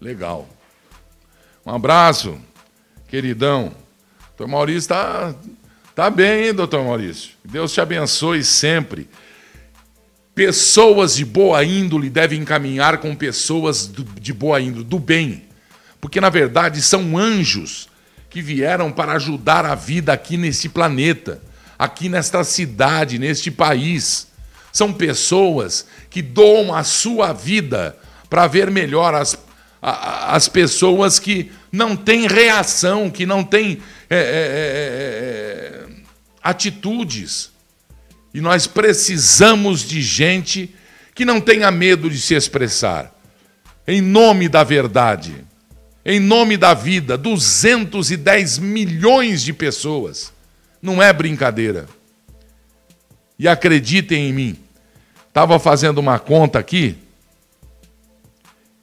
Legal. 0.00 0.48
Um 1.64 1.70
abraço, 1.70 2.36
queridão. 3.06 3.72
Doutor 4.36 4.48
Maurício 4.48 4.78
está 4.78 5.32
tá 5.96 6.10
bem, 6.10 6.48
hein, 6.48 6.54
doutor 6.54 6.84
Maurício? 6.84 7.30
Deus 7.42 7.72
te 7.72 7.80
abençoe 7.80 8.44
sempre. 8.44 9.08
Pessoas 10.34 11.16
de 11.16 11.24
boa 11.24 11.64
índole 11.64 12.10
devem 12.10 12.44
caminhar 12.44 12.98
com 12.98 13.16
pessoas 13.16 13.90
de 14.20 14.32
boa 14.34 14.60
índole, 14.60 14.84
do 14.84 14.98
bem. 14.98 15.44
Porque, 15.98 16.20
na 16.20 16.28
verdade, 16.28 16.82
são 16.82 17.16
anjos 17.16 17.88
que 18.28 18.42
vieram 18.42 18.92
para 18.92 19.12
ajudar 19.12 19.64
a 19.64 19.74
vida 19.74 20.12
aqui 20.12 20.36
nesse 20.36 20.68
planeta, 20.68 21.40
aqui 21.78 22.10
nesta 22.10 22.44
cidade, 22.44 23.18
neste 23.18 23.50
país. 23.50 24.26
São 24.70 24.92
pessoas 24.92 25.86
que 26.10 26.20
doam 26.20 26.74
a 26.74 26.84
sua 26.84 27.32
vida 27.32 27.96
para 28.28 28.46
ver 28.46 28.70
melhor 28.70 29.14
as, 29.14 29.38
as 29.80 30.46
pessoas 30.46 31.18
que 31.18 31.50
não 31.72 31.96
têm 31.96 32.26
reação, 32.26 33.08
que 33.08 33.24
não 33.24 33.42
têm 33.42 33.80
é, 34.10 34.16
é, 34.16 34.20
é, 34.20 34.20
é, 34.20 35.75
atitudes. 36.46 37.50
E 38.32 38.40
nós 38.40 38.66
precisamos 38.66 39.80
de 39.80 40.00
gente 40.00 40.74
que 41.14 41.24
não 41.24 41.40
tenha 41.40 41.70
medo 41.70 42.08
de 42.08 42.20
se 42.20 42.34
expressar. 42.34 43.12
Em 43.86 44.00
nome 44.00 44.48
da 44.48 44.62
verdade, 44.62 45.44
em 46.04 46.20
nome 46.20 46.56
da 46.56 46.72
vida, 46.74 47.16
210 47.18 48.58
milhões 48.58 49.42
de 49.42 49.52
pessoas. 49.52 50.32
Não 50.80 51.02
é 51.02 51.12
brincadeira. 51.12 51.88
E 53.38 53.48
acreditem 53.48 54.28
em 54.28 54.32
mim, 54.32 54.56
estava 55.28 55.58
fazendo 55.58 55.98
uma 55.98 56.18
conta 56.18 56.58
aqui, 56.58 56.96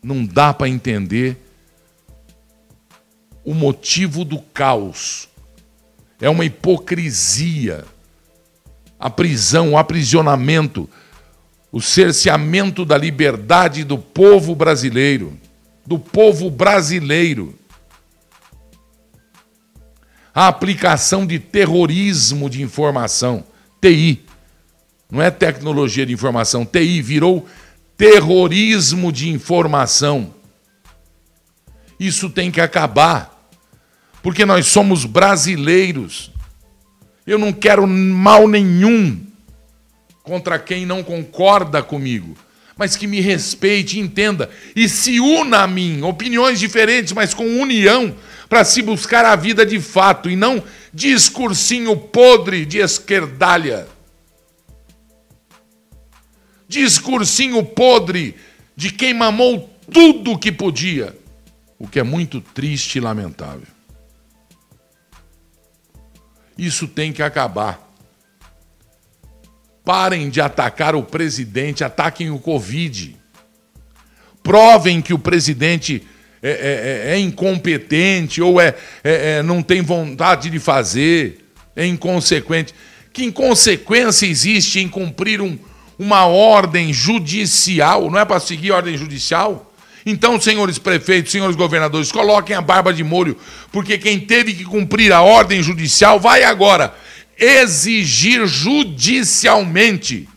não 0.02 0.26
dá 0.26 0.54
para 0.54 0.68
entender 0.68 1.38
o 3.44 3.54
motivo 3.54 4.24
do 4.24 4.40
caos. 4.40 5.28
É 6.20 6.30
uma 6.30 6.46
hipocrisia. 6.46 7.86
A 9.00 9.10
prisão, 9.10 9.74
o 9.74 9.78
aprisionamento, 9.78 10.90
o 11.72 11.82
cerceamento 11.82 12.86
da 12.86 12.98
liberdade 12.98 13.84
do 13.84 13.98
povo 13.98 14.56
brasileiro, 14.56 15.38
do 15.86 15.98
povo 15.98 16.50
brasileiro. 16.50 17.58
A 20.34 20.48
aplicação 20.48 21.26
de 21.26 21.40
terrorismo 21.40 22.50
de 22.50 22.62
informação, 22.62 23.44
TI. 23.82 24.24
Não 25.12 25.22
é 25.22 25.30
tecnologia 25.30 26.06
de 26.06 26.14
informação, 26.14 26.66
TI 26.66 27.02
virou 27.02 27.46
terrorismo 27.98 29.12
de 29.12 29.30
informação. 29.30 30.34
Isso 32.00 32.30
tem 32.30 32.52
que 32.52 32.60
acabar, 32.62 33.33
porque 34.24 34.44
nós 34.44 34.66
somos 34.66 35.06
brasileiros. 35.06 36.32
Eu 37.28 37.38
não 37.38 37.54
quero 37.54 37.86
mal 37.86 38.48
nenhum 38.48 39.22
contra 40.24 40.58
quem 40.58 40.84
não 40.86 41.04
concorda 41.04 41.84
comigo, 41.84 42.36
mas 42.76 42.96
que 42.96 43.06
me 43.06 43.22
respeite, 43.22 44.00
entenda 44.00 44.50
e 44.76 44.90
se 44.90 45.20
una 45.20 45.60
a 45.60 45.68
mim, 45.68 46.02
opiniões 46.02 46.60
diferentes, 46.60 47.14
mas 47.14 47.36
com 47.36 47.46
união, 47.62 48.16
para 48.50 48.64
se 48.64 48.82
buscar 48.82 49.26
a 49.26 49.36
vida 49.36 49.64
de 49.64 49.80
fato 49.80 50.28
e 50.28 50.36
não 50.36 50.64
discursinho 50.92 51.96
podre 51.96 52.66
de 52.66 52.80
esquerdalha 52.80 53.88
discursinho 56.74 57.64
podre 57.64 58.36
de 58.76 58.92
quem 58.92 59.14
mamou 59.14 59.70
tudo 59.92 60.40
que 60.40 60.52
podia, 60.52 61.16
o 61.78 61.88
que 61.88 62.00
é 62.00 62.04
muito 62.04 62.42
triste 62.42 62.98
e 62.98 63.02
lamentável. 63.02 63.73
Isso 66.58 66.88
tem 66.88 67.12
que 67.12 67.24
acabar. 67.24 67.92
Parem 69.84 70.30
de 70.30 70.40
atacar 70.40 70.96
o 70.96 71.04
presidente, 71.04 71.84
ataquem 71.84 72.30
o 72.30 72.40
Covid. 72.40 73.18
Provem 74.42 75.02
que 75.02 75.14
o 75.14 75.20
presidente 75.20 76.08
é, 76.42 76.50
é, 76.50 77.12
é, 77.12 77.16
é 77.16 77.20
incompetente 77.20 78.42
ou 78.42 78.60
é, 78.60 78.76
é, 79.04 79.38
é, 79.38 79.44
não 79.44 79.64
tem 79.64 79.82
vontade 79.82 80.50
de 80.50 80.60
fazer, 80.60 81.46
é 81.76 81.86
inconsequente. 81.86 82.74
Que 83.14 83.24
inconsequência 83.24 84.26
existe 84.26 84.80
em 84.80 84.90
cumprir 84.90 85.42
um, 85.42 85.58
uma 85.98 86.26
ordem 86.26 86.92
judicial, 86.92 88.12
não 88.12 88.20
é 88.20 88.26
para 88.26 88.40
seguir 88.40 88.72
ordem 88.72 88.98
judicial? 88.98 89.73
Então, 90.06 90.40
senhores 90.40 90.78
prefeitos, 90.78 91.32
senhores 91.32 91.56
governadores, 91.56 92.12
coloquem 92.12 92.56
a 92.56 92.62
barba 92.62 92.94
de 92.94 93.04
molho, 93.04 93.38
porque 93.72 93.98
quem 93.98 94.20
teve 94.20 94.54
que 94.54 94.66
cumprir 94.66 95.14
a 95.14 95.22
ordem 95.22 95.64
judicial 95.64 96.20
vai 96.20 96.44
agora 96.44 96.94
exigir 97.38 98.46
judicialmente 98.46 100.28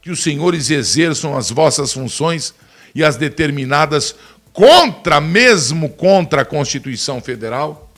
que 0.00 0.10
os 0.10 0.22
senhores 0.22 0.70
exerçam 0.70 1.36
as 1.36 1.50
vossas 1.50 1.92
funções 1.92 2.54
e 2.94 3.04
as 3.04 3.16
determinadas 3.16 4.14
contra, 4.52 5.20
mesmo 5.20 5.90
contra 5.90 6.42
a 6.42 6.44
Constituição 6.44 7.20
Federal, 7.20 7.92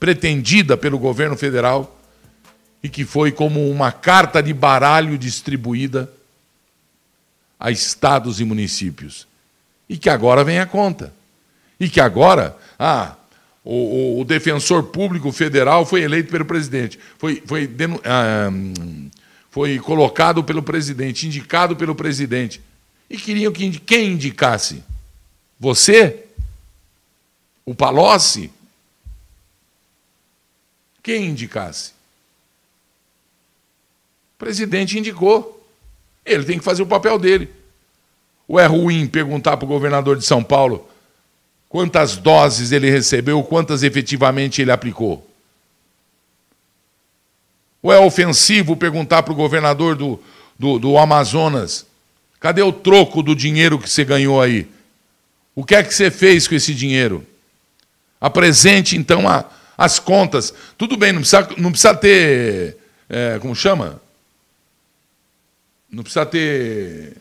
pretendida 0.00 0.76
pelo 0.76 0.98
governo 0.98 1.36
federal 1.36 2.00
e 2.82 2.88
que 2.88 3.04
foi 3.04 3.30
como 3.30 3.70
uma 3.70 3.92
carta 3.92 4.42
de 4.42 4.54
baralho 4.54 5.18
distribuída 5.18 6.10
a 7.60 7.70
estados 7.70 8.40
e 8.40 8.44
municípios. 8.44 9.27
E 9.88 9.96
que 9.96 10.10
agora 10.10 10.44
vem 10.44 10.58
a 10.58 10.66
conta. 10.66 11.12
E 11.80 11.88
que 11.88 12.00
agora, 12.00 12.56
ah, 12.78 13.16
o, 13.64 14.20
o, 14.20 14.24
defensor 14.24 14.84
público 14.84 15.30
federal 15.32 15.86
foi 15.86 16.02
eleito 16.02 16.30
pelo 16.30 16.44
presidente, 16.44 16.98
foi, 17.18 17.42
foi, 17.46 17.70
ah, 18.04 18.50
foi 19.50 19.78
colocado 19.78 20.42
pelo 20.42 20.62
presidente, 20.62 21.26
indicado 21.26 21.76
pelo 21.76 21.94
presidente. 21.94 22.60
E 23.08 23.16
queriam 23.16 23.52
que 23.52 23.78
quem 23.78 24.12
indicasse? 24.12 24.82
Você? 25.58 26.24
O 27.64 27.74
Palocci? 27.74 28.50
Quem 31.02 31.26
indicasse? 31.26 31.92
O 34.34 34.38
presidente 34.38 34.98
indicou. 34.98 35.66
Ele 36.24 36.44
tem 36.44 36.58
que 36.58 36.64
fazer 36.64 36.82
o 36.82 36.86
papel 36.86 37.18
dele. 37.18 37.57
Ou 38.48 38.58
é 38.58 38.64
ruim 38.64 39.06
perguntar 39.06 39.58
para 39.58 39.66
o 39.66 39.68
governador 39.68 40.16
de 40.16 40.24
São 40.24 40.42
Paulo 40.42 40.88
quantas 41.68 42.16
doses 42.16 42.72
ele 42.72 42.90
recebeu, 42.90 43.42
quantas 43.44 43.82
efetivamente 43.82 44.62
ele 44.62 44.72
aplicou? 44.72 45.28
Ou 47.82 47.92
é 47.92 47.98
ofensivo 47.98 48.74
perguntar 48.74 49.22
para 49.22 49.32
o 49.32 49.36
governador 49.36 49.94
do, 49.94 50.20
do, 50.58 50.78
do, 50.78 50.98
Amazonas: 50.98 51.86
cadê 52.40 52.62
o 52.62 52.72
troco 52.72 53.22
do 53.22 53.36
dinheiro 53.36 53.78
que 53.78 53.88
você 53.88 54.04
ganhou 54.04 54.40
aí? 54.40 54.66
O 55.54 55.62
que 55.62 55.74
é 55.74 55.82
que 55.82 55.94
você 55.94 56.10
fez 56.10 56.48
com 56.48 56.54
esse 56.54 56.74
dinheiro? 56.74 57.24
Apresente 58.20 58.96
então 58.96 59.28
a, 59.28 59.44
as 59.76 59.98
contas. 59.98 60.52
Tudo 60.76 60.96
bem, 60.96 61.12
não 61.12 61.20
precisa, 61.20 61.48
não 61.58 61.70
precisa 61.70 61.94
ter. 61.94 62.76
É, 63.08 63.38
como 63.40 63.54
chama? 63.54 64.00
Não 65.90 66.02
precisa 66.02 66.26
ter. 66.26 67.16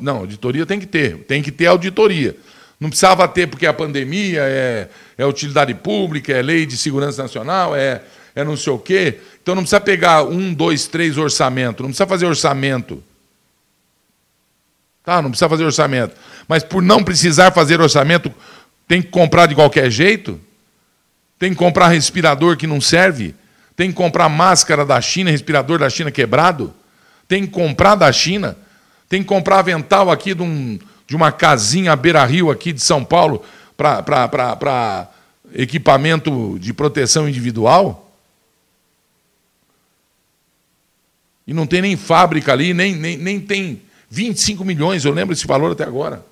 Não, 0.00 0.18
auditoria 0.18 0.64
tem 0.64 0.78
que 0.78 0.86
ter. 0.86 1.18
Tem 1.24 1.42
que 1.42 1.50
ter 1.50 1.66
auditoria. 1.66 2.36
Não 2.78 2.88
precisava 2.88 3.26
ter 3.26 3.46
porque 3.48 3.66
a 3.66 3.72
pandemia 3.72 4.40
é, 4.42 4.88
é 5.16 5.26
utilidade 5.26 5.74
pública, 5.74 6.32
é 6.32 6.42
lei 6.42 6.66
de 6.66 6.76
segurança 6.76 7.22
nacional, 7.22 7.74
é, 7.74 8.02
é 8.34 8.44
não 8.44 8.56
sei 8.56 8.72
o 8.72 8.78
quê. 8.78 9.20
Então 9.42 9.54
não 9.54 9.62
precisa 9.62 9.80
pegar 9.80 10.24
um, 10.24 10.52
dois, 10.52 10.86
três 10.86 11.16
orçamento. 11.16 11.82
Não 11.82 11.90
precisa 11.90 12.06
fazer 12.06 12.26
orçamento. 12.26 13.02
Tá? 15.04 15.20
Não 15.20 15.30
precisa 15.30 15.48
fazer 15.48 15.64
orçamento. 15.64 16.14
Mas 16.46 16.62
por 16.62 16.82
não 16.82 17.02
precisar 17.02 17.52
fazer 17.52 17.80
orçamento, 17.80 18.32
tem 18.86 19.00
que 19.00 19.08
comprar 19.08 19.46
de 19.46 19.54
qualquer 19.54 19.90
jeito? 19.90 20.40
Tem 21.38 21.50
que 21.50 21.56
comprar 21.56 21.88
respirador 21.88 22.56
que 22.56 22.66
não 22.66 22.80
serve? 22.80 23.34
Tem 23.76 23.90
que 23.90 23.96
comprar 23.96 24.28
máscara 24.28 24.84
da 24.84 25.00
China, 25.00 25.30
respirador 25.30 25.78
da 25.78 25.90
China 25.90 26.10
quebrado? 26.10 26.74
tem 27.28 27.46
que 27.46 27.52
comprar 27.52 27.94
da 27.94 28.10
China, 28.12 28.56
tem 29.14 29.22
que 29.22 29.28
comprar 29.28 29.60
avental 29.60 30.10
aqui 30.10 30.34
de, 30.34 30.42
um, 30.42 30.76
de 31.06 31.14
uma 31.14 31.30
casinha 31.30 31.94
beira-rio 31.94 32.50
aqui 32.50 32.72
de 32.72 32.80
São 32.80 33.04
Paulo 33.04 33.44
para 33.76 35.08
equipamento 35.54 36.58
de 36.58 36.74
proteção 36.74 37.28
individual? 37.28 38.12
E 41.46 41.54
não 41.54 41.64
tem 41.64 41.80
nem 41.80 41.96
fábrica 41.96 42.52
ali, 42.52 42.74
nem, 42.74 42.96
nem, 42.96 43.16
nem 43.16 43.38
tem 43.38 43.82
25 44.10 44.64
milhões, 44.64 45.04
eu 45.04 45.12
lembro 45.12 45.32
esse 45.32 45.46
valor 45.46 45.70
até 45.70 45.84
agora. 45.84 46.26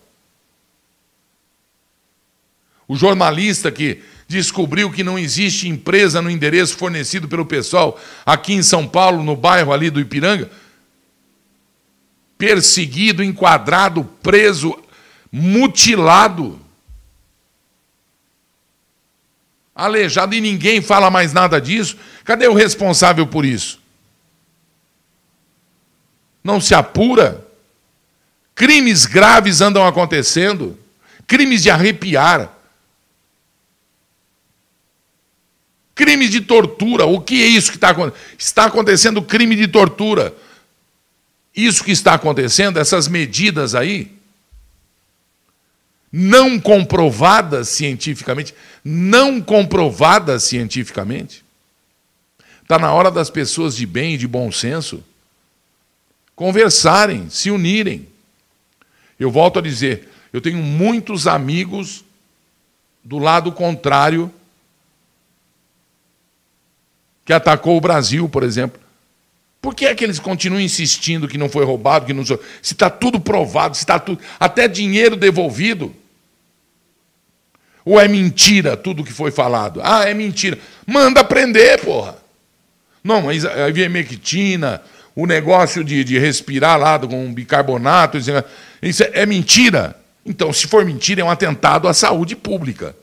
O 2.89 2.97
jornalista 2.97 3.71
que 3.71 4.03
descobriu 4.27 4.91
que 4.91 5.05
não 5.05 5.17
existe 5.17 5.69
empresa 5.69 6.21
no 6.21 6.29
endereço 6.29 6.77
fornecido 6.77 7.29
pelo 7.29 7.47
pessoal 7.47 8.01
aqui 8.27 8.55
em 8.55 8.63
São 8.63 8.89
Paulo, 8.89 9.23
no 9.23 9.37
bairro 9.37 9.73
ali 9.73 9.89
do 9.89 10.01
Ipiranga, 10.01 10.51
perseguido, 12.43 13.23
enquadrado, 13.23 14.03
preso, 14.21 14.77
mutilado, 15.31 16.61
aleijado, 19.73 20.35
e 20.35 20.41
ninguém 20.41 20.83
fala 20.83 21.09
mais 21.09 21.33
nada 21.33 21.61
disso. 21.61 21.97
Cadê 22.25 22.49
o 22.49 22.53
responsável 22.53 23.29
por 23.29 23.45
isso? 23.45 23.81
Não 26.43 26.61
se 26.61 26.75
apura? 26.75 27.47
Crimes 28.57 29.07
graves 29.07 29.61
andam 29.61 29.87
acontecendo, 29.87 30.77
crimes 31.29 31.63
de 31.63 31.71
arrepiar. 31.71 32.53
Crimes 35.95 36.29
de 36.29 36.41
tortura. 36.41 37.07
O 37.07 37.21
que 37.21 37.41
é 37.41 37.47
isso 37.47 37.71
que 37.71 37.77
está 37.77 37.91
acontecendo? 37.91 38.37
Está 38.37 38.65
acontecendo 38.65 39.23
crime 39.23 39.55
de 39.55 39.69
tortura. 39.69 40.35
Isso 41.55 41.85
que 41.85 41.93
está 41.93 42.15
acontecendo, 42.15 42.79
essas 42.79 43.09
medidas 43.09 43.75
aí, 43.75 44.11
não 46.11 46.61
comprovadas 46.61 47.69
cientificamente, 47.69 48.55
não 48.85 49.41
comprovadas 49.41 50.45
cientificamente, 50.45 51.45
está 52.63 52.79
na 52.79 52.93
hora 52.93 53.11
das 53.11 53.31
pessoas 53.31 53.77
de 53.77 53.87
bem 53.87 54.15
e 54.15 54.19
de 54.19 54.27
bom 54.27 54.51
senso 54.51 55.03
conversarem, 56.35 57.31
se 57.31 57.51
unirem. 57.51 58.09
Eu 59.19 59.31
volto 59.31 59.59
a 59.59 59.63
dizer, 59.63 60.09
eu 60.33 60.41
tenho 60.41 60.59
muitos 60.59 61.27
amigos 61.27 62.05
do 63.05 63.19
lado 63.19 63.53
contrário 63.53 64.33
que 67.25 67.33
atacou 67.33 67.77
o 67.77 67.81
Brasil, 67.81 68.29
por 68.29 68.43
exemplo. 68.43 68.82
Por 69.63 69.77
que 69.77 69.87
é 69.87 69.95
que 69.95 70.03
eles 70.03 70.19
continuam 70.19 70.61
insistindo 70.61 71.29
que 71.29 71.39
não 71.39 71.49
foi 71.49 71.65
roubado, 71.65 72.05
que 72.05 72.13
não 72.13 72.27
se 72.27 72.37
está 72.61 72.91
tudo 72.91 73.21
provado, 73.21 73.77
se 73.77 73.83
está 73.83 73.97
tudo, 73.97 74.21
até 74.41 74.67
dinheiro 74.67 75.15
devolvido? 75.15 75.95
Ou 77.85 78.01
é 78.01 78.09
mentira 78.09 78.77
tudo 78.77 79.05
que 79.05 79.13
foi 79.13 79.31
falado? 79.31 79.81
Ah, 79.85 80.05
é 80.09 80.15
mentira. 80.15 80.59
Manda 80.85 81.23
prender, 81.23 81.81
porra. 81.81 82.17
Não, 83.05 83.23
mas 83.23 83.45
a 83.45 83.69
ivermectina, 83.69 84.83
o 85.15 85.27
negócio 85.27 85.85
de, 85.85 86.03
de 86.03 86.19
respirar 86.19 86.77
lá 86.77 86.99
com 86.99 87.33
bicarbonato, 87.33 88.19
isso 88.19 89.05
é, 89.05 89.11
é 89.13 89.25
mentira. 89.25 89.97
Então, 90.27 90.53
se 90.53 90.67
for 90.67 90.85
mentira, 90.85 91.21
é 91.21 91.25
um 91.25 91.31
atentado 91.31 91.87
à 91.87 91.95
saúde 91.95 92.35
pública. 92.35 92.97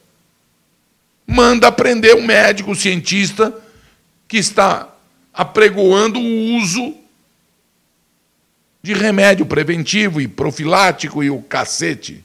Manda 1.26 1.72
prender 1.72 2.16
um 2.16 2.26
médico, 2.26 2.72
um 2.72 2.76
cientista 2.76 3.54
que 4.28 4.38
está 4.38 4.90
apregoando 5.34 6.20
o 6.20 6.56
uso 6.58 6.96
de 8.82 8.94
remédio 8.94 9.46
preventivo 9.46 10.22
e 10.22 10.28
profilático 10.28 11.24
e 11.24 11.30
o 11.30 11.42
cacete. 11.42 12.24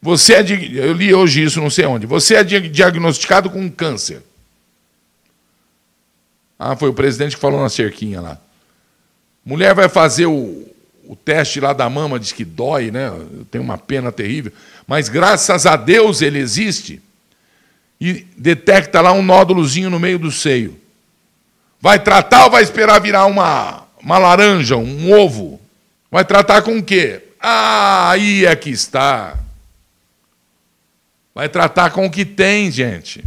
Você 0.00 0.34
é 0.34 0.42
eu 0.74 0.92
li 0.92 1.14
hoje 1.14 1.42
isso, 1.42 1.60
não 1.60 1.70
sei 1.70 1.86
onde. 1.86 2.06
Você 2.06 2.34
é 2.34 2.44
diagnosticado 2.44 3.48
com 3.48 3.70
câncer. 3.70 4.22
Ah, 6.58 6.76
foi 6.76 6.88
o 6.88 6.94
presidente 6.94 7.36
que 7.36 7.40
falou 7.40 7.60
na 7.60 7.68
cerquinha 7.68 8.20
lá. 8.20 8.38
Mulher 9.44 9.74
vai 9.74 9.88
fazer 9.88 10.26
o, 10.26 10.66
o 11.04 11.16
teste 11.16 11.60
lá 11.60 11.72
da 11.72 11.88
mama, 11.88 12.20
diz 12.20 12.32
que 12.32 12.44
dói, 12.44 12.90
né? 12.90 13.10
Tem 13.50 13.60
uma 13.60 13.76
pena 13.76 14.12
terrível. 14.12 14.52
Mas 14.86 15.08
graças 15.08 15.66
a 15.66 15.76
Deus 15.76 16.22
ele 16.22 16.38
existe 16.38 17.02
e 18.04 18.26
detecta 18.36 19.00
lá 19.00 19.12
um 19.12 19.22
nódulozinho 19.22 19.88
no 19.88 19.98
meio 19.98 20.18
do 20.18 20.30
seio. 20.30 20.78
Vai 21.80 21.98
tratar 21.98 22.44
ou 22.44 22.50
vai 22.50 22.62
esperar 22.62 23.00
virar 23.00 23.24
uma, 23.24 23.86
uma 23.98 24.18
laranja, 24.18 24.76
um 24.76 25.10
ovo? 25.10 25.58
Vai 26.10 26.22
tratar 26.22 26.60
com 26.60 26.76
o 26.76 26.82
quê? 26.82 27.22
Ah, 27.40 28.10
aí 28.10 28.44
é 28.44 28.54
que 28.54 28.68
está. 28.68 29.38
Vai 31.34 31.48
tratar 31.48 31.92
com 31.92 32.04
o 32.04 32.10
que 32.10 32.26
tem, 32.26 32.70
gente. 32.70 33.24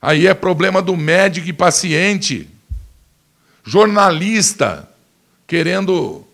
Aí 0.00 0.26
é 0.26 0.32
problema 0.32 0.80
do 0.80 0.96
médico 0.96 1.46
e 1.46 1.52
paciente. 1.52 2.48
Jornalista 3.64 4.88
querendo 5.46 6.26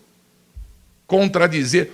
contradizer. 1.05 1.91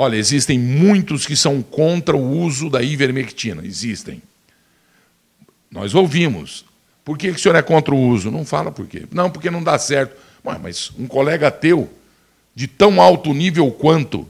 Olha, 0.00 0.14
existem 0.14 0.56
muitos 0.60 1.26
que 1.26 1.34
são 1.34 1.60
contra 1.60 2.16
o 2.16 2.38
uso 2.38 2.70
da 2.70 2.80
ivermectina. 2.80 3.66
Existem. 3.66 4.22
Nós 5.68 5.92
ouvimos. 5.92 6.64
Por 7.04 7.18
que, 7.18 7.32
que 7.32 7.36
o 7.36 7.40
senhor 7.40 7.56
é 7.56 7.62
contra 7.62 7.92
o 7.92 7.98
uso? 7.98 8.30
Não 8.30 8.44
fala 8.44 8.70
por 8.70 8.86
quê. 8.86 9.06
Não, 9.10 9.28
porque 9.28 9.50
não 9.50 9.60
dá 9.60 9.76
certo. 9.76 10.14
Ué, 10.46 10.56
mas 10.62 10.92
um 10.96 11.08
colega 11.08 11.50
teu 11.50 11.92
de 12.54 12.68
tão 12.68 13.02
alto 13.02 13.34
nível 13.34 13.68
quanto 13.72 14.24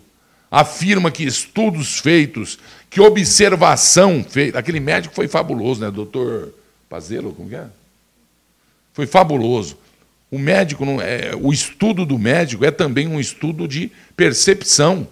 afirma 0.51 1.11
que 1.11 1.25
estudos 1.25 1.99
feitos, 1.99 2.59
que 2.89 2.99
observação 2.99 4.25
feita. 4.27 4.59
Aquele 4.59 4.81
médico 4.81 5.15
foi 5.15 5.29
fabuloso, 5.29 5.83
né? 5.83 5.91
Doutor 5.91 6.55
Pazelo, 6.89 7.35
como 7.35 7.55
é? 7.55 7.67
Foi 8.95 9.07
fabuloso. 9.07 9.77
O 10.31 10.39
médico, 10.39 10.87
não 10.87 10.99
é, 10.99 11.33
o 11.39 11.53
estudo 11.53 12.07
do 12.07 12.19
médico 12.19 12.65
é 12.65 12.71
também 12.71 13.07
um 13.07 13.21
estudo 13.21 13.69
de 13.69 13.93
percepção. 14.17 15.07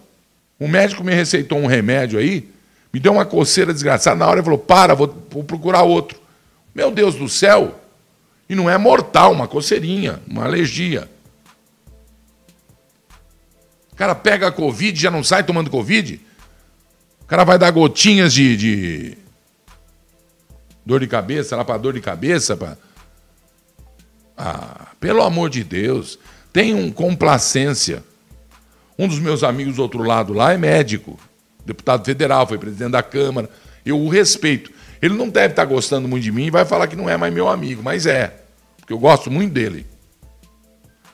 O 0.59 0.67
médico 0.67 1.05
me 1.05 1.15
receitou 1.15 1.59
um 1.59 1.67
remédio 1.67 2.19
aí, 2.19 2.49
me 2.93 2.99
deu 2.99 3.13
uma 3.13 3.27
coceira 3.27 3.73
desgraçada. 3.73 4.17
Na 4.17 4.27
hora 4.27 4.39
ele 4.39 4.45
falou: 4.45 4.59
para, 4.59 4.95
vou, 4.95 5.27
vou 5.31 5.45
procurar 5.45 5.83
outro. 5.83 6.19
Meu 6.75 6.91
Deus 6.91 7.15
do 7.15 7.29
céu! 7.29 7.81
E 8.49 8.55
não 8.55 8.71
é 8.71 8.79
mortal, 8.79 9.33
uma 9.33 9.49
coceirinha, 9.49 10.21
uma 10.27 10.45
alergia. 10.45 11.11
O 13.93 13.97
cara 13.97 14.15
pega 14.15 14.49
a 14.49 14.53
Covid 14.53 15.01
já 15.01 15.11
não 15.11 15.25
sai 15.25 15.43
tomando 15.43 15.71
Covid. 15.71 16.21
O 17.23 17.25
cara 17.25 17.45
vai 17.45 17.59
dar 17.59 17.71
gotinhas 17.71 18.33
de, 18.33 18.57
de 18.57 19.19
dor 20.85 21.01
de 21.01 21.09
cabeça, 21.09 21.57
lá 21.57 21.65
para 21.65 21.79
dor 21.79 21.95
de 21.95 22.01
cabeça. 22.01 22.57
Pra... 22.57 22.77
Ah, 24.37 24.93
pelo 25.01 25.23
amor 25.23 25.51
de 25.51 25.65
Deus, 25.65 26.19
tenham 26.53 26.91
complacência. 26.93 28.05
Um 28.99 29.07
dos 29.07 29.19
meus 29.19 29.43
amigos 29.43 29.77
do 29.77 29.83
outro 29.83 30.03
lado 30.03 30.33
lá 30.33 30.53
é 30.53 30.57
médico, 30.57 31.19
deputado 31.65 32.05
federal, 32.05 32.47
foi 32.47 32.59
presidente 32.59 32.93
da 32.93 33.03
Câmara. 33.03 33.51
Eu 33.85 34.01
o 34.01 34.09
respeito. 34.09 34.73
Ele 35.03 35.15
não 35.15 35.29
deve 35.29 35.53
estar 35.53 35.65
gostando 35.65 36.09
muito 36.09 36.23
de 36.23 36.33
mim 36.33 36.47
e 36.47 36.51
vai 36.51 36.65
falar 36.65 36.87
que 36.87 36.97
não 36.97 37.09
é 37.09 37.17
mais 37.17 37.33
meu 37.33 37.49
amigo, 37.49 37.83
mas 37.83 38.07
é, 38.07 38.43
porque 38.79 38.93
eu 38.93 38.99
gosto 38.99 39.31
muito 39.31 39.53
dele. 39.53 39.87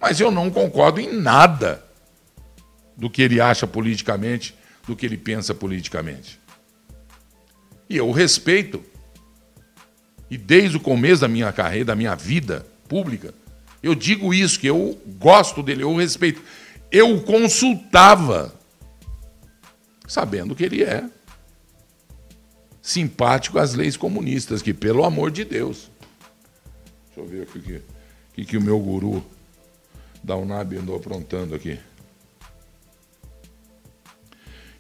Mas 0.01 0.21
eu 0.21 0.31
não 0.31 0.51
concordo 0.51 1.01
em 1.01 1.13
nada 1.13 1.83
do 2.97 3.11
que 3.11 3.23
ele 3.23 3.41
acha 3.41 3.67
politicamente, 3.67 4.55
do 4.87 4.95
que 4.95 5.07
ele 5.07 5.17
pensa 5.17 5.55
politicamente. 5.55 6.41
E 7.89 7.97
eu 7.97 8.09
o 8.09 8.13
respeito. 8.13 8.83
E 10.31 10.37
desde 10.37 10.77
o 10.77 10.81
começo 10.81 11.21
da 11.21 11.29
minha 11.29 11.53
carreira, 11.53 11.87
da 11.87 11.97
minha 11.97 12.15
vida 12.15 12.65
pública, 12.89 13.35
eu 13.83 13.95
digo 13.95 14.33
isso, 14.33 14.59
que 14.59 14.67
eu 14.67 14.99
gosto 15.19 15.63
dele, 15.63 15.83
eu 15.83 15.91
o 15.91 15.99
respeito. 15.99 16.41
Eu 16.93 17.17
o 17.17 17.23
consultava, 17.23 18.55
sabendo 20.07 20.55
que 20.55 20.63
ele 20.63 20.85
é 20.85 21.09
simpático 22.83 23.59
às 23.59 23.73
leis 23.73 23.97
comunistas, 23.97 24.61
que, 24.61 24.75
pelo 24.75 25.03
amor 25.03 25.31
de 25.31 25.43
Deus. 25.43 25.91
Deixa 27.07 27.21
eu 27.21 27.27
ver 27.27 27.45
o 27.45 27.47
que, 27.47 27.83
que, 28.35 28.45
que 28.45 28.57
o 28.59 28.61
meu 28.61 28.79
guru 28.79 29.25
da 30.23 30.37
UNAB 30.37 30.75
andou 30.75 30.97
aprontando 30.97 31.55
aqui. 31.55 31.79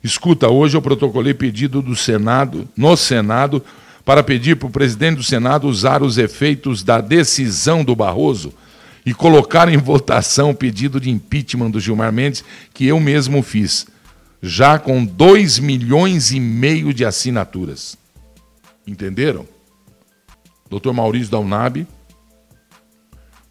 Escuta, 0.04 0.50
hoje 0.50 0.76
eu 0.76 0.82
protocolei 0.82 1.32
pedido 1.32 1.80
do 1.80 1.96
Senado, 1.96 2.68
no 2.76 2.94
Senado, 2.94 3.64
para 4.04 4.22
pedir 4.22 4.56
para 4.56 4.68
o 4.68 4.70
presidente 4.70 5.16
do 5.16 5.22
Senado 5.22 5.66
usar 5.66 6.02
os 6.02 6.18
efeitos 6.18 6.82
da 6.82 7.00
decisão 7.00 7.82
do 7.82 7.96
Barroso 7.96 8.52
e 9.04 9.12
colocar 9.12 9.68
em 9.68 9.76
votação 9.76 10.50
o 10.50 10.54
pedido 10.54 11.00
de 11.00 11.10
impeachment 11.10 11.70
do 11.70 11.80
Gilmar 11.80 12.12
Mendes, 12.12 12.44
que 12.72 12.86
eu 12.86 13.00
mesmo 13.00 13.42
fiz 13.42 13.86
já 14.42 14.78
com 14.78 15.04
2 15.04 15.60
milhões 15.60 16.32
e 16.32 16.40
meio 16.40 16.92
de 16.92 17.04
assinaturas. 17.04 17.96
Entenderam? 18.86 19.46
Doutor 20.68 20.92
Maurício 20.92 21.30
da 21.30 21.38
UNAB 21.38 21.86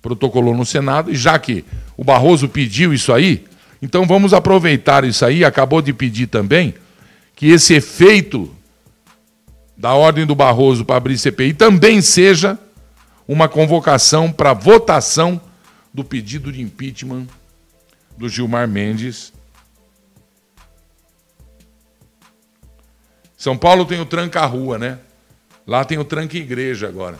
protocolou 0.01 0.55
no 0.55 0.65
Senado, 0.65 1.11
e 1.11 1.15
já 1.15 1.37
que 1.37 1.63
o 1.95 2.03
Barroso 2.03 2.49
pediu 2.49 2.93
isso 2.93 3.13
aí, 3.13 3.45
então 3.81 4.05
vamos 4.05 4.33
aproveitar 4.33 5.03
isso 5.03 5.23
aí, 5.23 5.45
acabou 5.45 5.81
de 5.81 5.93
pedir 5.93 6.27
também, 6.27 6.73
que 7.35 7.47
esse 7.47 7.75
efeito 7.75 8.53
da 9.77 9.93
ordem 9.93 10.25
do 10.25 10.35
Barroso 10.35 10.83
para 10.83 10.97
abrir 10.97 11.17
CPI 11.17 11.53
também 11.53 12.01
seja 12.01 12.57
uma 13.31 13.47
convocação 13.47 14.29
para 14.29 14.51
votação 14.51 15.39
do 15.93 16.03
pedido 16.03 16.51
de 16.51 16.61
impeachment 16.61 17.27
do 18.17 18.27
Gilmar 18.27 18.67
Mendes 18.67 19.31
São 23.37 23.57
Paulo 23.57 23.85
tem 23.85 23.99
o 24.01 24.05
tranca-rua, 24.05 24.77
né? 24.77 24.99
Lá 25.65 25.85
tem 25.85 25.97
o 25.97 26.03
tranca-igreja 26.03 26.89
agora. 26.89 27.17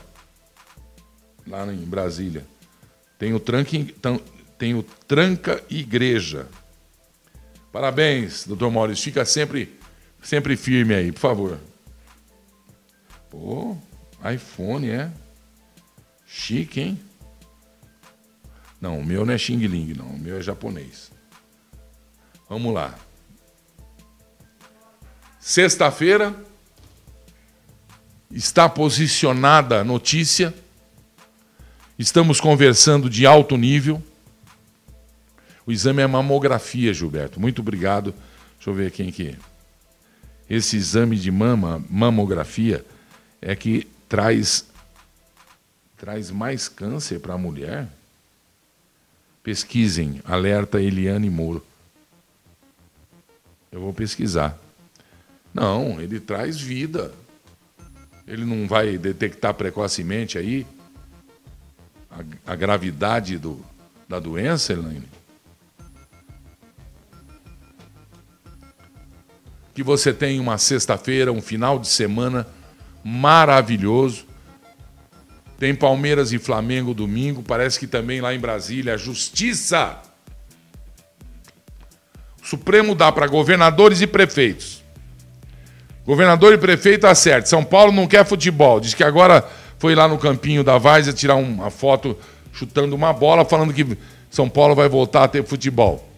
Lá 1.48 1.66
em 1.66 1.78
Brasília. 1.78 2.46
Tem 3.18 3.34
o 3.34 3.40
tranca, 3.40 3.72
tem 4.56 4.76
o 4.76 4.84
tranca-igreja. 4.84 6.48
Parabéns, 7.72 8.46
doutor 8.46 8.70
Maurício. 8.70 9.06
Fica 9.06 9.26
sempre, 9.26 9.80
sempre 10.22 10.56
firme 10.56 10.94
aí, 10.94 11.12
por 11.12 11.22
favor. 11.22 11.58
Pô, 13.28 13.76
iPhone, 14.32 14.92
é? 14.92 15.10
Chique, 16.34 16.80
hein? 16.80 17.00
Não, 18.80 19.00
o 19.00 19.06
meu 19.06 19.26
não 19.26 19.34
é 19.34 19.38
Xing 19.38 19.68
Ling, 19.68 19.94
não. 19.94 20.08
O 20.08 20.18
meu 20.18 20.38
é 20.38 20.42
japonês. 20.42 21.12
Vamos 22.50 22.74
lá. 22.74 22.98
Sexta-feira 25.42 26.34
está 28.32 28.70
posicionada 28.70 29.82
a 29.82 29.84
notícia. 29.84 30.54
Estamos 32.00 32.40
conversando 32.40 33.10
de 33.10 33.26
alto 33.26 33.58
nível. 33.58 34.02
O 35.66 35.72
exame 35.72 36.02
é 36.02 36.08
mamografia, 36.08 36.94
Gilberto. 36.94 37.42
Muito 37.42 37.62
obrigado. 37.62 38.16
Deixa 38.56 38.70
eu 38.70 38.74
ver 38.74 38.90
quem 38.92 39.12
que. 39.12 39.38
Esse 40.50 40.78
exame 40.78 41.18
de 41.18 41.30
mama, 41.30 41.84
mamografia, 41.90 42.86
é 43.42 43.54
que 43.54 43.86
traz 44.08 44.71
traz 46.02 46.32
mais 46.32 46.68
câncer 46.68 47.20
para 47.20 47.36
a 47.36 47.38
mulher? 47.38 47.88
Pesquisem, 49.44 50.20
alerta 50.26 50.82
Eliane 50.82 51.30
Moro. 51.30 51.64
Eu 53.72 53.82
vou 53.82 53.94
pesquisar. 53.94 54.58
Não, 55.54 56.02
ele 56.02 56.20
traz 56.20 56.60
vida. 56.60 57.14
Ele 58.26 58.44
não 58.44 58.68
vai 58.68 58.98
detectar 58.98 59.54
precocemente 59.54 60.40
aí 60.40 60.66
a, 62.10 62.52
a 62.52 62.56
gravidade 62.56 63.38
do, 63.38 63.64
da 64.10 64.18
doença, 64.18 64.74
Elaine? 64.74 65.08
Que 69.76 69.84
você 69.84 70.12
tem 70.12 70.40
uma 70.40 70.58
sexta-feira, 70.58 71.32
um 71.32 71.44
final 71.44 71.78
de 71.78 71.88
semana 71.88 72.48
maravilhoso. 73.04 74.31
Tem 75.62 75.76
Palmeiras 75.76 76.34
e 76.34 76.40
Flamengo 76.40 76.92
domingo. 76.92 77.44
Parece 77.44 77.80
que 77.80 77.86
também 77.86 78.20
lá 78.20 78.34
em 78.34 78.40
Brasília, 78.40 78.96
a 78.96 78.98
justiça. 78.98 79.96
O 82.42 82.48
Supremo 82.48 82.96
dá 82.96 83.12
para 83.12 83.28
governadores 83.28 84.02
e 84.02 84.08
prefeitos 84.08 84.84
Governador 86.04 86.52
e 86.52 86.58
prefeito 86.58 87.06
acerta. 87.06 87.48
São 87.48 87.64
Paulo 87.64 87.92
não 87.92 88.08
quer 88.08 88.26
futebol. 88.26 88.80
Diz 88.80 88.96
que 88.96 89.04
agora 89.04 89.48
foi 89.78 89.94
lá 89.94 90.08
no 90.08 90.18
campinho 90.18 90.64
da 90.64 90.80
Várzea 90.80 91.14
tirar 91.14 91.36
uma 91.36 91.70
foto 91.70 92.18
chutando 92.52 92.96
uma 92.96 93.14
bola, 93.14 93.46
falando 93.46 93.72
que 93.72 93.86
São 94.32 94.50
Paulo 94.50 94.74
vai 94.74 94.90
voltar 94.90 95.26
a 95.26 95.28
ter 95.28 95.46
futebol. 95.46 96.10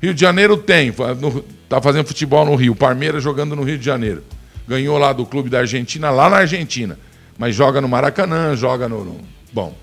Rio 0.00 0.14
de 0.14 0.20
Janeiro 0.22 0.56
tem, 0.56 0.88
está 0.88 1.82
fazendo 1.82 2.06
futebol 2.06 2.46
no 2.46 2.54
Rio. 2.54 2.74
Parmeira 2.74 3.20
jogando 3.20 3.54
no 3.54 3.62
Rio 3.62 3.76
de 3.76 3.84
Janeiro. 3.84 4.24
Ganhou 4.66 4.96
lá 4.96 5.12
do 5.12 5.26
clube 5.26 5.50
da 5.50 5.58
Argentina, 5.58 6.08
lá 6.08 6.30
na 6.30 6.38
Argentina. 6.38 6.98
Mas 7.38 7.54
joga 7.54 7.80
no 7.80 7.88
Maracanã, 7.88 8.54
joga 8.54 8.88
no. 8.88 9.04
no... 9.04 9.20
Bom. 9.52 9.74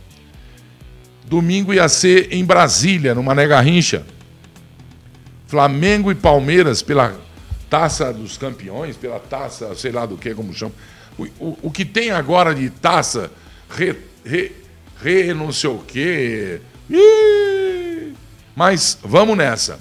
Domingo 1.25 1.73
ia 1.73 1.87
ser 1.87 2.33
em 2.33 2.43
Brasília, 2.43 3.13
no 3.13 3.21
Mané 3.21 3.47
Garrincha. 3.47 4.05
Flamengo 5.47 6.11
e 6.11 6.15
Palmeiras 6.15 6.81
pela 6.81 7.15
taça 7.69 8.11
dos 8.11 8.37
campeões, 8.37 8.95
pela 8.97 9.19
taça, 9.19 9.73
sei 9.75 9.91
lá 9.91 10.05
do 10.05 10.17
que, 10.17 10.33
como 10.33 10.53
chama. 10.53 10.73
O, 11.17 11.23
o, 11.39 11.59
o 11.63 11.71
que 11.71 11.85
tem 11.85 12.11
agora 12.11 12.53
de 12.53 12.69
taça, 12.69 13.31
re, 13.69 13.95
re, 14.25 14.51
re 15.01 15.33
não 15.33 15.51
sei 15.51 15.69
o 15.69 15.79
quê. 15.79 16.61
Mas 18.55 18.97
vamos 19.03 19.37
nessa. 19.37 19.79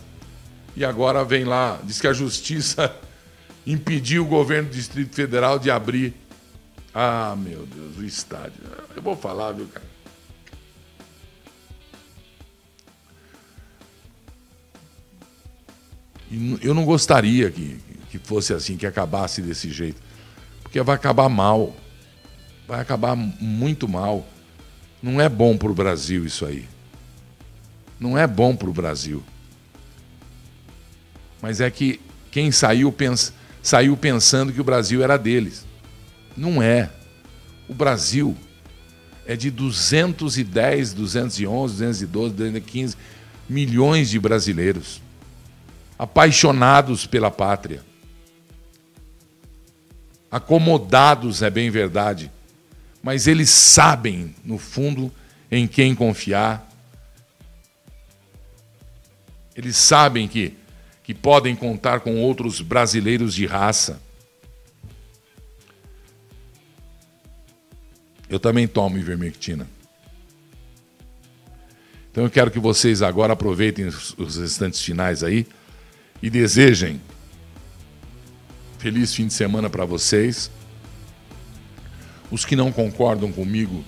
E 0.77 0.85
agora 0.85 1.25
vem 1.25 1.45
lá, 1.45 1.81
diz 1.83 2.01
que 2.01 2.07
a 2.07 2.13
justiça 2.13 2.95
impediu 3.67 4.23
o 4.23 4.27
governo 4.27 4.69
do 4.69 4.75
Distrito 4.75 5.15
Federal 5.15 5.59
de 5.59 5.71
abrir. 5.71 6.15
Ah, 6.95 7.37
meu 7.37 7.67
Deus, 7.67 7.97
o 7.99 8.05
estádio. 8.05 8.61
Eu 8.95 9.03
vou 9.03 9.17
falar, 9.17 9.53
viu, 9.53 9.67
cara? 9.69 9.99
eu 16.61 16.75
não 16.75 16.85
gostaria 16.85 17.51
que, 17.51 17.79
que 18.11 18.19
fosse 18.19 18.53
assim, 18.53 18.77
que 18.77 18.87
acabasse 18.87 19.41
desse 19.41 19.71
jeito. 19.71 20.01
Porque 20.63 20.81
vai 20.83 20.95
acabar 20.95 21.29
mal. 21.29 21.75
Vai 22.67 22.81
acabar 22.81 23.17
muito 23.17 23.89
mal. 23.89 24.27
Não 25.03 25.21
é 25.21 25.29
bom 25.29 25.57
para 25.57 25.71
o 25.71 25.75
Brasil 25.75 26.27
isso 26.27 26.45
aí. 26.45 26.69
Não 27.99 28.17
é 28.19 28.27
bom 28.27 28.55
para 28.55 28.69
o 28.69 28.73
Brasil. 28.73 29.23
Mas 31.41 31.61
é 31.61 31.71
que 31.71 32.01
quem 32.31 32.53
saiu, 32.53 32.93
pens 32.93 33.33
saiu 33.63 33.97
pensando 33.97 34.53
que 34.53 34.61
o 34.61 34.65
Brasil 34.65 35.03
era 35.03 35.17
deles. 35.17 35.65
Não 36.39 36.63
é. 36.63 36.89
O 37.69 37.75
Brasil 37.75 38.37
é 39.27 39.37
de 39.37 39.51
210, 39.51 40.95
211, 40.95 41.75
212, 41.75 42.35
215 42.35 42.97
milhões 43.49 44.09
de 44.09 44.21
brasileiros 44.21 45.03
apaixonados 45.99 47.07
pela 47.07 47.31
pátria. 47.31 47.83
Acomodados, 50.31 51.43
é 51.43 51.51
bem 51.51 51.71
verdade, 51.71 52.31
mas 53.03 53.27
eles 53.27 53.51
sabem, 53.51 54.35
no 54.45 54.59
fundo, 54.59 55.13
em 55.51 55.67
quem 55.67 55.95
confiar. 55.95 56.69
Eles 59.57 59.77
sabem 59.77 60.29
que, 60.29 60.55
que 61.03 61.13
podem 61.13 61.57
contar 61.57 62.01
com 62.01 62.23
outros 62.23 62.61
brasileiros 62.61 63.35
de 63.35 63.45
raça. 63.45 64.01
Eu 68.29 68.39
também 68.39 68.67
tomo 68.67 68.99
ivermectina. 68.99 69.67
Então 72.11 72.25
eu 72.25 72.31
quero 72.31 72.51
que 72.51 72.59
vocês 72.59 73.01
agora 73.01 73.33
aproveitem 73.33 73.87
os 73.87 74.37
restantes 74.37 74.81
finais 74.81 75.23
aí 75.23 75.47
e 76.23 76.29
desejem 76.29 77.01
feliz 78.79 79.15
fim 79.15 79.27
de 79.27 79.35
semana 79.35 79.69
para 79.69 79.85
vocês. 79.85 80.51
Os 82.31 82.45
que 82.45 82.55
não 82.55 82.71
concordam 82.71 83.33
comigo, 83.33 83.85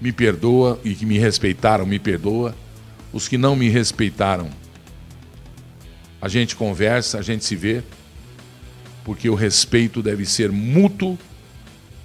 me 0.00 0.12
perdoa 0.12 0.80
e 0.84 0.94
que 0.94 1.04
me 1.04 1.18
respeitaram, 1.18 1.84
me 1.84 1.98
perdoa. 1.98 2.54
Os 3.12 3.26
que 3.26 3.36
não 3.36 3.56
me 3.56 3.68
respeitaram, 3.68 4.50
a 6.22 6.28
gente 6.28 6.54
conversa, 6.54 7.18
a 7.18 7.22
gente 7.22 7.44
se 7.44 7.56
vê, 7.56 7.82
porque 9.04 9.28
o 9.28 9.34
respeito 9.34 10.02
deve 10.02 10.24
ser 10.24 10.52
mútuo, 10.52 11.18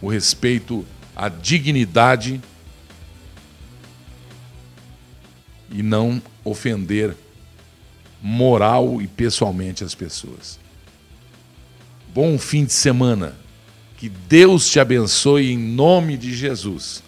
o 0.02 0.10
respeito 0.10 0.86
à 1.16 1.30
dignidade 1.30 2.42
e 5.72 5.82
não 5.82 6.22
ofender 6.44 7.16
moral 8.22 9.02
e 9.02 9.08
pessoalmente 9.08 9.84
as 9.84 9.96
pessoas. 9.96 10.60
Bom 12.14 12.38
fim 12.38 12.66
de 12.66 12.74
semana. 12.74 13.36
Que 13.98 14.10
Deus 14.10 14.70
te 14.70 14.80
abençoe 14.80 15.52
em 15.52 15.58
nome 15.58 16.18
de 16.18 16.34
Jesus. 16.34 17.04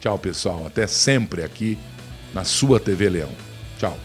Tchau, 0.00 0.18
pessoal. 0.18 0.66
Até 0.66 0.86
sempre 0.86 1.42
aqui 1.42 1.78
na 2.32 2.44
sua 2.44 2.80
TV 2.80 3.08
Leão. 3.08 3.32
Tchau. 3.78 3.98